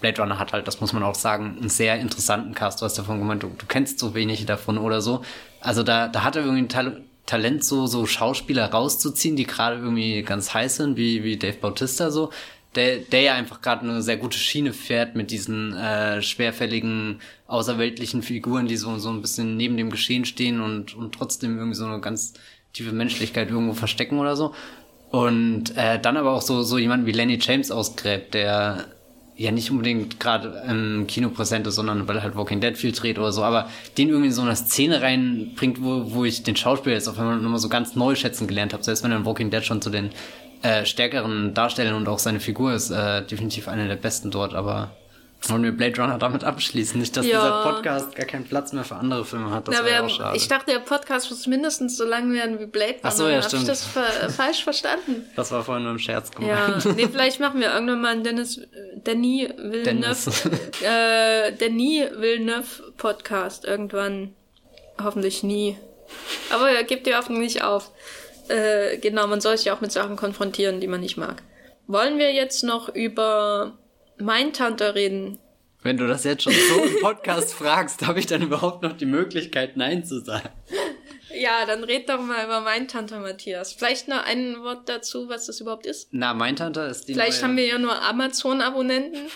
[0.00, 2.80] Blade Runner hat halt, das muss man auch sagen, einen sehr interessanten Cast.
[2.80, 5.22] Du hast davon gemeint, du, du kennst so wenig davon oder so.
[5.60, 9.76] Also da, da hat er irgendwie ein Tal Talent, so, so Schauspieler rauszuziehen, die gerade
[9.76, 12.30] irgendwie ganz heiß sind, wie, wie Dave Bautista so
[12.74, 18.22] der, der ja einfach gerade eine sehr gute Schiene fährt mit diesen äh, schwerfälligen außerweltlichen
[18.22, 21.86] Figuren, die so, so ein bisschen neben dem Geschehen stehen und, und trotzdem irgendwie so
[21.86, 22.34] eine ganz
[22.72, 24.54] tiefe Menschlichkeit irgendwo verstecken oder so.
[25.10, 28.84] Und äh, dann aber auch so, so jemand wie Lenny James ausgräbt, der
[29.38, 32.90] ja nicht unbedingt gerade im Kino präsent ist, sondern weil er halt Walking Dead viel
[32.90, 36.56] dreht oder so, aber den irgendwie in so eine Szene reinbringt, wo, wo ich den
[36.56, 39.24] Schauspieler jetzt auf einmal nochmal so ganz neu schätzen gelernt habe, selbst wenn er in
[39.24, 40.10] Walking Dead schon zu den
[40.62, 44.90] äh, stärkeren darstellen und auch seine Figur ist äh, definitiv eine der besten dort, aber
[45.42, 46.98] wollen wir Blade Runner damit abschließen?
[47.00, 47.38] Nicht, dass ja.
[47.38, 49.68] dieser Podcast gar keinen Platz mehr für andere Filme hat.
[49.68, 50.36] Das Na, wir, auch schade.
[50.36, 53.00] Ich dachte, der Podcast muss mindestens so lang werden wie Blade Runner.
[53.04, 53.68] Ach so, ja, stimmt.
[53.68, 55.26] Hab ich das fa falsch verstanden?
[55.36, 56.84] Das war vorhin nur ein Scherz gemeint.
[56.84, 58.60] Ja, nee, vielleicht machen wir irgendwann mal einen Dennis,
[59.06, 60.30] Denis Villeneuve,
[60.82, 64.34] äh, Denis Villeneuve Podcast irgendwann.
[65.00, 65.78] Hoffentlich nie.
[66.50, 67.92] Aber er gibt die Hoffnung nicht auf.
[68.48, 71.42] Äh, genau, man soll sich auch mit Sachen konfrontieren, die man nicht mag.
[71.86, 73.78] Wollen wir jetzt noch über
[74.18, 75.38] mein Tante reden?
[75.82, 79.06] Wenn du das jetzt schon so im Podcast fragst, habe ich dann überhaupt noch die
[79.06, 80.50] Möglichkeit, Nein zu sagen?
[81.34, 83.72] Ja, dann red doch mal über mein Tante Matthias.
[83.72, 86.08] Vielleicht noch ein Wort dazu, was das überhaupt ist.
[86.10, 87.50] Na, mein Tante ist die Vielleicht neue...
[87.50, 89.26] haben wir ja nur Amazon-Abonnenten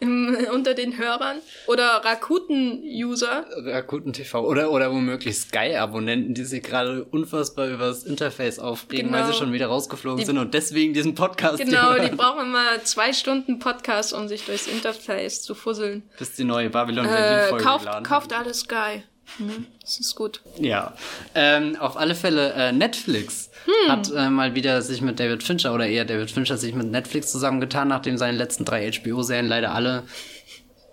[0.52, 3.46] unter den Hörern oder Rakuten-User.
[3.64, 9.18] Rakuten TV oder, oder womöglich Sky-Abonnenten, die sich gerade unfassbar über das Interface aufregen, genau.
[9.18, 9.44] weil sie genau.
[9.44, 13.58] schon wieder rausgeflogen die, sind und deswegen diesen Podcast Genau, die brauchen immer zwei Stunden
[13.58, 16.02] Podcast, um sich durchs Interface zu fusseln.
[16.18, 19.02] Bis die neue Babylon-Folge äh, kauft, kauft alles Sky.
[19.38, 20.40] Mhm, das ist gut.
[20.58, 20.94] Ja.
[21.34, 23.90] Ähm, auf alle Fälle, äh, Netflix hm.
[23.90, 27.32] hat äh, mal wieder sich mit David Fincher oder eher David Fincher sich mit Netflix
[27.32, 30.04] zusammengetan, nachdem seine letzten drei HBO-Serien leider alle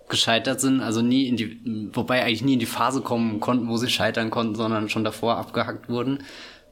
[0.08, 3.76] gescheitert sind, also nie in die, wobei eigentlich nie in die Phase kommen konnten, wo
[3.76, 6.24] sie scheitern konnten, sondern schon davor abgehackt wurden.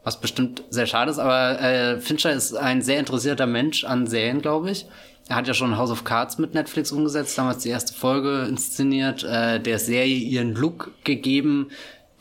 [0.05, 4.43] Was bestimmt sehr schade ist, aber äh, Fincher ist ein sehr interessierter Mensch an Serien,
[4.43, 4.87] glaube ich.
[5.29, 9.25] Er hat ja schon House of Cards mit Netflix umgesetzt, damals die erste Folge inszeniert,
[9.25, 11.71] äh, der Serie ihren Look gegeben,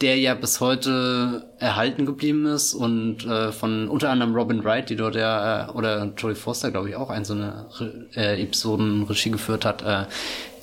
[0.02, 4.98] der ja bis heute erhalten geblieben ist und äh, von unter anderem Robin Wright, die
[4.98, 7.68] dort ja, äh, oder Joey Foster, glaube ich, auch einzelne
[8.16, 10.06] äh, Episoden Regie geführt hat, äh,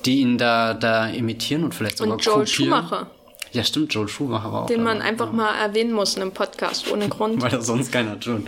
[0.05, 2.69] die ihn da, da imitieren und vielleicht sogar und Joel kopieren.
[2.69, 3.07] Schumacher.
[3.51, 4.67] Ja, stimmt, Joel Schumacher war auch.
[4.67, 5.33] Den man einfach ja.
[5.33, 7.41] mal erwähnen muss in einem Podcast, ohne Grund.
[7.41, 8.43] Weil das sonst keiner tut.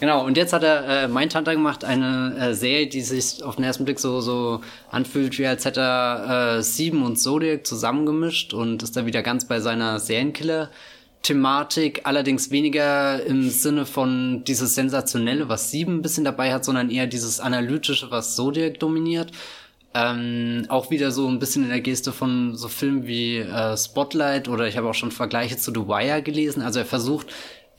[0.00, 3.56] Genau, und jetzt hat er äh, Mein Tante gemacht, eine äh, Serie, die sich auf
[3.56, 8.54] den ersten Blick so, so anfühlt, wie als hätte er äh, Sieben und Zodiac zusammengemischt
[8.54, 10.70] und ist da wieder ganz bei seiner Serienkiller.
[11.22, 16.90] Thematik, allerdings weniger im Sinne von dieses Sensationelle, was Sieben ein bisschen dabei hat, sondern
[16.90, 19.32] eher dieses Analytische, was Zodiac dominiert.
[19.94, 24.46] Ähm, auch wieder so ein bisschen in der Geste von so Filmen wie äh, Spotlight
[24.46, 26.62] oder ich habe auch schon Vergleiche zu The Wire gelesen.
[26.62, 27.26] Also er versucht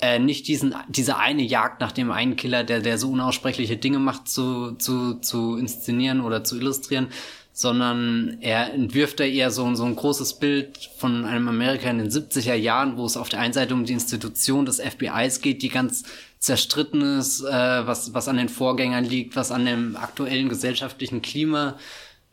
[0.01, 3.99] äh, nicht diesen, diese eine Jagd nach dem einen Killer, der, der so unaussprechliche Dinge
[3.99, 7.07] macht, zu, zu, zu inszenieren oder zu illustrieren,
[7.51, 12.09] sondern er entwirft da eher so, so ein großes Bild von einem Amerika in den
[12.09, 15.69] 70er Jahren, wo es auf der einen Seite um die Institution des FBIs geht, die
[15.69, 16.03] ganz
[16.37, 21.77] zerstritten ist, äh, was, was an den Vorgängern liegt, was an dem aktuellen gesellschaftlichen Klima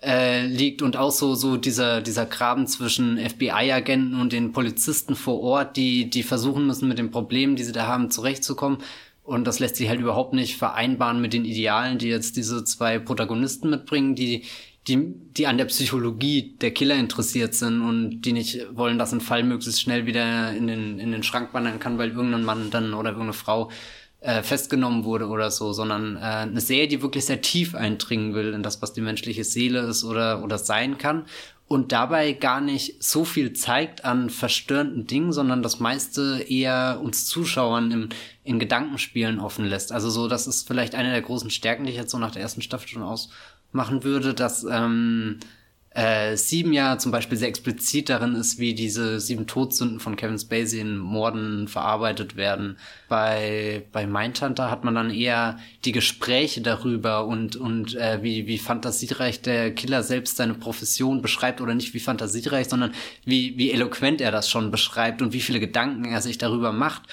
[0.02, 5.40] äh, liegt und auch so so dieser dieser Graben zwischen FBI-Agenten und den Polizisten vor
[5.40, 8.78] Ort, die die versuchen müssen mit den Problemen, die sie da haben, zurechtzukommen.
[9.22, 12.98] Und das lässt sich halt überhaupt nicht vereinbaren mit den Idealen, die jetzt diese zwei
[13.00, 14.44] Protagonisten mitbringen, die
[14.86, 19.20] die die an der Psychologie der Killer interessiert sind und die nicht wollen, dass ein
[19.20, 22.94] Fall möglichst schnell wieder in den in den Schrank wandern kann, weil irgendein Mann dann
[22.94, 23.70] oder irgendeine Frau
[24.20, 28.54] äh, festgenommen wurde oder so, sondern äh, eine Serie, die wirklich sehr tief eindringen will
[28.54, 31.26] in das, was die menschliche Seele ist oder, oder sein kann
[31.68, 37.26] und dabei gar nicht so viel zeigt an verstörenden Dingen, sondern das meiste eher uns
[37.26, 38.08] Zuschauern im,
[38.44, 39.90] in Gedankenspielen offen lässt.
[39.90, 42.42] Also so, das ist vielleicht eine der großen Stärken, die ich jetzt so nach der
[42.42, 45.40] ersten Staffel schon ausmachen würde, dass ähm,
[45.96, 50.38] äh, Sieben ja zum Beispiel sehr explizit darin ist, wie diese sieben Todsünden von Kevin
[50.38, 52.76] Spacey in Morden verarbeitet werden.
[53.08, 58.58] Bei, bei Mindhunter hat man dann eher die Gespräche darüber und, und äh, wie, wie
[58.58, 62.92] fantasiereich der Killer selbst seine Profession beschreibt oder nicht wie fantasiereich, sondern
[63.24, 67.04] wie, wie eloquent er das schon beschreibt und wie viele Gedanken er sich darüber macht.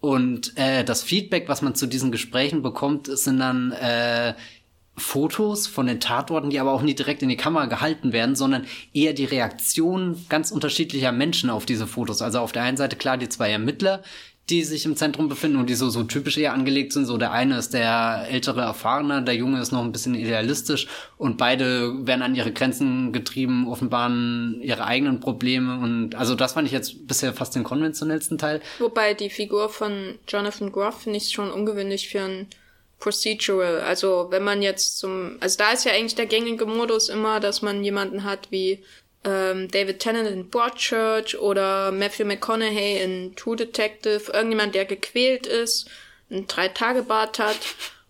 [0.00, 4.34] Und äh, das Feedback, was man zu diesen Gesprächen bekommt, sind dann äh,
[4.96, 8.66] Fotos von den Tatorten, die aber auch nie direkt in die Kamera gehalten werden, sondern
[8.92, 12.20] eher die Reaktion ganz unterschiedlicher Menschen auf diese Fotos.
[12.20, 14.02] Also auf der einen Seite klar die zwei Ermittler,
[14.50, 17.06] die sich im Zentrum befinden und die so, so typisch eher angelegt sind.
[17.06, 21.38] So der eine ist der ältere Erfahrene, der Junge ist noch ein bisschen idealistisch und
[21.38, 26.72] beide werden an ihre Grenzen getrieben, offenbaren ihre eigenen Probleme und also das fand ich
[26.72, 28.60] jetzt bisher fast den konventionellsten Teil.
[28.78, 32.48] Wobei die Figur von Jonathan Groff finde ich schon ungewöhnlich für einen
[33.02, 33.80] procedural.
[33.80, 37.60] Also wenn man jetzt zum, also da ist ja eigentlich der gängige Modus immer, dass
[37.60, 38.84] man jemanden hat wie
[39.24, 45.90] ähm, David Tennant in Broadchurch oder Matthew McConaughey in True Detective, irgendjemand, der gequält ist,
[46.30, 47.58] ein Drei-Tage-Bart hat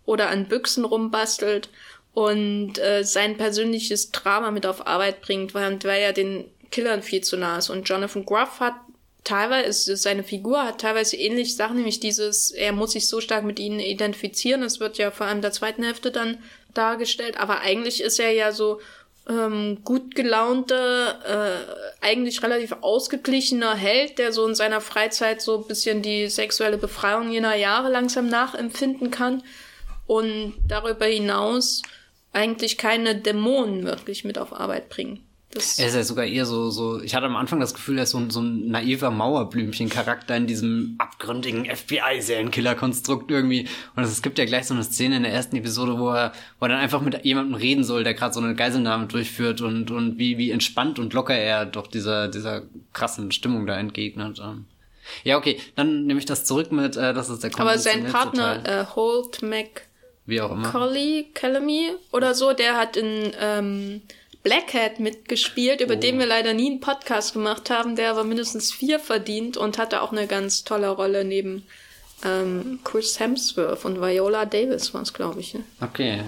[0.04, 1.70] oder an Büchsen rumbastelt
[2.12, 7.22] und äh, sein persönliches Drama mit auf Arbeit bringt, weil, weil er den Killern viel
[7.22, 7.70] zu nah ist.
[7.70, 8.74] Und Jonathan Gruff hat
[9.24, 13.58] teilweise seine Figur hat teilweise ähnliche Sachen, nämlich dieses, er muss sich so stark mit
[13.58, 14.62] ihnen identifizieren.
[14.62, 16.38] Das wird ja vor allem der zweiten Hälfte dann
[16.74, 18.80] dargestellt, aber eigentlich ist er ja so
[19.28, 20.74] ähm, gut gelaunte,
[21.24, 26.78] äh, eigentlich relativ ausgeglichener Held, der so in seiner Freizeit so ein bisschen die sexuelle
[26.78, 29.42] Befreiung jener Jahre langsam nachempfinden kann
[30.06, 31.82] und darüber hinaus
[32.32, 35.24] eigentlich keine Dämonen wirklich mit auf Arbeit bringen.
[35.54, 38.04] Das er ist ja sogar eher so, so, ich hatte am Anfang das Gefühl, er
[38.04, 43.68] ist so, so ein naiver Mauerblümchen-Charakter in diesem abgründigen FBI-Serienkiller-Konstrukt irgendwie.
[43.94, 46.64] Und es gibt ja gleich so eine Szene in der ersten Episode, wo er, wo
[46.64, 50.18] er dann einfach mit jemandem reden soll, der gerade so eine Geiselnahme durchführt und, und
[50.18, 52.62] wie, wie entspannt und locker er doch dieser, dieser
[52.94, 54.40] krassen Stimmung da entgegnet.
[54.42, 54.64] Ähm.
[55.22, 58.64] Ja, okay, dann nehme ich das zurück mit, äh, das ist der Aber sein Partner,
[58.64, 59.82] äh, Holt Mac
[60.24, 60.70] wie auch immer.
[60.70, 64.02] Collie, Calamy oder so, der hat in, ähm,
[64.42, 65.98] Black Hat mitgespielt, über oh.
[65.98, 70.02] den wir leider nie einen Podcast gemacht haben, der aber mindestens vier verdient und hatte
[70.02, 71.66] auch eine ganz tolle Rolle neben
[72.24, 75.54] ähm, Chris Hemsworth und Viola Davis war es, glaube ich.
[75.54, 75.64] Ne?
[75.80, 76.22] Okay.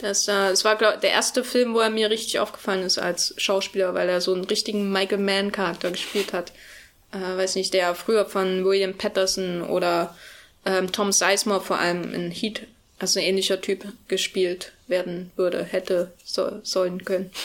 [0.00, 3.34] Das, äh, das war glaub, der erste Film, wo er mir richtig aufgefallen ist als
[3.36, 6.52] Schauspieler, weil er so einen richtigen Michael Mann-Charakter gespielt hat.
[7.12, 10.16] Äh, weiß nicht, der früher von William Patterson oder
[10.64, 12.66] ähm, Tom Sizemore vor allem in Heat
[13.02, 17.30] also ein ähnlicher Typ gespielt werden würde, hätte so, sollen können.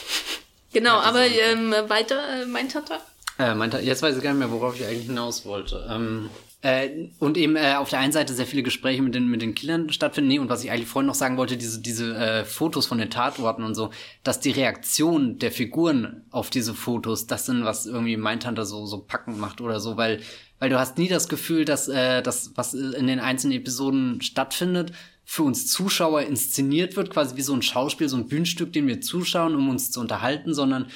[0.74, 3.00] Genau, aber ähm, weiter, äh, mein Tata?
[3.40, 5.88] Äh, mein Tata, jetzt weiß ich gar nicht mehr, worauf ich eigentlich hinaus wollte.
[5.90, 6.30] Ähm,
[6.62, 9.56] äh, und eben äh, auf der einen Seite sehr viele Gespräche mit den, mit den
[9.56, 10.28] Killern stattfinden.
[10.28, 13.10] Nee, und was ich eigentlich vorhin noch sagen wollte, diese, diese äh, Fotos von den
[13.10, 13.92] Tatorten und so,
[14.24, 19.00] dass die Reaktion der Figuren auf diese Fotos, das sind, was irgendwie Mindhunter so, so
[19.00, 20.20] packend macht oder so, weil,
[20.60, 24.92] weil du hast nie das Gefühl, dass äh, das, was in den einzelnen Episoden stattfindet,
[25.30, 29.02] für uns Zuschauer inszeniert wird, quasi wie so ein Schauspiel, so ein Bühnenstück, den wir
[29.02, 30.88] zuschauen, um uns zu unterhalten, sondern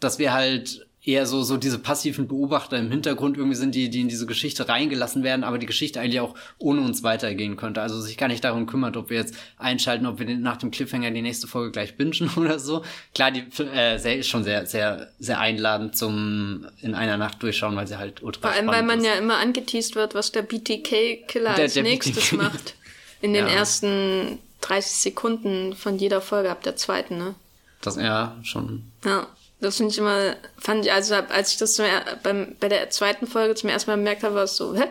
[0.00, 4.02] dass wir halt eher so, so diese passiven Beobachter im Hintergrund irgendwie sind, die, die
[4.02, 7.80] in diese Geschichte reingelassen werden, aber die Geschichte eigentlich auch ohne uns weitergehen könnte.
[7.80, 11.10] Also sich gar nicht darum kümmert, ob wir jetzt einschalten, ob wir nach dem Cliffhanger
[11.10, 12.84] die nächste Folge gleich bingen oder so.
[13.14, 17.76] Klar, die äh, Serie ist schon sehr, sehr, sehr einladend zum in einer Nacht durchschauen,
[17.76, 19.06] weil sie halt ultra Vor allem, weil man ist.
[19.06, 22.74] ja immer angeteased wird, was der BTK-Killer als der nächstes BTK macht
[23.20, 23.52] in den ja.
[23.52, 27.34] ersten 30 Sekunden von jeder Folge ab der zweiten, ne?
[27.82, 28.90] Das ja schon.
[29.04, 29.26] Ja,
[29.60, 31.86] das finde ich immer, fand ich, also als ich das zum,
[32.22, 34.84] beim, bei der zweiten Folge zum ersten Mal bemerkt habe, war es so, hä?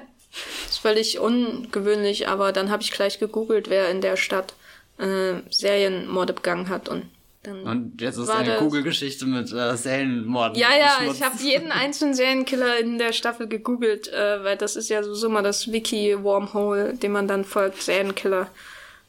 [0.66, 4.54] Das ist völlig ungewöhnlich, aber dann habe ich gleich gegoogelt, wer in der Stadt
[5.00, 7.06] äh, Serienmorde begangen hat und
[7.44, 10.58] dann und jetzt ist eine Kugelgeschichte mit äh, Serienmorden.
[10.58, 14.90] Ja, ja, ich habe jeden einzelnen Serienkiller in der Staffel gegoogelt, äh, weil das ist
[14.90, 18.50] ja so, so mal das Wiki-Wormhole, dem man dann folgt, Serienkiller.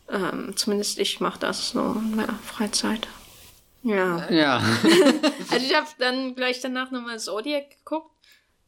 [0.08, 3.08] Ähm, zumindest ich mache das so in meiner Freizeit.
[3.82, 4.28] Ja.
[4.30, 4.56] Ja.
[5.50, 8.10] also ich habe dann gleich danach nochmal Zodiac geguckt.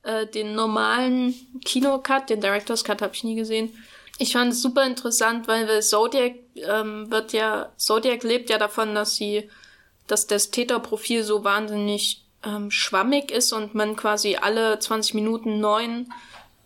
[0.02, 1.34] Äh, den normalen
[1.64, 3.70] Kinocut, den Director's Cut habe ich nie gesehen.
[4.18, 9.16] Ich fand es super interessant, weil Zodiac ähm, wird ja, Zodiac lebt ja davon, dass
[9.16, 9.48] sie,
[10.06, 16.12] dass das Täterprofil so wahnsinnig ähm, schwammig ist und man quasi alle 20 Minuten neuen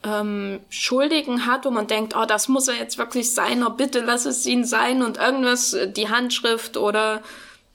[0.02, 4.00] ähm, Schuldigen hat, wo man denkt, oh, das muss er jetzt wirklich sein, oh, bitte
[4.00, 7.22] lass es ihn sein und irgendwas, äh, die Handschrift oder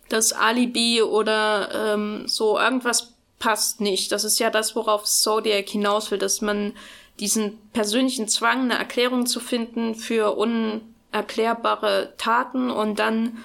[0.09, 4.11] das Alibi oder ähm, so, irgendwas passt nicht.
[4.11, 6.73] Das ist ja das, worauf Zodiac hinaus will, dass man
[7.21, 13.37] diesen persönlichen Zwang, eine Erklärung zu finden für unerklärbare Taten und dann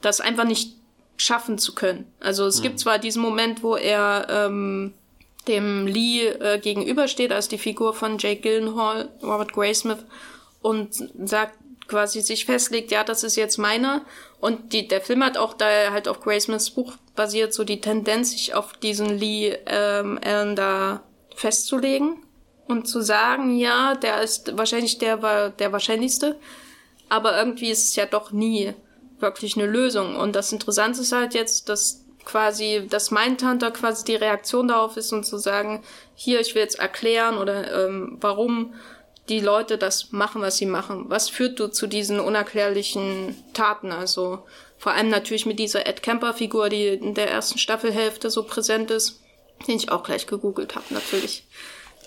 [0.00, 0.74] das einfach nicht
[1.18, 2.10] schaffen zu können.
[2.18, 2.62] Also es mhm.
[2.62, 4.94] gibt zwar diesen Moment, wo er ähm,
[5.46, 10.04] dem Lee äh, gegenübersteht, als die Figur von Jake Gyllenhaal, Robert Graysmith,
[10.62, 10.94] und
[11.24, 14.02] sagt quasi sich festlegt, ja, das ist jetzt meiner.
[14.40, 17.82] Und die, der Film hat auch, da er halt auf Graysmiths Buch basiert, so die
[17.82, 21.02] Tendenz, sich auf diesen Lee ähm, Allen da
[21.34, 22.16] festzulegen
[22.70, 26.36] und zu sagen, ja, der ist wahrscheinlich der der wahrscheinlichste,
[27.08, 28.74] aber irgendwie ist es ja doch nie
[29.18, 30.16] wirklich eine Lösung.
[30.16, 34.96] Und das Interessante ist halt jetzt, dass quasi, dass mein Tante quasi die Reaktion darauf
[34.96, 35.82] ist und zu sagen,
[36.14, 38.74] hier, ich will jetzt erklären oder ähm, warum
[39.28, 41.04] die Leute das machen, was sie machen.
[41.08, 43.92] Was führt du zu diesen unerklärlichen Taten?
[43.92, 44.44] Also
[44.76, 49.20] vor allem natürlich mit dieser Ed Kemper-Figur, die in der ersten Staffelhälfte so präsent ist,
[49.68, 51.44] den ich auch gleich gegoogelt habe, natürlich.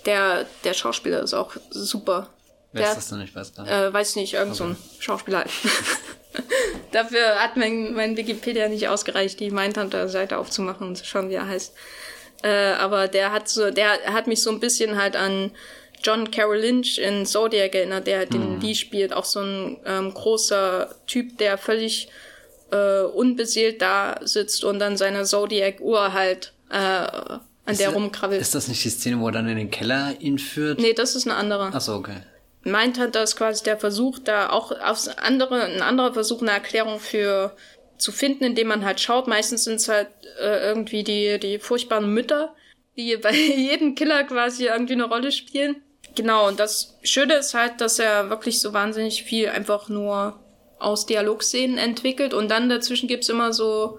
[0.06, 2.28] Der, der Schauspieler ist auch super.
[2.72, 3.20] Wer ist das denn?
[3.20, 3.72] Ich weiß gar nicht.
[3.72, 4.58] Äh, weiß nicht, irgend okay.
[4.58, 5.44] so ein Schauspieler.
[6.92, 11.46] Dafür hat mein, mein Wikipedia nicht ausgereicht, die Mindhunter-Seite aufzumachen und zu schauen, wie er
[11.46, 11.74] heißt.
[12.42, 15.50] Äh, aber der hat so, der hat mich so ein bisschen halt an
[16.02, 18.60] John Carroll Lynch in Zodiac erinnert, der den mhm.
[18.60, 19.12] Lee spielt.
[19.14, 22.08] Auch so ein ähm, großer Typ, der völlig
[22.70, 28.40] äh, unbeseelt da sitzt und dann seine Zodiac-Uhr halt äh, an ist der rumkrabbelt.
[28.40, 30.80] Ist das nicht die Szene, wo er dann in den Keller ihn führt?
[30.80, 31.70] Nee, das ist eine andere.
[31.72, 32.20] Ach so, okay
[32.64, 36.98] meint hat, dass quasi der Versuch, da auch aufs andere, ein anderer Versuch, eine Erklärung
[36.98, 37.54] für
[37.98, 39.28] zu finden, indem man halt schaut.
[39.28, 40.08] Meistens sind es halt
[40.40, 42.54] äh, irgendwie die, die furchtbaren Mütter,
[42.96, 45.76] die bei jedem Killer quasi irgendwie eine Rolle spielen.
[46.14, 50.38] Genau, und das Schöne ist halt, dass er wirklich so wahnsinnig viel einfach nur
[50.78, 53.98] aus Dialogszenen entwickelt und dann dazwischen gibt's immer so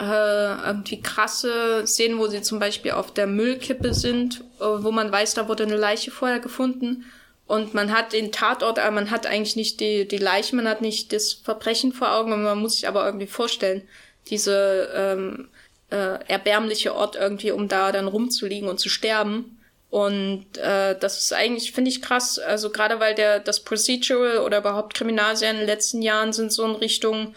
[0.00, 5.12] äh, irgendwie krasse Szenen, wo sie zum Beispiel auf der Müllkippe sind, äh, wo man
[5.12, 7.04] weiß, da wurde eine Leiche vorher gefunden
[7.50, 10.82] und man hat den Tatort, aber man hat eigentlich nicht die, die Leiche, man hat
[10.82, 13.82] nicht das Verbrechen vor Augen, man muss sich aber irgendwie vorstellen,
[14.28, 15.48] diese ähm,
[15.90, 19.58] äh, erbärmliche Ort irgendwie, um da dann rumzuliegen und zu sterben.
[19.90, 22.38] Und äh, das ist eigentlich, finde ich, krass.
[22.38, 26.64] Also gerade weil der das Procedural oder überhaupt Kriminalserien in den letzten Jahren sind so
[26.64, 27.34] in Richtung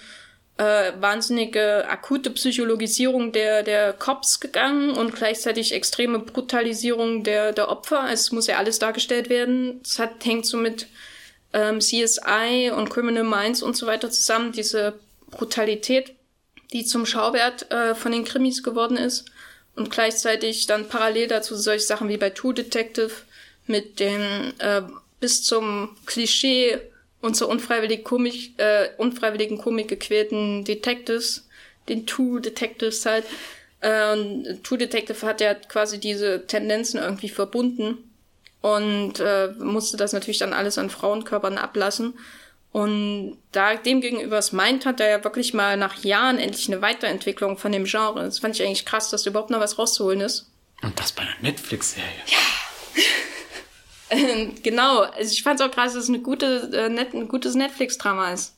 [0.57, 8.07] äh, wahnsinnige akute Psychologisierung der, der Cops gegangen und gleichzeitig extreme Brutalisierung der, der Opfer.
[8.11, 9.81] Es muss ja alles dargestellt werden.
[9.83, 10.87] Es hat, hängt so mit
[11.53, 14.93] ähm, CSI und Criminal Minds und so weiter zusammen, diese
[15.31, 16.13] Brutalität,
[16.71, 19.25] die zum Schauwert äh, von den Krimis geworden ist.
[19.75, 23.11] Und gleichzeitig dann parallel dazu solche Sachen wie bei True Detective
[23.65, 24.83] mit den äh,
[25.19, 26.79] bis zum Klischee
[27.23, 31.47] und zur unfreiwillig Komik, äh, unfreiwilligen Komik gequälten Detectives,
[31.87, 33.23] den Two Detectives halt.
[33.79, 37.97] Äh, Two Detective hat ja quasi diese Tendenzen irgendwie verbunden
[38.61, 42.13] und äh, musste das natürlich dann alles an Frauenkörpern ablassen.
[42.73, 46.81] Und da dem gegenüber es meint, hat er ja wirklich mal nach Jahren endlich eine
[46.81, 48.21] Weiterentwicklung von dem Genre.
[48.21, 50.49] Das fand ich eigentlich krass, dass da überhaupt noch was rauszuholen ist.
[50.81, 52.09] Und das bei einer Netflix-Serie.
[52.25, 53.01] Ja.
[54.63, 57.55] genau, also ich fand es auch krass, dass es eine gute, äh, net, ein gutes
[57.55, 58.55] Netflix-Drama ist.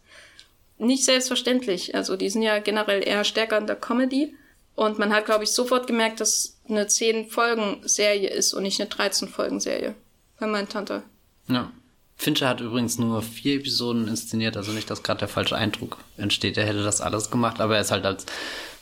[0.77, 1.95] Nicht selbstverständlich.
[1.95, 4.35] Also die sind ja generell eher stärker in der Comedy.
[4.75, 9.95] Und man hat, glaube ich, sofort gemerkt, dass eine 10-Folgen-Serie ist und nicht eine 13-Folgen-Serie.
[10.39, 11.03] Bei meiner Tante.
[11.47, 11.71] Ja.
[12.17, 16.57] Fincher hat übrigens nur vier Episoden inszeniert, also nicht, dass gerade der falsche Eindruck entsteht.
[16.57, 18.25] Er hätte das alles gemacht, aber er ist halt als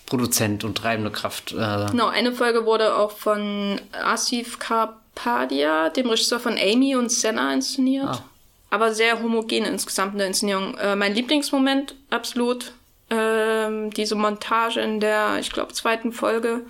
[0.06, 1.52] Produzent und treibende Kraft.
[1.52, 7.12] Äh genau, eine Folge wurde auch von Asif Karp Padia, dem Regisseur von Amy und
[7.12, 8.06] Senna, inszeniert.
[8.06, 8.24] Ah.
[8.70, 10.76] Aber sehr homogen insgesamt in der Inszenierung.
[10.78, 12.74] Äh, mein Lieblingsmoment, absolut,
[13.10, 16.62] äh, diese Montage in der, ich glaube, zweiten Folge,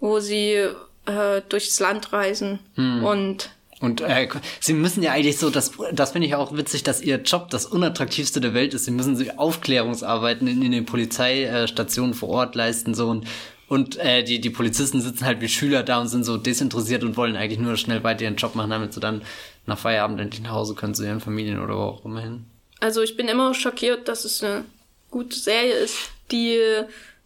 [0.00, 0.66] wo sie
[1.06, 3.04] äh, durchs Land reisen hm.
[3.04, 3.50] und
[3.80, 4.28] und äh,
[4.60, 7.64] sie müssen ja eigentlich so, das, das finde ich auch witzig, dass ihr Job das
[7.64, 8.86] unattraktivste der Welt ist.
[8.86, 13.26] Sie müssen sich Aufklärungsarbeiten in, in den Polizeistationen vor Ort leisten so und
[13.68, 17.16] und äh, die, die Polizisten sitzen halt wie Schüler da und sind so desinteressiert und
[17.16, 19.22] wollen eigentlich nur schnell weiter ihren Job machen, damit sie dann
[19.66, 22.46] nach Feierabend endlich nach Hause können zu ihren Familien oder wo auch immer hin.
[22.80, 24.64] Also ich bin immer schockiert, dass es eine
[25.10, 25.96] gute Serie ist,
[26.30, 26.58] die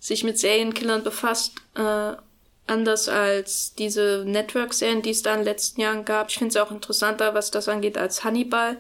[0.01, 1.55] sich mit Serienkillern befasst.
[1.75, 2.15] Äh,
[2.67, 6.31] anders als diese Network-Serien, die es da in den letzten Jahren gab.
[6.31, 8.79] Ich finde es auch interessanter, was das angeht, als Hannibal.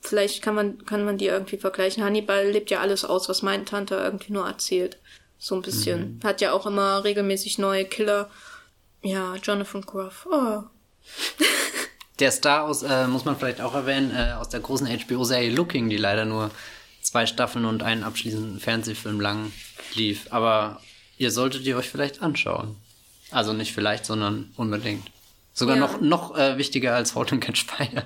[0.00, 2.04] Vielleicht kann man, kann man die irgendwie vergleichen.
[2.04, 4.98] Hannibal lebt ja alles aus, was meine Tante irgendwie nur erzählt.
[5.42, 6.18] So ein bisschen.
[6.18, 6.20] Mhm.
[6.22, 8.30] Hat ja auch immer regelmäßig neue Killer.
[9.02, 10.28] Ja, Jonathan Groff.
[10.30, 10.62] Oh.
[12.18, 15.88] Der Star aus, äh, muss man vielleicht auch erwähnen, äh, aus der großen HBO-Serie Looking,
[15.88, 16.50] die leider nur
[17.00, 19.50] zwei Staffeln und einen abschließenden Fernsehfilm lang
[19.94, 20.26] lief.
[20.30, 20.82] Aber
[21.16, 22.76] ihr solltet ihr euch vielleicht anschauen.
[23.30, 25.10] Also nicht vielleicht, sondern unbedingt.
[25.54, 25.80] Sogar Ja.
[25.80, 28.04] noch, noch äh, wichtiger als Halt and Catch Fire.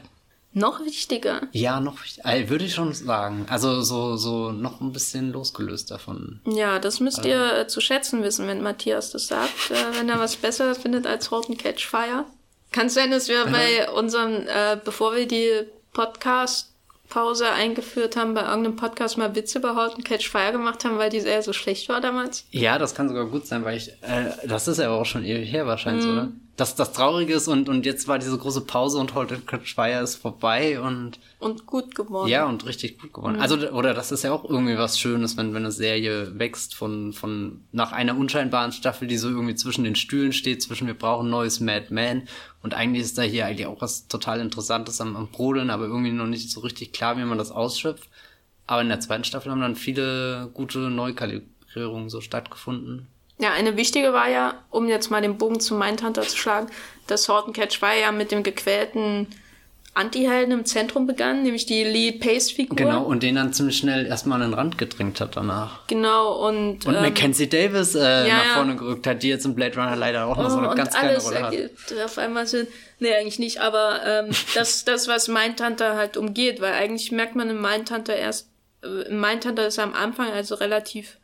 [0.56, 1.43] Noch wichtiger.
[1.52, 2.26] Ja, noch wichtiger.
[2.32, 3.44] Äh, würde ich schon sagen.
[3.51, 6.40] Also so, so noch ein bisschen losgelöst davon.
[6.47, 9.70] Ja, das müsst ihr äh, zu schätzen wissen, wenn Matthias das sagt.
[9.70, 12.24] Äh, wenn er was Besseres findet als and Catch Fire.
[12.70, 15.48] Kann sein, dass wir bei unserem, äh, bevor wir die
[15.93, 21.10] Podcast-Pause eingeführt haben, bei irgendeinem Podcast mal Witze über and Catch Fire gemacht haben, weil
[21.10, 22.44] die Serie so schlecht war damals.
[22.51, 25.51] Ja, das kann sogar gut sein, weil ich, äh, das ist ja auch schon ewig
[25.51, 26.12] her wahrscheinlich, Mhm.
[26.12, 26.28] oder?
[26.56, 30.14] Dass das traurig ist und, und jetzt war diese große Pause und Catch Fire ist
[30.14, 32.28] vorbei und Und gut geworden.
[32.28, 33.40] ja, und richtig gut geworden.
[33.40, 37.12] Also, oder das ist ja auch irgendwie was Schönes, wenn, wenn eine Serie wächst von,
[37.12, 41.28] von, nach einer unscheinbaren Staffel, die so irgendwie zwischen den Stühlen steht, zwischen wir brauchen
[41.28, 42.28] neues Mad Men
[42.62, 46.12] und eigentlich ist da hier eigentlich auch was total Interessantes am, am Brodeln, aber irgendwie
[46.12, 48.09] noch nicht so richtig klar, wie man das ausschöpft.
[48.66, 53.09] Aber in der zweiten Staffel haben dann viele gute Neukalibrierungen so stattgefunden.
[53.39, 56.69] Ja, eine wichtige war ja, um jetzt mal den Bogen zu Mindhunter zu schlagen,
[57.06, 59.27] dass and Catch Fire ja mit dem gequälten
[59.94, 62.77] Anti-Helden im Zentrum begann, nämlich die Lee Pace-Figur.
[62.77, 65.86] Genau, und den dann ziemlich schnell erstmal an den Rand gedrängt hat danach.
[65.86, 69.55] Genau, und, Und ähm, Mackenzie Davis äh, ja, nach vorne gerückt hat, die jetzt im
[69.55, 71.55] Blade Runner leider auch noch so Oh, eine und ganz kleine Rolle hat.
[72.05, 72.66] auf einmal Sinn.
[72.98, 77.48] Nee, eigentlich nicht, aber ähm, das, das, was Mindhunter halt umgeht, weil eigentlich merkt man
[77.48, 78.48] im Mindhunter erst,
[78.82, 81.19] äh, Mindhunter ist er am Anfang also relativ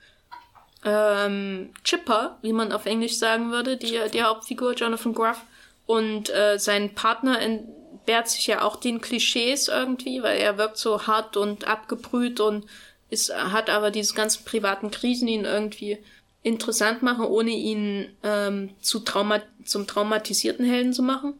[0.84, 5.42] ähm, chipper, wie man auf Englisch sagen würde, die, die Hauptfigur Jonathan Gruff.
[5.86, 11.06] Und äh, sein Partner entbehrt sich ja auch den Klischees irgendwie, weil er wirkt so
[11.06, 12.64] hart und abgebrüht und
[13.10, 15.98] ist, hat aber diese ganzen privaten Krisen, die ihn irgendwie
[16.42, 21.34] interessant machen, ohne ihn ähm, zu trauma zum traumatisierten Helden zu machen.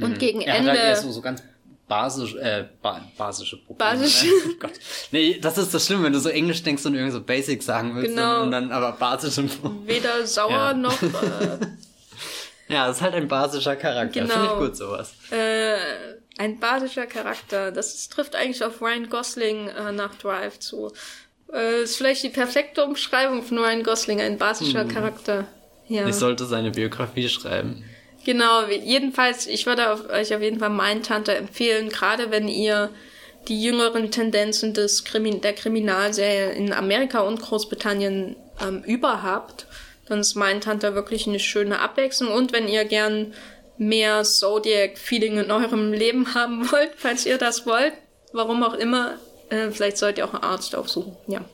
[0.00, 0.44] Und gegen Mhm.
[0.44, 0.70] Er Ende.
[0.70, 1.42] hat halt eher so, so ganz
[1.88, 3.92] basisch, äh, ba basische Probleme.
[4.00, 4.22] Basisch.
[4.24, 4.30] Ne?
[4.46, 4.72] Oh Gott.
[5.10, 7.94] Nee, das ist das Schlimme, wenn du so Englisch denkst und irgendwie so Basics sagen
[7.96, 8.42] willst Genau.
[8.42, 9.44] und dann aber basische.
[9.86, 10.72] weder sauer Ja.
[10.74, 11.08] noch äh,
[12.68, 14.20] Ja, das ist halt ein basischer Charakter.
[14.20, 14.34] Genau.
[14.34, 15.14] Finde ich gut sowas.
[15.30, 15.76] äh,
[16.36, 17.72] ein basischer Charakter.
[17.72, 20.92] Das ist, trifft eigentlich auf Ryan Gosling äh, nach Drive zu.
[21.50, 25.46] Äh, ist vielleicht die perfekte Umschreibung von Ryan Gosling, ein basischer Charakter.
[25.86, 26.06] Ja.
[26.06, 27.82] Ich sollte seine Biografie schreiben.
[28.24, 32.90] Genau, jedenfalls, ich würde auf, euch auf jeden Fall Mindhunter empfehlen, gerade wenn ihr
[33.46, 39.66] die jüngeren Tendenzen des Krimi der Kriminalserie in Amerika und Großbritannien ähm, überhabt,
[40.06, 42.32] dann ist Mindhunter wirklich eine schöne Abwechslung.
[42.32, 43.32] Und wenn ihr gern
[43.78, 47.92] mehr Zodiac-Feeling in eurem Leben haben wollt, falls ihr das wollt,
[48.32, 49.14] warum auch immer,
[49.50, 51.16] äh, vielleicht sollt ihr auch einen Arzt aufsuchen.
[51.26, 51.44] Ja.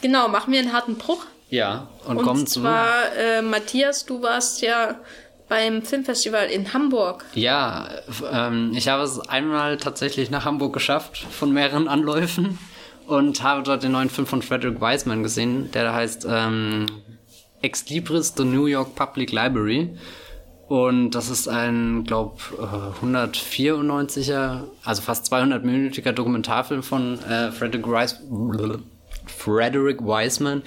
[0.00, 1.24] Genau, machen wir einen harten Bruch.
[1.50, 2.60] Ja, und, Und kommen zu.
[2.60, 5.00] zwar, äh, Matthias, du warst ja
[5.48, 7.24] beim Filmfestival in Hamburg.
[7.34, 7.88] Ja,
[8.30, 12.58] ähm, ich habe es einmal tatsächlich nach Hamburg geschafft, von mehreren Anläufen.
[13.06, 16.84] Und habe dort den neuen Film von Frederick Wiseman gesehen, der da heißt ähm,
[17.62, 19.96] Ex Libris, The New York Public Library.
[20.68, 28.20] Und das ist ein, glaub, äh, 194er, also fast 200-minütiger Dokumentarfilm von äh, Frederick, Weis
[29.26, 30.62] Frederick Wiseman,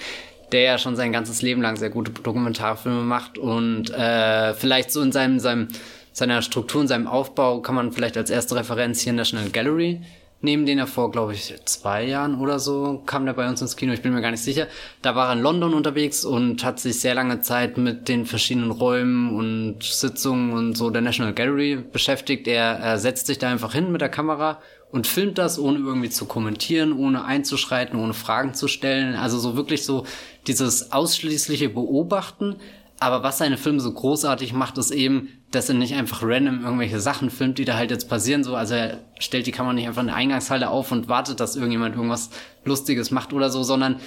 [0.52, 5.00] der ja schon sein ganzes Leben lang sehr gute Dokumentarfilme macht und äh, vielleicht so
[5.00, 5.68] in seinem, seinem,
[6.12, 10.00] seiner Struktur, in seinem Aufbau kann man vielleicht als erste Referenz hier National Gallery
[10.42, 13.76] nehmen, den er vor, glaube ich, zwei Jahren oder so kam der bei uns ins
[13.76, 14.66] Kino, ich bin mir gar nicht sicher.
[15.00, 18.72] Da war er in London unterwegs und hat sich sehr lange Zeit mit den verschiedenen
[18.72, 22.48] Räumen und Sitzungen und so der National Gallery beschäftigt.
[22.48, 24.60] Er, er setzt sich da einfach hin mit der Kamera
[24.90, 29.14] und filmt das, ohne irgendwie zu kommentieren, ohne einzuschreiten, ohne Fragen zu stellen.
[29.14, 30.04] Also so wirklich so
[30.46, 32.56] dieses ausschließliche Beobachten.
[32.98, 37.00] Aber was seine Filme so großartig macht, ist eben, dass er nicht einfach random irgendwelche
[37.00, 38.44] Sachen filmt, die da halt jetzt passieren.
[38.44, 41.56] So, also er stellt die Kamera nicht einfach in der Eingangshalle auf und wartet, dass
[41.56, 42.30] irgendjemand irgendwas
[42.64, 44.00] Lustiges macht oder so, sondern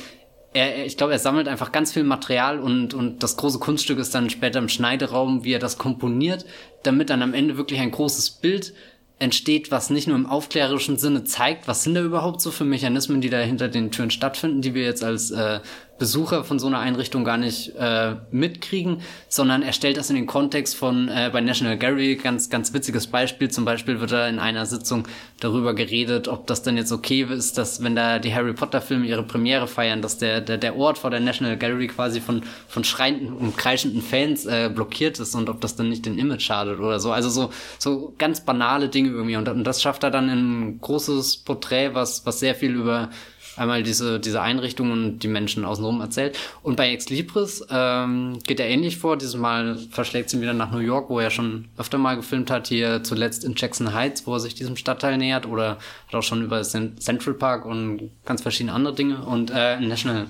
[0.56, 4.16] er, ich glaube, er sammelt einfach ganz viel Material und, und das große Kunststück ist
[4.16, 6.46] dann später im Schneideraum, wie er das komponiert,
[6.84, 8.74] damit dann am Ende wirklich ein großes Bild
[9.20, 13.22] entsteht, was nicht nur im aufklärerischen Sinne zeigt, was sind da überhaupt so für Mechanismen,
[13.22, 15.60] die da hinter den Türen stattfinden, die wir jetzt als äh,
[15.98, 20.26] Besucher von so einer Einrichtung gar nicht äh, mitkriegen, sondern er stellt das in den
[20.26, 24.40] Kontext von äh, bei National Gallery, ganz, ganz witziges Beispiel, zum Beispiel wird da in
[24.40, 25.08] einer Sitzung
[25.40, 29.06] darüber geredet, ob das denn jetzt okay ist, dass wenn da die Harry Potter Filme
[29.06, 32.84] ihre Premiere feiern, dass der, der, der Ort vor der National Gallery quasi von, von
[32.84, 36.80] schreienden und kreischenden Fans äh, blockiert ist und ob das dann nicht den Image schadet
[36.80, 37.12] oder so.
[37.12, 39.38] Also so, so ganz banale Dinge irgendwie.
[39.38, 43.10] Und, und das schafft er dann in ein großes Porträt, was, was sehr viel über
[43.58, 46.38] einmal diese, diese Einrichtungen und die Menschen außenrum erzählt.
[46.64, 49.18] Und bei Ex Libris ähm, geht er ähnlich vor.
[49.18, 52.52] Dieses Mal verschlägt sie ihn wieder nach New York, wo er schon öfter mal gefilmt
[52.52, 52.68] hat.
[52.68, 55.46] Hier zuletzt in Jackson Heights, wo er sich diesem Stadtteil nähert.
[55.46, 55.78] Oder
[56.08, 59.24] hat auch schon über Central Park und ganz verschiedene andere Dinge.
[59.26, 60.28] Und äh, National,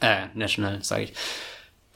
[0.00, 1.12] äh, National, sage ich.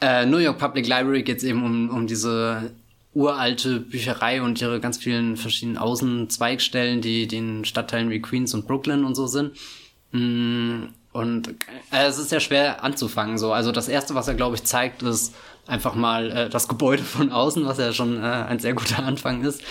[0.00, 2.70] Äh, New York Public Library geht es eben um, um diese
[3.12, 9.04] uralte Bücherei und ihre ganz vielen verschiedenen Außenzweigstellen, die den Stadtteilen wie Queens und Brooklyn
[9.04, 9.52] und so sind.
[10.12, 11.48] Mm, und
[11.90, 13.38] äh, es ist sehr schwer anzufangen.
[13.38, 15.34] So, also das erste, was er glaube ich zeigt, ist
[15.66, 19.42] einfach mal äh, das Gebäude von außen, was ja schon äh, ein sehr guter Anfang
[19.42, 19.62] ist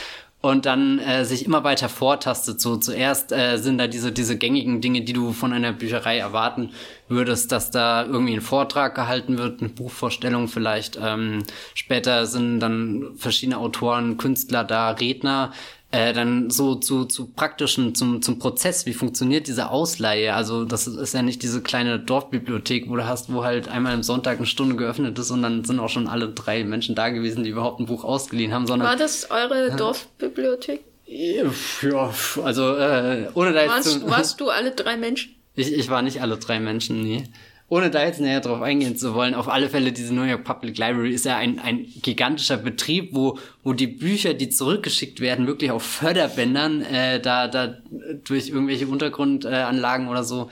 [0.41, 2.61] und dann äh, sich immer weiter vortastet.
[2.61, 6.71] So zuerst äh, sind da diese diese gängigen Dinge, die du von einer Bücherei erwarten
[7.09, 10.97] würdest, dass da irgendwie ein Vortrag gehalten wird, eine Buchvorstellung vielleicht.
[11.01, 11.43] Ähm,
[11.73, 15.51] später sind dann verschiedene Autoren, Künstler da, Redner
[15.91, 20.33] äh, dann so zu, zu praktischen, zum, zum Prozess, wie funktioniert diese Ausleihe?
[20.35, 24.03] Also das ist ja nicht diese kleine Dorfbibliothek, wo du hast, wo halt einmal im
[24.03, 27.43] Sonntag eine Stunde geöffnet ist und dann sind auch schon alle drei Menschen da gewesen,
[27.43, 28.87] die überhaupt ein Buch ausgeliehen haben, sondern...
[28.87, 30.81] War das eure Dorfbibliothek?
[31.07, 32.13] Ja,
[32.43, 35.35] also äh, ohne da jetzt warst, zu, warst du alle drei Menschen?
[35.55, 37.27] Ich, ich war nicht alle drei Menschen, nee
[37.69, 40.77] ohne da jetzt näher drauf eingehen zu wollen, auf alle Fälle diese New York Public
[40.77, 45.71] Library ist ja ein, ein gigantischer Betrieb, wo, wo die Bücher, die zurückgeschickt werden, wirklich
[45.71, 47.77] auf Förderbändern, äh, da, da
[48.23, 50.49] durch irgendwelche Untergrundanlagen oder so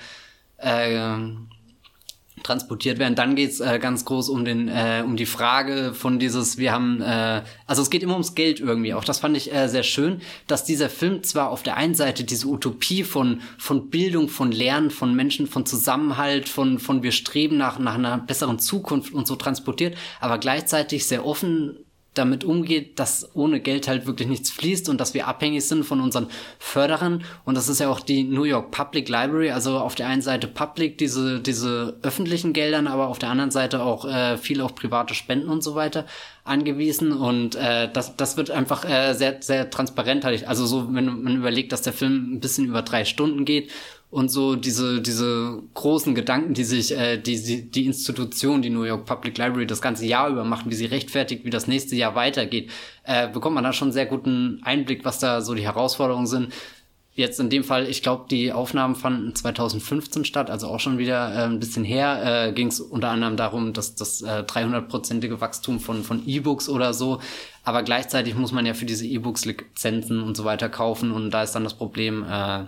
[0.57, 1.17] äh,
[2.43, 3.15] transportiert werden.
[3.15, 7.01] Dann geht's äh, ganz groß um den äh, um die Frage von dieses, wir haben,
[7.01, 9.03] äh, also es geht immer ums Geld irgendwie auch.
[9.03, 12.47] Das fand ich äh, sehr schön, dass dieser Film zwar auf der einen Seite diese
[12.47, 17.79] Utopie von von Bildung, von Lernen, von Menschen, von Zusammenhalt, von von wir streben nach
[17.79, 21.77] nach einer besseren Zukunft und so transportiert, aber gleichzeitig sehr offen
[22.17, 26.01] damit umgeht, dass ohne Geld halt wirklich nichts fließt und dass wir abhängig sind von
[26.01, 26.27] unseren
[26.59, 27.23] Förderern.
[27.45, 30.47] Und das ist ja auch die New York Public Library, also auf der einen Seite
[30.47, 35.13] Public, diese, diese öffentlichen Geldern, aber auf der anderen Seite auch äh, viel auf private
[35.13, 36.05] Spenden und so weiter
[36.43, 37.11] angewiesen.
[37.11, 40.25] Und äh, das, das wird einfach äh, sehr, sehr transparent.
[40.25, 40.47] Halt.
[40.47, 43.69] Also so, wenn man überlegt, dass der Film ein bisschen über drei Stunden geht
[44.09, 49.05] und so diese diese großen Gedanken, die sich äh, die die Institution, die New York
[49.05, 52.71] Public Library das ganze Jahr über machen, wie sie rechtfertigt, wie das nächste Jahr weitergeht,
[53.03, 56.53] äh, bekommt man da schon sehr guten Einblick, was da so die Herausforderungen sind.
[57.15, 61.33] Jetzt in dem Fall, ich glaube, die Aufnahmen fanden 2015 statt, also auch schon wieder
[61.33, 62.45] äh, ein bisschen her.
[62.47, 66.93] Äh, Ging es unter anderem darum, dass das äh, 300-prozentige Wachstum von von E-Books oder
[66.93, 67.19] so.
[67.63, 71.43] Aber gleichzeitig muss man ja für diese E-Books Lizenzen und so weiter kaufen und da
[71.43, 72.23] ist dann das Problem.
[72.23, 72.65] Äh,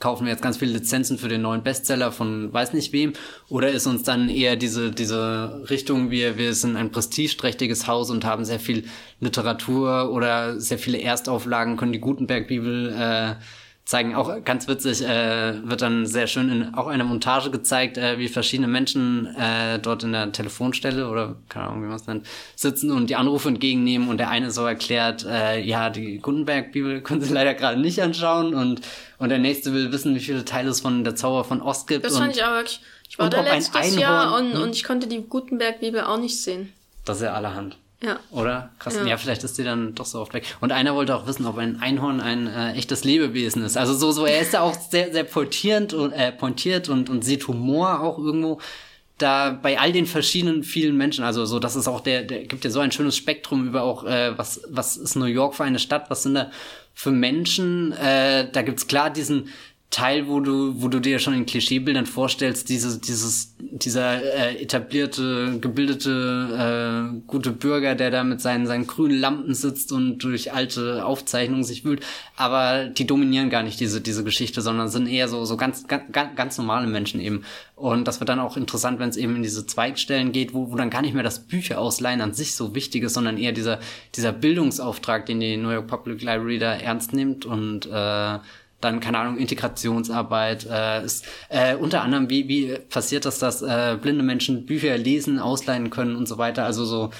[0.00, 3.12] kaufen wir jetzt ganz viele Lizenzen für den neuen Bestseller von weiß nicht wem?
[3.48, 8.24] Oder ist uns dann eher diese diese Richtung wir wir sind ein prestigeträchtiges Haus und
[8.24, 8.84] haben sehr viel
[9.20, 13.34] Literatur oder sehr viele Erstauflagen können die Gutenberg Bibel äh,
[13.90, 14.14] zeigen.
[14.14, 18.28] Auch ganz witzig äh, wird dann sehr schön in auch einer Montage gezeigt, äh, wie
[18.28, 22.92] verschiedene Menschen äh, dort in der Telefonstelle oder keine Ahnung, wie man es nennt, sitzen
[22.92, 27.34] und die Anrufe entgegennehmen und der eine so erklärt, äh, ja, die Gutenberg-Bibel können sie
[27.34, 28.80] leider gerade nicht anschauen und,
[29.18, 32.04] und der nächste will wissen, wie viele Teile es von der Zauber von Ost gibt.
[32.04, 32.80] Das fand ich auch wirklich.
[33.08, 34.62] Ich war da letztes Jahr und, hm?
[34.62, 36.72] und ich konnte die Gutenberg-Bibel auch nicht sehen.
[37.04, 37.76] Das ist ja allerhand.
[38.02, 38.18] Ja.
[38.30, 38.70] Oder?
[38.78, 38.96] Krass.
[38.96, 39.04] Ja.
[39.04, 39.16] ja.
[39.16, 40.44] vielleicht ist die dann doch so oft weg.
[40.60, 43.76] Und einer wollte auch wissen, ob ein Einhorn ein äh, echtes Lebewesen ist.
[43.76, 47.24] Also so, so, er ist ja auch sehr, sehr pointierend und, äh, pointiert und, und
[47.24, 48.60] sieht Humor auch irgendwo
[49.20, 52.64] da bei all den verschiedenen vielen Menschen, also so, das ist auch der, der gibt
[52.64, 55.78] ja so ein schönes Spektrum über auch, äh, was, was ist New York für eine
[55.78, 56.50] Stadt, was sind da
[56.94, 59.48] für Menschen, äh, da gibt's klar diesen,
[59.90, 65.58] Teil, wo du, wo du dir schon in Klischeebildern vorstellst, dieses, dieses, dieser äh, etablierte,
[65.60, 71.04] gebildete, äh, gute Bürger, der da mit seinen, seinen grünen Lampen sitzt und durch alte
[71.04, 72.04] Aufzeichnungen sich wühlt.
[72.36, 76.36] Aber die dominieren gar nicht diese, diese Geschichte, sondern sind eher so, so ganz, ganz,
[76.36, 77.42] ganz normale Menschen eben.
[77.74, 80.76] Und das wird dann auch interessant, wenn es eben in diese Zweigstellen geht, wo, wo
[80.76, 83.80] dann gar nicht mehr das Bücherausleihen an sich so wichtig ist, sondern eher dieser,
[84.14, 88.38] dieser Bildungsauftrag, den die New York Public Library da ernst nimmt und äh,
[88.80, 90.66] dann, keine Ahnung, Integrationsarbeit.
[90.70, 95.38] Äh, ist, äh, unter anderem, wie, wie passiert das, dass äh, blinde Menschen Bücher lesen,
[95.38, 96.64] ausleihen können und so weiter.
[96.64, 97.10] Also so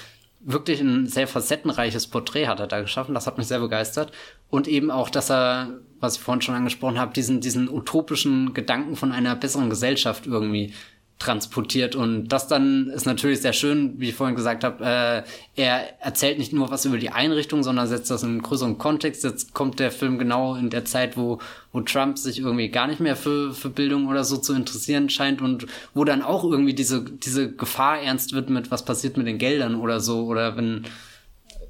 [0.41, 3.15] wirklich ein sehr facettenreiches Porträt hat er da geschaffen.
[3.15, 4.13] Das hat mich sehr begeistert.
[4.49, 8.97] Und eben auch, dass er, was ich vorhin schon angesprochen habe, diesen, diesen utopischen Gedanken
[8.97, 10.73] von einer besseren Gesellschaft irgendwie
[11.21, 15.23] transportiert und das dann ist natürlich sehr schön, wie ich vorhin gesagt habe, äh,
[15.55, 19.23] er erzählt nicht nur was über die Einrichtung, sondern setzt das in einen größeren Kontext.
[19.23, 21.39] Jetzt kommt der Film genau in der Zeit, wo,
[21.73, 25.43] wo Trump sich irgendwie gar nicht mehr für, für Bildung oder so zu interessieren scheint
[25.43, 29.39] und wo dann auch irgendwie diese, diese Gefahr ernst wird mit, was passiert mit den
[29.39, 30.87] Geldern oder so oder wenn,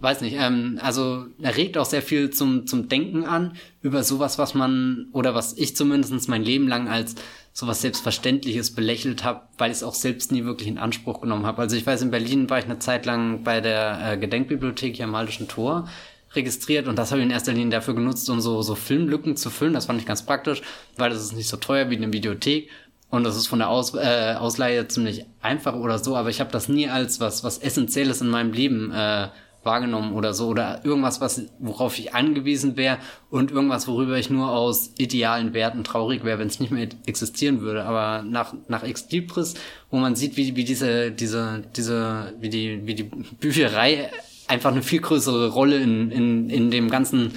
[0.00, 4.38] weiß nicht, ähm, also er regt auch sehr viel zum, zum Denken an über sowas,
[4.38, 7.14] was man, oder was ich zumindest mein Leben lang als
[7.52, 11.62] sowas Selbstverständliches belächelt habe, weil ich es auch selbst nie wirklich in Anspruch genommen habe.
[11.62, 15.04] Also ich weiß, in Berlin war ich eine Zeit lang bei der äh, Gedenkbibliothek hier
[15.04, 15.88] am Malischen Tor
[16.32, 19.50] registriert und das habe ich in erster Linie dafür genutzt, um so, so Filmlücken zu
[19.50, 19.74] füllen.
[19.74, 20.62] Das fand ich ganz praktisch,
[20.96, 22.70] weil das ist nicht so teuer wie eine Videothek
[23.10, 26.52] und das ist von der Aus, äh, Ausleihe ziemlich einfach oder so, aber ich habe
[26.52, 29.28] das nie als was, was Essentielles in meinem Leben äh,
[29.62, 32.98] wahrgenommen oder so oder irgendwas, was, worauf ich angewiesen wäre
[33.30, 37.60] und irgendwas, worüber ich nur aus idealen Werten traurig wäre, wenn es nicht mehr existieren
[37.60, 37.84] würde.
[37.84, 39.54] Aber nach, nach Ex Libris,
[39.90, 44.10] wo man sieht, wie, wie diese, diese, diese, wie die, wie die Bücherei
[44.48, 47.32] einfach eine viel größere Rolle in, in, in dem ganzen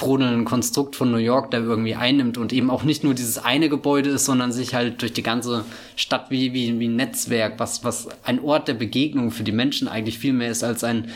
[0.00, 3.68] brodelnden Konstrukt von New York da irgendwie einnimmt und eben auch nicht nur dieses eine
[3.68, 5.64] Gebäude ist, sondern sich halt durch die ganze
[5.94, 9.86] Stadt wie, wie, wie ein Netzwerk, was, was ein Ort der Begegnung für die Menschen
[9.86, 11.10] eigentlich viel mehr ist als ein,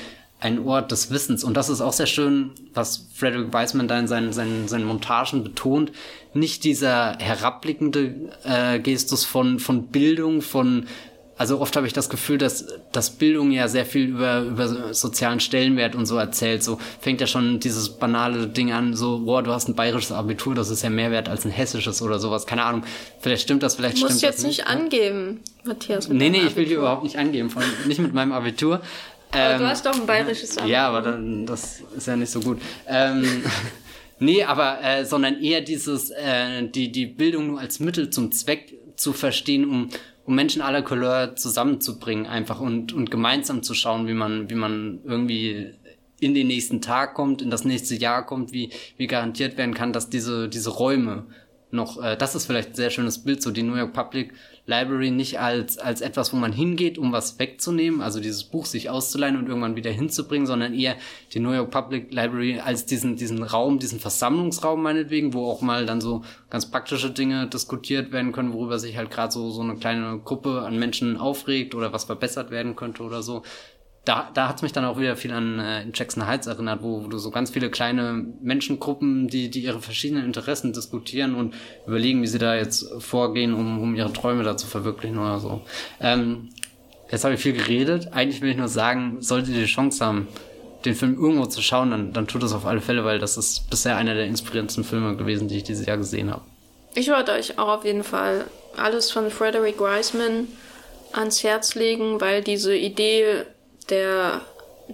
[0.45, 1.43] ein Ort des Wissens.
[1.43, 5.43] Und das ist auch sehr schön, was Frederick Wiseman da in seinen, seinen, seinen Montagen
[5.43, 5.91] betont.
[6.35, 8.15] Nicht dieser herabblickende
[8.45, 10.87] äh, Gestus von, von Bildung, von
[11.37, 15.41] also oft habe ich das Gefühl, dass, dass Bildung ja sehr viel über, über sozialen
[15.41, 16.63] Stellenwert und so erzählt.
[16.63, 20.55] So fängt ja schon dieses banale Ding an, so, boah, du hast ein bayerisches Abitur,
[20.55, 22.47] das ist ja mehr wert als ein hessisches oder sowas.
[22.47, 22.85] Keine Ahnung.
[23.19, 26.09] Vielleicht stimmt das, vielleicht du musst stimmt jetzt nicht, nicht angeben, Matthias.
[26.09, 28.81] Nee, nee, ich will hier überhaupt nicht angeben, von, nicht mit meinem Abitur.
[29.35, 30.71] Aber ähm, du hast doch ein bayerisches Abitur.
[30.71, 32.61] Ja, aber dann, das ist ja nicht so gut.
[32.87, 33.43] Ähm,
[34.19, 38.75] nee, aber, äh, sondern eher dieses, äh, die, die Bildung nur als Mittel zum Zweck
[38.97, 39.91] zu verstehen, um
[40.27, 45.01] um Menschen aller Couleur zusammenzubringen einfach und, und gemeinsam zu schauen, wie man, wie man
[45.05, 45.75] irgendwie
[46.21, 49.93] in den nächsten Tag kommt, in das nächste Jahr kommt, wie, wie garantiert werden kann,
[49.93, 51.27] dass diese, diese Räume
[51.71, 54.33] noch, äh, das ist vielleicht ein sehr schönes Bild, so die New York Public
[54.67, 58.89] Library nicht als, als etwas, wo man hingeht, um was wegzunehmen, also dieses Buch sich
[58.89, 60.97] auszuleihen und irgendwann wieder hinzubringen, sondern eher
[61.33, 65.85] die New York Public Library als diesen, diesen Raum, diesen Versammlungsraum meinetwegen, wo auch mal
[65.85, 69.77] dann so ganz praktische Dinge diskutiert werden können, worüber sich halt gerade so, so eine
[69.77, 73.43] kleine Gruppe an Menschen aufregt oder was verbessert werden könnte oder so
[74.05, 77.09] da, da hat's mich dann auch wieder viel an äh, Jackson Heights erinnert, wo, wo
[77.09, 81.55] du so ganz viele kleine Menschengruppen, die, die ihre verschiedenen Interessen diskutieren und
[81.87, 85.63] überlegen, wie sie da jetzt vorgehen, um, um ihre Träume da zu verwirklichen oder so.
[86.01, 86.51] Ähm,
[87.11, 88.13] jetzt habe ich viel geredet.
[88.13, 90.29] Eigentlich will ich nur sagen, solltet ihr die Chance haben,
[90.85, 93.71] den Film irgendwo zu schauen, dann, dann tut das auf alle Fälle, weil das ist
[93.71, 96.43] bisher einer der inspirierendsten Filme gewesen, die ich dieses Jahr gesehen habe.
[96.95, 98.45] Ich wollte euch auch auf jeden Fall
[98.77, 100.47] alles von Frederick Wiseman
[101.13, 103.45] ans Herz legen, weil diese Idee
[103.91, 104.41] der,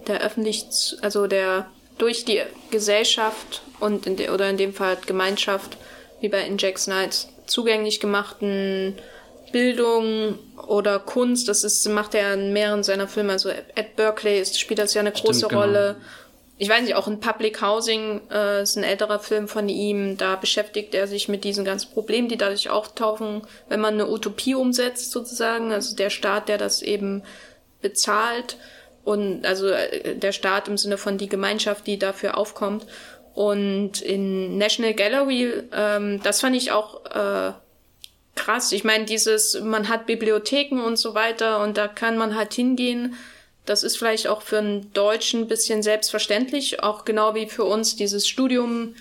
[0.07, 0.65] der öffentlich,
[1.01, 2.41] also der durch die
[2.71, 5.77] Gesellschaft und in de, oder in dem Fall Gemeinschaft,
[6.19, 8.95] wie bei Inject Nights, zugänglich gemachten
[9.51, 14.59] Bildung oder Kunst, das ist, macht er in mehreren seiner Filme, also Ed Berkeley ist,
[14.59, 15.61] spielt das ja eine große Stimmt, genau.
[15.61, 15.95] Rolle.
[16.57, 20.35] Ich weiß nicht, auch in Public Housing äh, ist ein älterer Film von ihm, da
[20.35, 25.11] beschäftigt er sich mit diesen ganzen Problemen, die dadurch auftauchen, wenn man eine Utopie umsetzt
[25.11, 27.23] sozusagen, also der Staat, der das eben
[27.81, 28.57] bezahlt
[29.03, 32.85] und also äh, der Staat im Sinne von die Gemeinschaft, die dafür aufkommt.
[33.33, 37.53] Und in National Gallery, ähm, das fand ich auch äh,
[38.35, 38.71] krass.
[38.71, 43.15] Ich meine, dieses, man hat Bibliotheken und so weiter und da kann man halt hingehen.
[43.65, 47.95] Das ist vielleicht auch für einen Deutschen ein bisschen selbstverständlich, auch genau wie für uns
[47.95, 48.95] dieses Studium,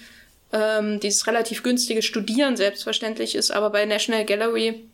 [0.52, 3.51] ähm, dieses relativ günstige Studieren selbstverständlich ist.
[3.51, 4.85] Aber bei National Gallery,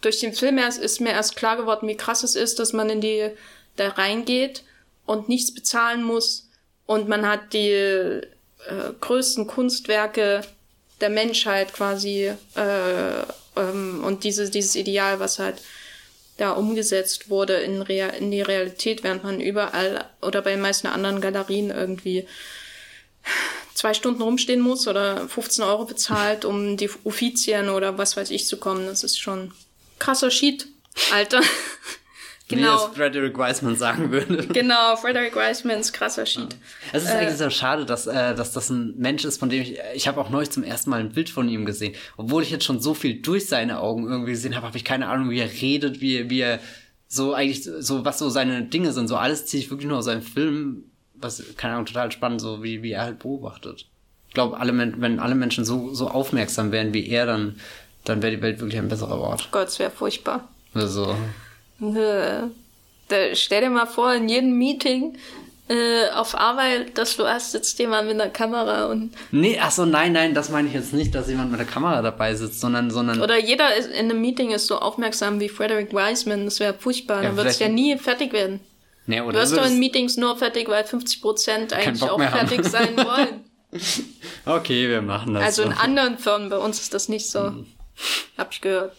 [0.00, 2.88] durch den Film erst, ist mir erst klar geworden, wie krass es ist, dass man
[2.88, 3.30] in die
[3.78, 4.64] da reingeht
[5.06, 6.48] und nichts bezahlen muss
[6.86, 8.22] und man hat die äh,
[9.00, 10.42] größten Kunstwerke
[11.00, 13.22] der Menschheit quasi äh,
[13.56, 15.60] ähm, und dieses, dieses Ideal, was halt
[16.38, 20.86] da umgesetzt wurde in, Real, in die Realität, während man überall oder bei den meisten
[20.86, 22.26] anderen Galerien irgendwie
[23.74, 28.46] zwei Stunden rumstehen muss oder 15 Euro bezahlt, um die Uffizien oder was weiß ich
[28.46, 28.86] zu kommen.
[28.86, 29.52] Das ist schon
[29.98, 30.66] krasser Shit,
[31.12, 31.42] Alter.
[32.48, 32.72] Genau.
[32.72, 34.46] Wie es Frederick Wiseman sagen würde.
[34.48, 36.56] Genau, Frederick Wisemans krasser Sheet.
[36.92, 39.62] Es ist äh, eigentlich so schade, dass, äh, dass das ein Mensch ist, von dem
[39.62, 41.94] ich, ich habe auch neulich zum ersten Mal ein Bild von ihm gesehen.
[42.16, 45.08] Obwohl ich jetzt schon so viel durch seine Augen irgendwie gesehen habe, habe ich keine
[45.08, 46.58] Ahnung, wie er redet, wie, wie er
[47.06, 49.08] so eigentlich, so was so seine Dinge sind.
[49.08, 50.84] So alles ziehe ich wirklich nur aus seinem Film,
[51.14, 53.86] was, keine Ahnung, total spannend, so wie, wie er halt beobachtet.
[54.28, 57.56] Ich glaube, alle, wenn alle Menschen so, so aufmerksam wären wie er, dann,
[58.04, 59.48] dann wäre die Welt wirklich ein besserer Ort.
[59.50, 60.48] Gott, es wäre furchtbar.
[60.72, 61.14] Also.
[61.80, 62.50] Da,
[63.34, 65.16] stell dir mal vor, in jedem Meeting
[65.68, 69.12] äh, auf Arbeit, dass du hast jetzt jemand mit einer Kamera und.
[69.30, 72.00] Nee, ach so, nein, nein, das meine ich jetzt nicht, dass jemand mit der Kamera
[72.02, 73.20] dabei sitzt, sondern, sondern.
[73.20, 77.22] Oder jeder ist, in einem Meeting ist so aufmerksam wie Frederick Wiseman, das wäre furchtbar,
[77.22, 78.60] ja, dann würdest du ja nie fertig werden.
[79.06, 82.58] Nee, oder du wirst doch in Meetings nur fertig, weil 50 Prozent eigentlich auch fertig
[82.58, 82.70] haben.
[82.70, 83.44] sein wollen.
[84.44, 85.44] okay, wir machen das.
[85.44, 85.70] Also so.
[85.70, 87.46] in anderen Firmen, bei uns ist das nicht so.
[87.46, 87.66] Hm.
[88.36, 88.92] Hab ich gehört.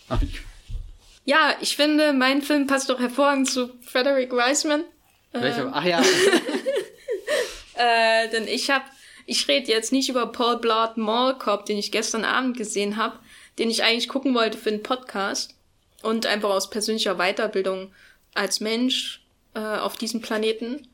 [1.29, 4.83] Ja, ich finde, mein Film passt doch hervorragend zu Frederick Wiseman.
[5.31, 5.61] Welcher?
[5.61, 5.71] Ähm.
[5.75, 6.01] Ach ja.
[7.75, 8.85] äh, denn ich habe,
[9.27, 13.19] ich rede jetzt nicht über Paul Blart Mall Cop, den ich gestern Abend gesehen habe,
[13.59, 15.53] den ich eigentlich gucken wollte für einen Podcast
[16.01, 17.93] und einfach aus persönlicher Weiterbildung
[18.33, 19.21] als Mensch
[19.53, 20.87] äh, auf diesem Planeten,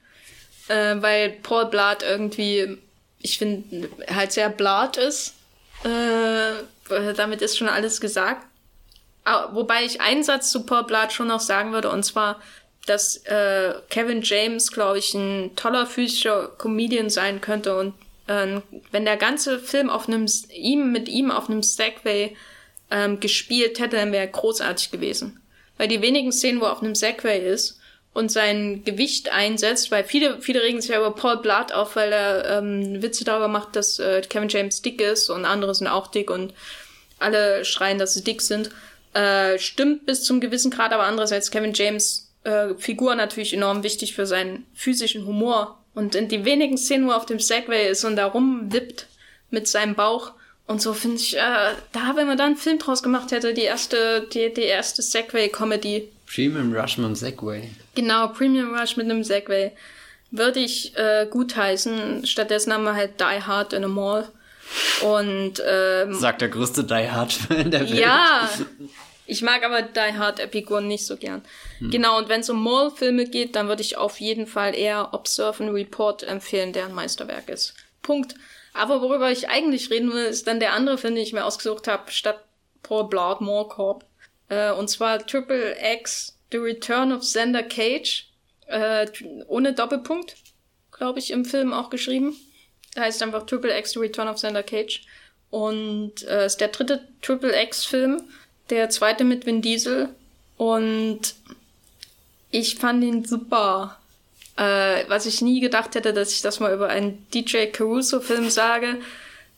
[0.67, 2.77] äh, weil Paul Blart irgendwie,
[3.21, 5.33] ich finde, halt sehr Blart ist.
[5.85, 8.45] Äh, damit ist schon alles gesagt.
[9.51, 12.39] Wobei ich einen Satz zu Paul Blart schon noch sagen würde, und zwar,
[12.85, 17.93] dass äh, Kevin James, glaube ich, ein toller physischer Comedian sein könnte und
[18.27, 18.61] äh,
[18.91, 22.35] wenn der ganze Film auf einem ihm mit ihm auf einem Segway
[22.91, 25.41] ähm, gespielt hätte, dann wäre er großartig gewesen.
[25.77, 27.79] Weil die wenigen Szenen, wo er auf einem Segway ist
[28.13, 32.13] und sein Gewicht einsetzt, weil viele, viele regen sich ja über Paul Blart auf, weil
[32.13, 36.07] er ähm, Witze darüber macht, dass äh, Kevin James dick ist und andere sind auch
[36.07, 36.53] dick und
[37.19, 38.69] alle schreien, dass sie dick sind.
[39.15, 44.13] Äh, stimmt bis zum gewissen Grad, aber andererseits Kevin James äh, Figur natürlich enorm wichtig
[44.13, 45.79] für seinen physischen Humor.
[45.93, 49.07] Und in die wenigen Szenen, wo er auf dem Segway ist und da rumwippt
[49.49, 50.33] mit seinem Bauch
[50.67, 53.61] und so finde ich, äh, da, wenn man da einen Film draus gemacht hätte, die
[53.61, 56.09] erste, die, die erste Segway-Comedy.
[56.25, 57.69] Premium Rush mit einem Segway.
[57.93, 59.71] Genau, Premium Rush mit einem Segway.
[60.31, 62.25] Würde ich äh, gutheißen.
[62.25, 64.27] Stattdessen haben wir halt Die Hard in a Mall.
[65.03, 67.99] Und ähm, sagt der größte Die Hard Fan der Welt.
[67.99, 68.49] Ja,
[69.25, 71.43] ich mag aber Die Hard Epiguren nicht so gern.
[71.79, 71.91] Hm.
[71.91, 75.63] Genau, und wenn es um Mall-Filme geht, dann würde ich auf jeden Fall eher Observe
[75.63, 77.73] and Report empfehlen, der ein Meisterwerk ist.
[78.01, 78.35] Punkt.
[78.73, 81.87] Aber worüber ich eigentlich reden will, ist dann der andere Film, den ich mir ausgesucht
[81.87, 82.43] habe, statt
[82.83, 84.05] Paul Blart Mall Corp.
[84.49, 88.27] Äh, und zwar Triple X The Return of Xander Cage.
[88.67, 89.07] Äh,
[89.47, 90.35] ohne Doppelpunkt,
[90.91, 92.35] glaube ich, im Film auch geschrieben.
[92.95, 95.05] Der heißt einfach Triple X The Return of Xander Cage.
[95.49, 98.23] Und äh, ist der dritte Triple X-Film
[98.69, 100.09] der zweite mit Vin Diesel
[100.57, 101.35] und
[102.51, 103.97] ich fand ihn super.
[104.57, 108.99] Äh, was ich nie gedacht hätte, dass ich das mal über einen DJ Caruso-Film sage.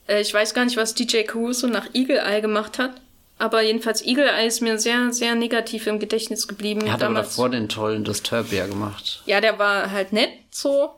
[0.07, 2.99] Äh, ich weiß gar nicht, was DJ Caruso nach Eagle Eye gemacht hat.
[3.37, 6.81] Aber jedenfalls Eagle Eye ist mir sehr, sehr negativ im Gedächtnis geblieben.
[6.81, 7.27] Er hat damals.
[7.27, 9.21] aber davor den tollen Disturbia gemacht.
[9.27, 10.89] Ja, der war halt nett so.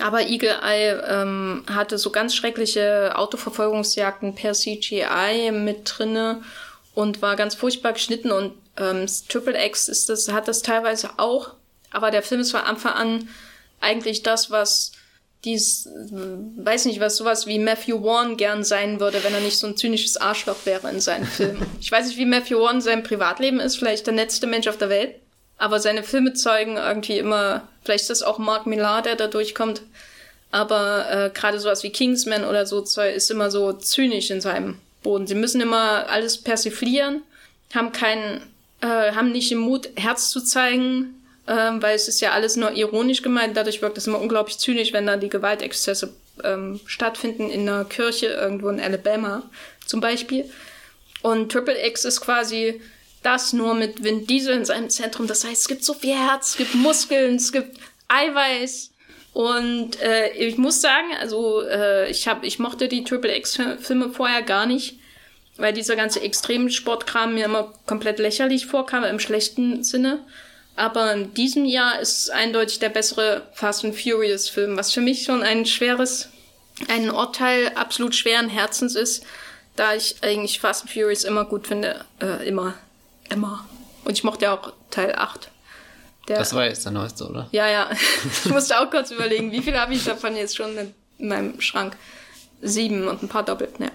[0.00, 6.42] Aber Eagle Eye ähm, hatte so ganz schreckliche Autoverfolgungsjagden per CGI mit drinne
[6.98, 11.54] und war ganz furchtbar geschnitten und ähm, Triple X ist das, hat das teilweise auch,
[11.92, 13.28] aber der Film ist von Anfang an
[13.80, 14.90] eigentlich das, was
[15.44, 19.68] dies, weiß nicht, was sowas wie Matthew Warren gern sein würde, wenn er nicht so
[19.68, 21.64] ein zynisches Arschloch wäre in seinen Filmen.
[21.80, 24.88] ich weiß nicht, wie Matthew Warren sein Privatleben ist, vielleicht der netteste Mensch auf der
[24.88, 25.14] Welt,
[25.56, 29.82] aber seine Filme zeugen irgendwie immer, vielleicht ist das auch Mark Millar, der da durchkommt,
[30.50, 35.26] aber äh, gerade sowas wie Kingsman oder so ist immer so zynisch in seinem Boden.
[35.26, 37.22] Sie müssen immer alles persiflieren,
[37.74, 38.42] haben keinen,
[38.80, 42.72] äh, haben nicht den Mut, Herz zu zeigen, äh, weil es ist ja alles nur
[42.72, 43.56] ironisch gemeint.
[43.56, 46.12] Dadurch wirkt es immer unglaublich zynisch, wenn da die Gewaltexzesse
[46.44, 49.42] ähm, stattfinden in einer Kirche irgendwo in Alabama
[49.86, 50.50] zum Beispiel.
[51.22, 52.80] Und Triple X ist quasi
[53.22, 55.26] das nur mit Vin Diesel in seinem Zentrum.
[55.26, 58.90] Das heißt, es gibt so viel Herz, es gibt Muskeln, es gibt Eiweiß.
[59.38, 64.42] Und äh, ich muss sagen, also äh, ich habe, ich mochte die Triple X-Filme vorher
[64.42, 64.98] gar nicht,
[65.56, 70.24] weil dieser ganze Extremsportkram mir immer komplett lächerlich vorkam, im schlechten Sinne.
[70.74, 75.02] Aber in diesem Jahr ist es eindeutig der bessere Fast and Furious Film, was für
[75.02, 76.30] mich schon ein schweres,
[76.88, 79.24] ein Urteil absolut schweren Herzens ist,
[79.76, 82.04] da ich eigentlich Fast and Furious immer gut finde.
[82.20, 82.74] Äh, immer.
[83.30, 83.68] Immer.
[84.04, 85.48] Und ich mochte auch Teil 8.
[86.28, 87.48] Der, das war jetzt der neueste, oder?
[87.52, 87.90] Ja, ja.
[88.44, 90.76] Ich musste auch kurz überlegen, wie viel habe ich davon jetzt schon
[91.18, 91.96] in meinem Schrank?
[92.60, 93.86] Sieben und ein paar doppelt, ne.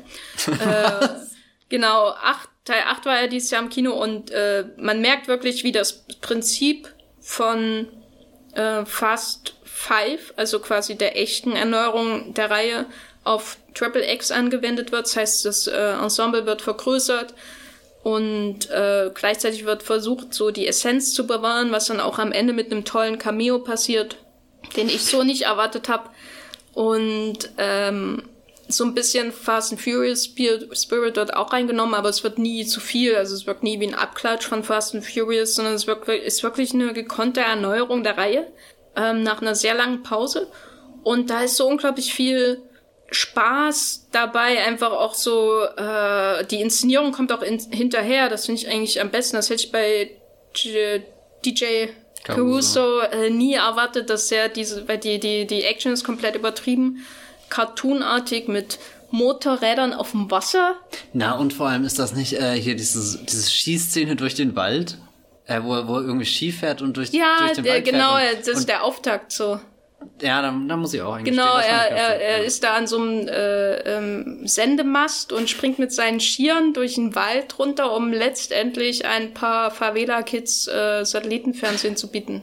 [0.48, 1.10] äh,
[1.70, 5.66] genau, acht, Teil 8 war ja dieses Jahr im Kino und äh, man merkt wirklich,
[5.66, 6.88] wie das Prinzip
[7.20, 7.90] von
[8.54, 12.86] äh, Fast Five, also quasi der echten Erneuerung der Reihe,
[13.26, 15.06] auf Triple X angewendet wird.
[15.06, 17.34] Das heißt, das äh, Ensemble wird vergrößert
[18.04, 22.52] und äh, gleichzeitig wird versucht, so die Essenz zu bewahren, was dann auch am Ende
[22.52, 24.18] mit einem tollen Cameo passiert,
[24.76, 26.10] den ich so nicht erwartet habe.
[26.74, 28.24] Und ähm,
[28.68, 32.82] so ein bisschen Fast and Furious Spirit wird auch reingenommen, aber es wird nie zu
[32.82, 33.16] viel.
[33.16, 36.44] Also es wirkt nie wie ein Abklatsch von Fast and Furious, sondern es wirkt, ist
[36.44, 38.48] wirklich eine gekonnte Erneuerung der Reihe
[38.98, 40.48] ähm, nach einer sehr langen Pause.
[41.04, 42.62] Und da ist so unglaublich viel
[43.14, 48.68] Spaß dabei, einfach auch so, äh, die Inszenierung kommt auch in, hinterher, das finde ich
[48.70, 49.36] eigentlich am besten.
[49.36, 50.12] Das hätte ich bei
[50.54, 51.02] G
[51.46, 51.88] DJ
[52.24, 57.06] Caruso äh, nie erwartet, dass er diese, weil die, die, die Action ist komplett übertrieben,
[57.50, 58.80] cartoonartig mit
[59.12, 60.76] Motorrädern auf dem Wasser.
[61.12, 64.98] Na, und vor allem ist das nicht äh, hier dieses, diese Schießszene durch den Wald,
[65.46, 68.48] äh, wo, wo er irgendwie Ski fährt und durch, ja, durch den Wald genau, fährt.
[68.48, 69.60] das ist der Auftakt so.
[70.22, 72.98] Ja, da, da muss ich auch eigentlich Genau, er, er, er ist da an so
[72.98, 79.06] einem äh, ähm, Sendemast und springt mit seinen Skiern durch den Wald runter, um letztendlich
[79.06, 82.42] ein paar Favela-Kids äh, Satellitenfernsehen zu bieten.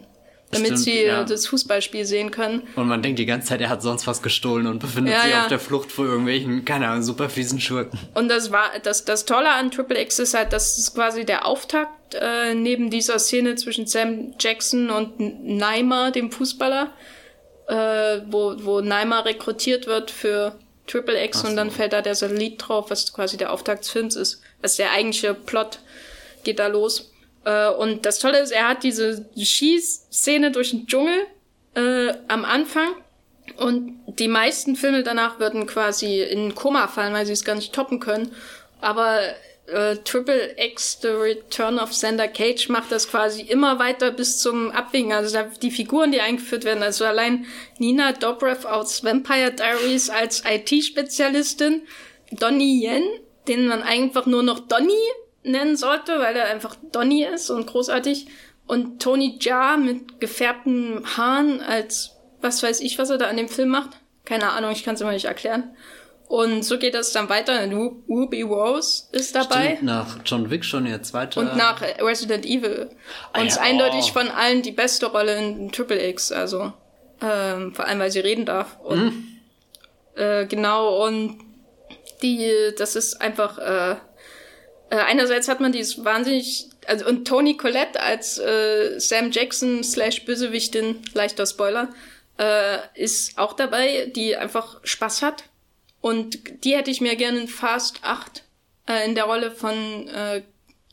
[0.53, 1.23] Damit Stimmt, sie ja.
[1.23, 2.63] äh, das Fußballspiel sehen können.
[2.75, 5.31] Und man denkt die ganze Zeit, er hat sonst was gestohlen und befindet Ja, sich
[5.31, 5.43] ja.
[5.43, 7.97] auf der Flucht vor irgendwelchen, keine Ahnung, super fiesen Schurken.
[8.15, 11.47] Und das war das, das Tolle an Triple X ist halt, dass es quasi der
[11.47, 16.91] Auftakt äh, neben dieser Szene zwischen Sam Jackson und N- Neymar, dem Fußballer,
[17.71, 21.77] äh, wo, wo Neymar rekrutiert wird für Triple X Ach und dann so.
[21.77, 24.43] fällt da der Satellit drauf, was quasi der Auftakt des Films ist.
[24.63, 25.79] Ist der eigentliche Plot,
[26.43, 27.13] geht da los.
[27.45, 31.27] Äh, und das Tolle ist, er hat diese Schießszene durch den Dschungel
[31.75, 32.89] äh, am Anfang
[33.57, 37.73] und die meisten Filme danach würden quasi in Koma fallen, weil sie es gar nicht
[37.73, 38.33] toppen können.
[38.81, 39.21] Aber
[39.73, 44.71] äh, Triple X, The Return of Xander Cage, macht das quasi immer weiter bis zum
[44.71, 45.13] Abwinken.
[45.13, 47.47] Also die Figuren, die eingeführt werden, also allein
[47.79, 51.83] Nina Dobrev aus Vampire Diaries als IT-Spezialistin,
[52.33, 53.05] Donnie Yen,
[53.49, 54.93] den man einfach nur noch Donnie
[55.43, 58.27] nennen sollte, weil er einfach Donnie ist und großartig.
[58.67, 63.49] Und Tony Jaa mit gefärbten Haaren als was weiß ich, was er da an dem
[63.49, 63.91] Film macht.
[64.25, 65.75] Keine Ahnung, ich kann es immer nicht erklären.
[66.31, 67.55] Und so geht das dann weiter.
[67.65, 69.71] Ru- Ruby Rose ist dabei.
[69.73, 71.41] Stimmt, nach John Wick schon ihr zweiter.
[71.41, 72.89] Und nach Resident Evil.
[73.33, 74.13] Ah Und ist ja, eindeutig oh.
[74.13, 76.31] von allen die beste Rolle in Triple X.
[76.31, 76.73] Also
[77.21, 78.79] ähm, vor allem, weil sie reden darf.
[78.79, 79.27] Und Mhm.
[80.15, 81.37] äh, genau, und
[82.23, 82.49] die,
[82.79, 83.97] das ist einfach, äh,
[84.91, 90.25] äh, einerseits hat man dieses wahnsinnig, also und Tony Collette als äh, Sam Jackson slash
[90.25, 91.89] Bösewichtin, leichter Spoiler,
[92.39, 95.43] äh, ist auch dabei, die einfach Spaß hat.
[96.01, 98.45] Und die hätte ich mir gerne in Fast 8
[98.89, 100.43] äh, in der Rolle von äh,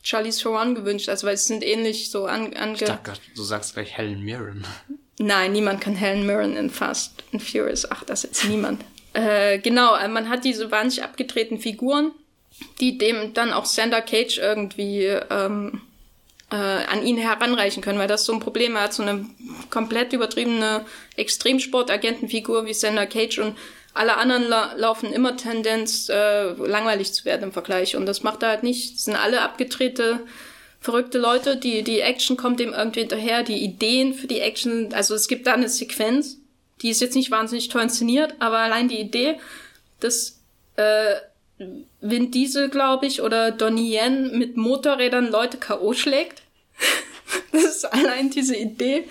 [0.02, 2.74] Charlize Theron gewünscht, also weil es sind ähnlich so an, ange...
[2.74, 4.66] Ich dachte, du sagst gleich Helen Mirren.
[5.18, 8.84] Nein, niemand kann Helen Mirren in Fast and Furious 8, das jetzt niemand.
[9.14, 12.12] Äh, genau, äh, man hat diese wahnsinnig abgedrehten Figuren,
[12.80, 15.80] die dem dann auch Sander Cage irgendwie ähm,
[16.50, 19.26] äh, an ihn heranreichen können, weil das so ein Problem hat, so eine
[19.70, 20.84] komplett übertriebene
[21.16, 23.56] Extremsport-Agentenfigur wie Sander Cage und
[23.98, 27.96] alle anderen la laufen immer Tendenz, äh, langweilig zu werden im Vergleich.
[27.96, 28.94] Und das macht er halt nicht.
[28.94, 30.20] Das sind alle abgedrehte,
[30.80, 31.56] verrückte Leute.
[31.56, 33.42] Die, die Action kommt dem irgendwie hinterher.
[33.42, 36.38] Die Ideen für die Action, also es gibt da eine Sequenz,
[36.80, 39.38] die ist jetzt nicht wahnsinnig toll inszeniert, aber allein die Idee,
[40.00, 40.38] dass
[40.76, 41.16] äh,
[42.00, 45.92] Vin Diesel, glaube ich, oder Donnie Yen mit Motorrädern Leute K.O.
[45.92, 46.42] schlägt.
[47.52, 49.08] das ist allein diese Idee.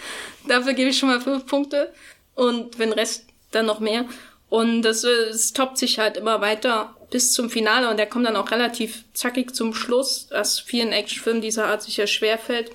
[0.48, 1.92] Dafür gebe ich schon mal fünf Punkte.
[2.36, 4.06] Und wenn Rest, dann noch mehr.
[4.50, 8.36] Und das, es toppt sich halt immer weiter bis zum Finale und der kommt dann
[8.36, 12.72] auch relativ zackig zum Schluss, was vielen Actionfilmen dieser Art sicher schwer fällt.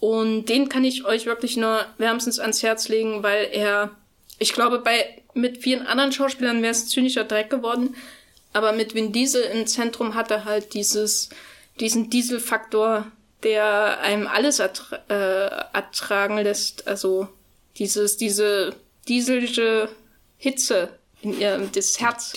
[0.00, 3.90] Und den kann ich euch wirklich nur wärmstens ans Herz legen, weil er,
[4.38, 7.94] ich glaube, bei mit vielen anderen Schauspielern wäre es zynischer Dreck geworden,
[8.52, 11.28] aber mit Vin Diesel im Zentrum hat er halt dieses,
[11.80, 13.06] diesen Dieselfaktor,
[13.42, 16.88] der einem alles ertra äh, ertragen lässt.
[16.88, 17.28] Also
[17.76, 18.74] dieses, diese
[19.06, 19.88] dieselige
[20.38, 22.34] Hitze in ihrem, das Herz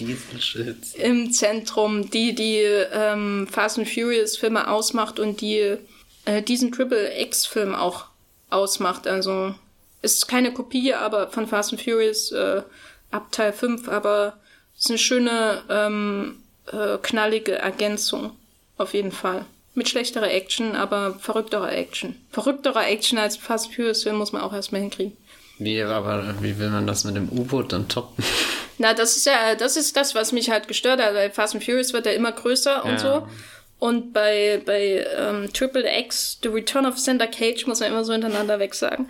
[0.98, 5.78] im Zentrum, die die ähm, Fast and Furious Filme ausmacht und die
[6.26, 8.06] äh, diesen Triple X Film auch
[8.50, 9.08] ausmacht.
[9.08, 9.54] Also
[10.02, 12.64] ist keine Kopie, aber von Fast and Furious äh,
[13.12, 14.40] ab Teil 5, aber
[14.78, 16.38] ist eine schöne ähm,
[16.72, 18.32] äh, knallige Ergänzung
[18.78, 19.46] auf jeden Fall.
[19.74, 22.16] Mit schlechterer Action, aber verrückterer Action.
[22.32, 25.16] Verrückterer Action als Fast and Furious Film muss man auch erstmal hinkriegen.
[25.60, 28.24] Wie, aber wie will man das mit dem U-Boot dann toppen?
[28.82, 31.64] Na, das ist ja, das ist das, was mich halt gestört hat, weil Fast and
[31.64, 32.98] Furious wird ja immer größer und Ja.
[32.98, 33.28] so.
[33.78, 38.12] Und bei, bei ähm, Triple X, The Return of Sander Cage, muss man immer so
[38.14, 39.10] hintereinander weg sagen,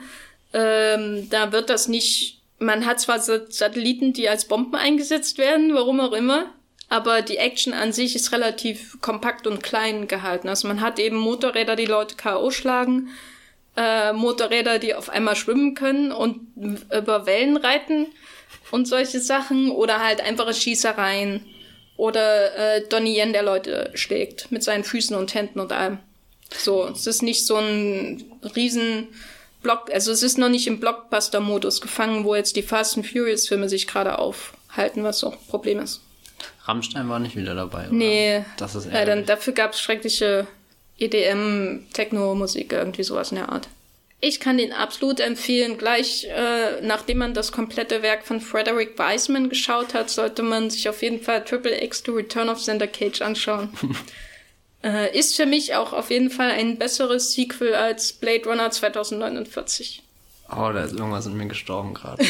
[0.54, 5.74] ähm, da wird das nicht, man hat zwar Sa- Satelliten, die als Bomben eingesetzt werden,
[5.74, 6.46] warum auch immer,
[6.90, 10.50] aber die Action an sich ist relativ kompakt und klein gehalten.
[10.50, 12.52] Also man hat eben Motorräder, die Leute K.O.
[12.52, 13.10] schlagen,
[13.78, 16.42] äh, Motorräder, die auf einmal schwimmen können und
[16.94, 18.08] über Wellen reiten
[18.72, 21.46] und solche Sachen oder halt einfache Schießereien
[21.98, 26.00] oder äh, Donnie Yen, der Leute schlägt mit seinen Füßen und Händen und allem.
[26.58, 28.24] So, es ist nicht so ein
[28.56, 29.08] riesen
[29.62, 33.70] Block, also es ist noch nicht im Blockbuster-Modus gefangen, wo jetzt die Fast and Furious-Filme
[33.70, 36.02] sich gerade aufhalten, was auch ein Problem ist.
[36.66, 37.94] Rammstein war nicht wieder dabei, oder?
[37.94, 40.48] Nee, Das ist ja, dann, dafür gab es schreckliche
[40.98, 43.68] EDM, Techno-Musik, irgendwie sowas in der Art.
[44.24, 45.80] Ich kann den absolut empfehlen.
[45.80, 50.88] Gleich äh, nachdem man das komplette Werk von Frederick Wiseman geschaut hat, sollte man sich
[50.88, 53.74] auf jeden Fall Triple X to Return of Xander Cage anschauen.
[54.84, 60.04] äh, ist für mich auch auf jeden Fall ein besseres Sequel als Blade Runner 2049.
[60.52, 62.24] Oh, da ist irgendwas in mir gestorben gerade.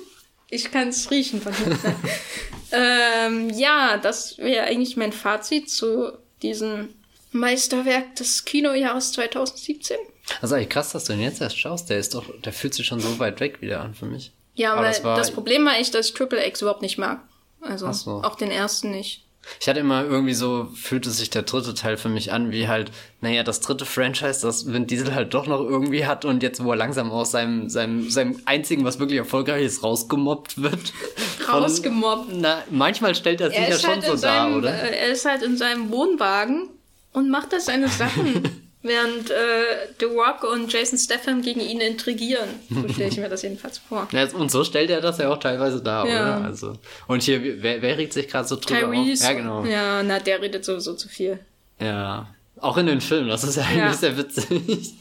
[0.50, 1.94] ich kann es riechen von hinten.
[2.72, 6.12] ähm, ja, das wäre eigentlich mein Fazit zu
[6.42, 6.90] diesem
[7.32, 9.96] Meisterwerk des Kinojahres 2017.
[10.40, 11.90] Also eigentlich krass, dass du ihn jetzt erst schaust.
[11.90, 14.32] Der ist doch, der fühlt sich schon so weit weg wieder an für mich.
[14.54, 17.20] Ja, aber weil das, das Problem war echt, dass ich Triple X überhaupt nicht mag.
[17.60, 18.22] Also so.
[18.22, 19.24] auch den ersten nicht.
[19.60, 22.90] Ich hatte immer irgendwie so, fühlte sich der dritte Teil für mich an, wie halt,
[23.20, 26.72] naja, das dritte Franchise, das Vin Diesel halt doch noch irgendwie hat und jetzt, wo
[26.72, 30.92] er langsam aus seinem, seinem, seinem einzigen, was wirklich erfolgreich ist, rausgemobbt wird.
[31.48, 32.30] Rausgemobbt?
[32.34, 34.70] na, manchmal stellt er sich ja schon halt so dar, oder?
[34.70, 36.68] Er ist halt in seinem Wohnwagen
[37.12, 38.66] und macht da seine Sachen.
[38.82, 42.48] während äh, The Rock und Jason Statham gegen ihn intrigieren.
[42.70, 44.08] So stelle ich mir das jedenfalls vor.
[44.12, 46.38] Ja, und so stellt er das ja auch teilweise dar, ja.
[46.38, 46.46] oder?
[46.46, 49.30] Also, und hier, wer, wer regt sich gerade so drüber Tyrese, auf?
[49.30, 49.64] Ja, genau.
[49.64, 51.38] Ja, na, der redet sowieso zu viel.
[51.80, 52.28] Ja,
[52.60, 53.92] auch in den Filmen, das ist ja eigentlich ja.
[53.94, 54.94] sehr witzig.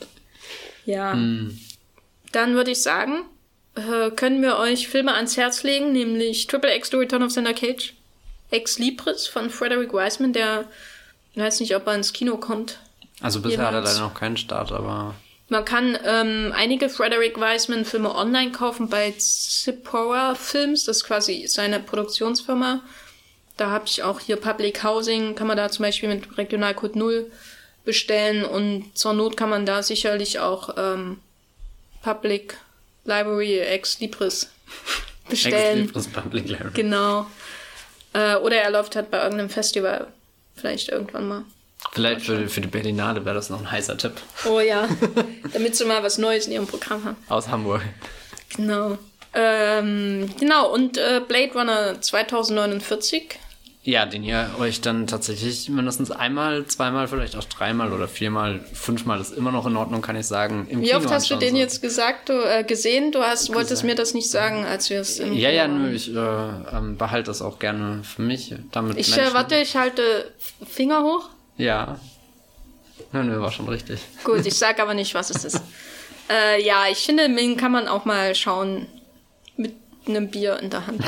[0.86, 1.14] Ja.
[1.14, 1.60] Hm.
[2.32, 3.24] Dann würde ich sagen,
[3.76, 7.54] äh, können wir euch Filme ans Herz legen, nämlich Triple X The Return of Sender
[7.54, 7.94] Cage,
[8.52, 10.66] Ex Libris von Frederick Wiseman, der
[11.38, 12.80] ich weiß nicht, ob er ins Kino kommt.
[13.22, 13.68] Also bisher Jemals.
[13.68, 15.16] hat er leider noch keinen Start, aber.
[15.50, 21.80] Man kann ähm, einige Frederick Wiseman-Filme online kaufen bei Zippora Films, das ist quasi seine
[21.80, 22.82] Produktionsfirma.
[23.56, 27.32] Da habe ich auch hier Public Housing, kann man da zum Beispiel mit Regionalcode 0
[27.86, 31.20] bestellen und zur Not kann man da sicherlich auch ähm,
[32.02, 32.58] Public
[33.06, 34.52] Library Ex Libris
[35.30, 35.86] bestellen.
[35.86, 36.74] Ex Libris Public Library.
[36.74, 37.26] Genau.
[38.14, 40.08] Äh, oder er läuft halt bei irgendeinem Festival.
[40.56, 41.44] Vielleicht irgendwann mal.
[41.92, 44.14] Vielleicht für, für die Berlinale wäre das noch ein heißer Tipp.
[44.46, 44.88] Oh ja,
[45.54, 47.18] damit sie mal was Neues in ihrem Programm haben.
[47.30, 47.82] Aus Hamburg.
[48.56, 48.98] Genau.
[49.34, 53.40] Ähm, genau, und äh, Blade Runner 2049.
[53.84, 59.22] Ja, den ihr euch dann tatsächlich mindestens einmal, zweimal, vielleicht auch dreimal oder viermal, fünfmal
[59.22, 60.68] ist immer noch in Ordnung, kann ich sagen.
[60.70, 61.58] Wie Kino oft hast du den so.
[61.58, 63.14] jetzt gesagt, du, äh, gesehen?
[63.14, 65.92] Du hast, wolltest mir das nicht sagen, als wir es im Ja, Kino ja, nö,
[65.94, 68.54] ich äh, ähm, behalte das auch gerne für mich.
[68.74, 70.34] Damit ich, äh, warte, ich halte
[70.68, 71.30] Finger hoch.
[71.58, 72.00] Ja.
[73.12, 74.00] Nö, nö, war schon richtig.
[74.24, 75.62] Gut, ich sag aber nicht, was es ist.
[76.30, 78.88] äh, ja, ich finde, den kann man auch mal schauen
[79.56, 79.74] mit
[80.08, 81.04] einem Bier in der Hand.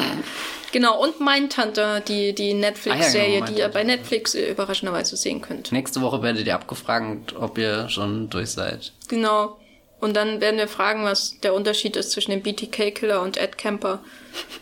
[0.71, 5.41] Genau, und Mindhunter, die, die Netflix-Serie, ah, ja, genau, die ihr bei Netflix überraschenderweise sehen
[5.41, 5.71] könnt.
[5.71, 8.93] Nächste Woche werdet ihr abgefragt, ob ihr schon durch seid.
[9.07, 9.57] Genau.
[9.99, 13.99] Und dann werden wir fragen, was der Unterschied ist zwischen dem BTK-Killer und Ed Kemper.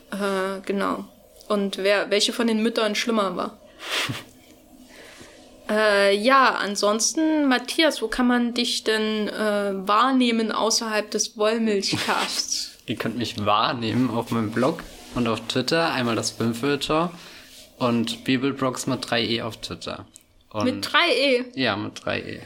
[0.09, 1.03] Äh, genau.
[1.49, 3.59] Und wer, welche von den Müttern schlimmer war.
[5.69, 12.77] Äh, ja, ansonsten, Matthias, wo kann man dich denn äh, wahrnehmen außerhalb des Wollmilchcasts?
[12.85, 14.81] Ihr könnt mich wahrnehmen auf meinem Blog
[15.15, 15.91] und auf Twitter.
[15.91, 17.11] Einmal das Filmfilter
[17.77, 20.05] und Bibelbrox mit 3e auf Twitter.
[20.51, 21.45] Und mit 3e?
[21.55, 22.39] Ja, mit 3e.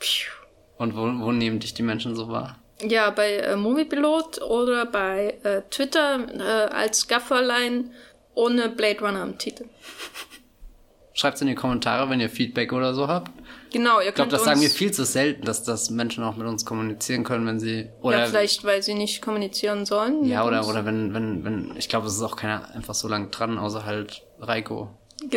[0.00, 0.30] Piu.
[0.76, 2.58] Und wo, wo nehmen dich die Menschen so wahr?
[2.82, 7.92] Ja, bei äh, Moviepilot oder bei äh, Twitter äh, als Gafferlein
[8.34, 9.66] ohne Blade Runner im Titel.
[11.16, 13.30] Schreibt es in die Kommentare, wenn ihr Feedback oder so habt.
[13.72, 16.36] Genau, ihr könnt Ich glaube, das sagen wir viel zu selten, dass das Menschen auch
[16.36, 20.24] mit uns kommunizieren können, wenn sie oder ja, vielleicht weil sie nicht kommunizieren sollen.
[20.24, 23.30] Ja, oder oder wenn wenn wenn ich glaube, es ist auch keiner einfach so lang
[23.30, 24.90] dran, außer halt Reiko.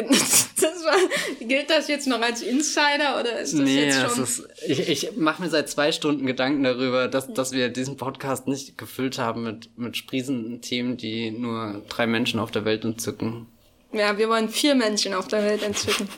[0.60, 4.24] Das war, gilt das jetzt noch als Insider oder ist das nee, jetzt schon?
[4.24, 8.48] Ist, ich ich mache mir seit zwei Stunden Gedanken darüber, dass, dass wir diesen Podcast
[8.48, 13.48] nicht gefüllt haben mit, mit sprießenden Themen, die nur drei Menschen auf der Welt entzücken.
[13.92, 16.10] Ja, wir wollen vier Menschen auf der Welt entzücken.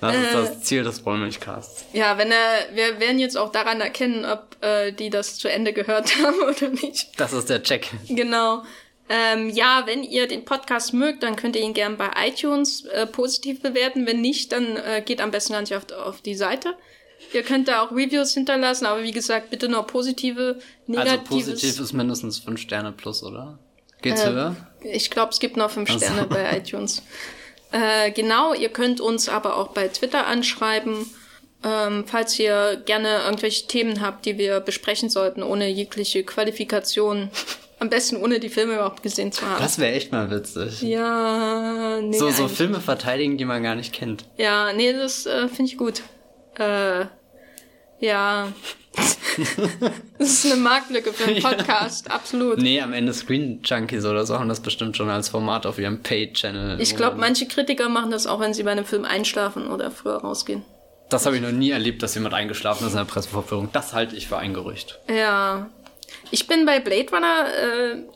[0.00, 1.84] Das ist das äh, Ziel des Wollmilchcasts.
[1.92, 5.72] Ja, wenn er, wir werden jetzt auch daran erkennen, ob äh, die das zu Ende
[5.72, 7.18] gehört haben oder nicht.
[7.18, 7.88] Das ist der Check.
[8.08, 8.62] Genau.
[9.08, 13.06] Ähm, ja, wenn ihr den Podcast mögt, dann könnt ihr ihn gern bei iTunes äh,
[13.06, 14.06] positiv bewerten.
[14.06, 16.74] Wenn nicht, dann äh, geht am besten gar nicht auf, auf die Seite.
[17.32, 21.18] Ihr könnt da auch Reviews hinterlassen, aber wie gesagt, bitte nur positive, negative.
[21.18, 23.58] Also positiv ist mindestens fünf Sterne plus, oder?
[24.02, 24.56] Geht's äh, höher?
[24.82, 26.04] Ich glaube, es gibt noch fünf also.
[26.04, 27.02] Sterne bei iTunes.
[27.72, 31.06] Äh, genau, ihr könnt uns aber auch bei Twitter anschreiben,
[31.64, 37.30] ähm, falls ihr gerne irgendwelche Themen habt, die wir besprechen sollten, ohne jegliche Qualifikation.
[37.78, 39.62] Am besten ohne die Filme überhaupt gesehen zu haben.
[39.62, 40.80] Das wäre echt mal witzig.
[40.80, 42.16] Ja, nee.
[42.16, 44.24] So, so Filme verteidigen, die man gar nicht kennt.
[44.38, 46.02] Ja, nee, das äh, finde ich gut.
[46.58, 47.04] Äh,
[48.00, 48.52] ja.
[50.18, 52.14] das ist eine Marktlücke für einen Podcast, ja.
[52.14, 52.58] absolut.
[52.58, 56.02] Nee, am Ende Screen Junkies oder so haben das bestimmt schon als Format auf ihrem
[56.02, 56.80] Paid-Channel.
[56.80, 60.16] Ich glaube, manche Kritiker machen das auch, wenn sie bei einem Film einschlafen oder früher
[60.16, 60.62] rausgehen.
[61.10, 63.68] Das habe ich noch nie erlebt, dass jemand eingeschlafen ist in der Pressevorführung.
[63.72, 64.98] Das halte ich für ein Gerücht.
[65.08, 65.70] Ja.
[66.32, 67.44] Ich bin bei Blade Runner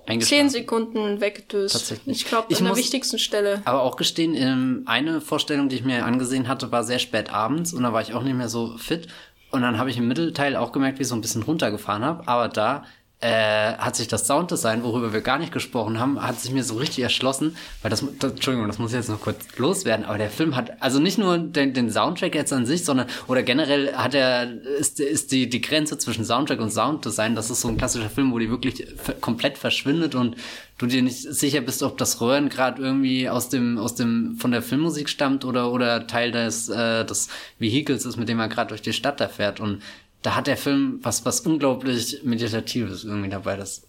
[0.09, 1.75] äh, zehn Sekunden weggedöst.
[1.75, 2.17] Tatsächlich.
[2.23, 3.63] Ich glaube, Ich an der muss- wichtigsten Stelle.
[3.65, 7.73] Aber auch gestehen, ähm, eine Vorstellung, die ich mir angesehen hatte, war sehr spät abends
[7.73, 9.07] und da war ich auch nicht mehr so fit.
[9.51, 12.27] Und dann habe ich im Mittelteil auch gemerkt, wie ich so ein bisschen runtergefahren habe.
[12.29, 12.85] Aber da
[13.23, 16.77] äh, hat sich das Sounddesign, worüber wir gar nicht gesprochen haben, hat sich mir so
[16.77, 20.31] richtig erschlossen, weil das, das Entschuldigung, das muss ich jetzt noch kurz loswerden, aber der
[20.31, 24.15] Film hat also nicht nur den, den Soundtrack jetzt an sich, sondern oder generell hat
[24.15, 28.09] er ist, ist die die Grenze zwischen Soundtrack und Sounddesign, das ist so ein klassischer
[28.09, 28.87] Film, wo die wirklich
[29.21, 30.37] komplett verschwindet und
[30.79, 34.51] du dir nicht sicher bist, ob das Röhren gerade irgendwie aus dem aus dem von
[34.51, 37.29] der Filmmusik stammt oder oder Teil des äh, des
[37.59, 39.83] Vehikels ist, mit dem er gerade durch die Stadt da fährt und
[40.23, 43.83] da hat der Film was was unglaublich meditatives irgendwie dabei, das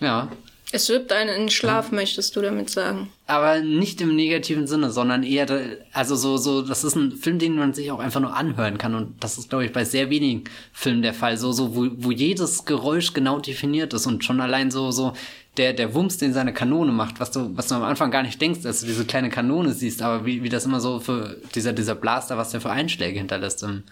[0.00, 0.30] ja,
[0.72, 3.10] Es wirbt einen in den Schlaf, möchtest du damit sagen.
[3.26, 5.46] aber nicht im negativen Sinne, sondern eher,
[5.92, 8.94] also so, so, das ist ein Film, den man sich auch einfach nur anhören kann.
[8.94, 12.10] Und das ist, glaube ich, bei sehr wenigen Filmen der Fall, so, so, wo, wo
[12.12, 15.12] jedes Geräusch genau definiert ist und schon allein so, so,
[15.56, 18.40] der, der Wumms, den seine Kanone macht, was du, was du am Anfang gar nicht
[18.40, 21.72] denkst, dass du diese kleine Kanone siehst, aber wie, wie das immer so für, dieser,
[21.72, 23.82] dieser Blaster, was der für Einschläge hinterlässt, ähm,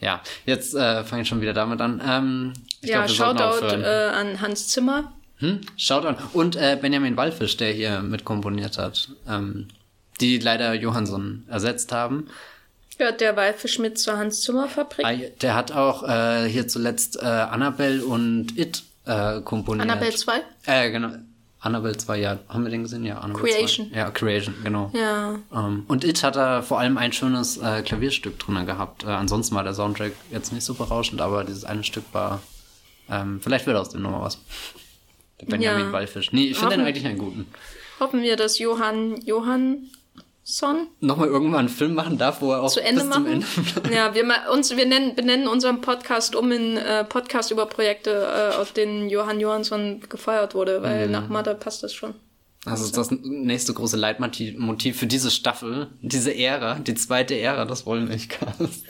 [0.00, 2.02] ja, jetzt äh, fange ich schon wieder damit an.
[2.04, 5.12] Ähm, ich ja, glaub, Shoutout äh, an Hans Zimmer.
[5.38, 5.60] Hm?
[5.76, 6.16] Schaut an.
[6.32, 9.68] Und äh, Benjamin Wallfisch, der hier mitkomponiert hat, ähm,
[10.20, 12.28] die leider Johansson ersetzt haben.
[12.98, 15.38] Gehört der Walfisch mit zur Hans Zimmer Fabrik.
[15.40, 19.88] Der hat auch äh, hier zuletzt äh, Annabelle und It äh, komponiert.
[19.88, 20.42] Annabelle 2?
[20.66, 21.12] Äh, genau.
[21.60, 22.38] Annabelle 2, ja.
[22.48, 23.04] Haben wir den gesehen?
[23.04, 23.90] Ja, Annabelle Creation.
[23.90, 23.96] 2.
[23.98, 24.90] Ja, Creation, genau.
[24.94, 25.38] Ja.
[25.54, 29.04] Ähm, und It hat er vor allem ein schönes äh, Klavierstück drunter gehabt.
[29.04, 32.40] Äh, ansonsten war der Soundtrack jetzt nicht so berauschend, aber dieses eine Stück war.
[33.10, 34.38] Ähm, vielleicht wird aus dem nochmal was.
[35.40, 35.92] Der Benjamin Ja.
[35.92, 36.32] Wallfisch.
[36.32, 37.46] Nee, ich finde den eigentlich einen guten.
[37.98, 39.20] Hoffen wir, dass Johann
[40.44, 43.26] Johansson nochmal irgendwann einen Film machen darf, wo er auch zu Ende bis machen.
[43.26, 48.10] Ende ja, wir, uns, wir nennen, benennen unseren Podcast um in äh, Podcast über Projekte,
[48.10, 51.12] äh, aus denen Johann Johansson gefeuert wurde, weil Mhm.
[51.12, 52.14] nach Mother passt das schon.
[52.64, 57.64] Das ist das nächste große Leitmotiv Motiv für diese Staffel, diese Ära, die zweite Ära
[57.64, 58.82] des Wollmilchcasts.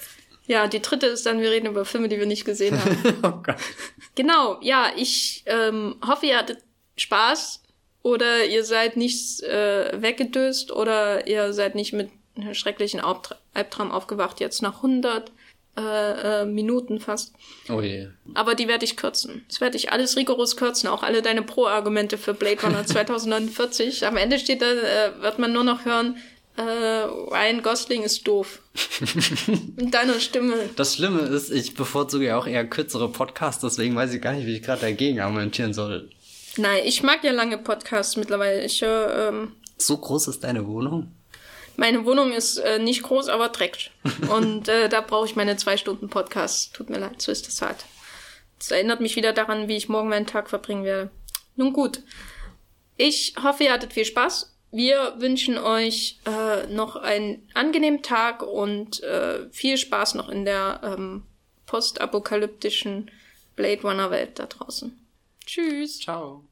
[0.47, 2.97] Ja, die dritte ist dann, wir reden über Filme, die wir nicht gesehen haben.
[3.22, 3.55] oh Gott.
[4.16, 6.59] Genau, ja, ich ähm, hoffe, ihr hattet
[6.97, 7.60] Spaß
[8.02, 13.90] oder ihr seid nicht äh, weggedöst oder ihr seid nicht mit einem schrecklichen Albtra Albtraum
[13.90, 15.32] aufgewacht, jetzt nach 100
[15.77, 15.82] äh,
[16.43, 17.32] äh, Minuten fast.
[17.68, 18.09] Oh je.
[18.35, 19.44] Aber die werde ich kürzen.
[19.48, 24.06] Das werde ich alles rigoros kürzen, auch alle deine Pro-Argumente für Blade Runner 2049.
[24.06, 26.16] Am Ende steht da, äh, wird man nur noch hören,
[26.56, 28.60] äh, Ryan Gosling ist doof.
[29.77, 30.55] Mit deiner Stimme.
[30.77, 34.47] Das Schlimme ist, ich bevorzuge ja auch eher kürzere Podcasts, deswegen weiß ich gar nicht,
[34.47, 36.10] wie ich gerade dagegen argumentieren soll.
[36.56, 38.64] Nein, ich mag ja lange Podcasts mittlerweile.
[38.64, 41.12] Ich höre, ähm, So groß ist deine Wohnung?
[41.81, 43.90] meine Wohnung ist äh, nicht groß, aber dreckt.
[44.31, 46.70] Und äh, da brauche ich meine zwei Stunden Podcasts.
[46.72, 47.86] Tut mir leid, so ist das halt.
[48.59, 51.10] Das erinnert mich wieder daran, wie ich morgen meinen Tag verbringen werde.
[51.56, 52.02] Nun gut.
[52.98, 54.55] Ich hoffe, ihr hattet viel Spaß.
[54.72, 60.82] Wir wünschen euch äh, noch einen angenehmen Tag und äh, viel Spaß noch in der
[60.85, 61.22] ähm,
[61.64, 63.10] postapokalyptischen
[63.56, 64.99] Blade Runner Welt da draußen.
[65.51, 65.98] Tschüss.
[65.98, 66.49] Ciao.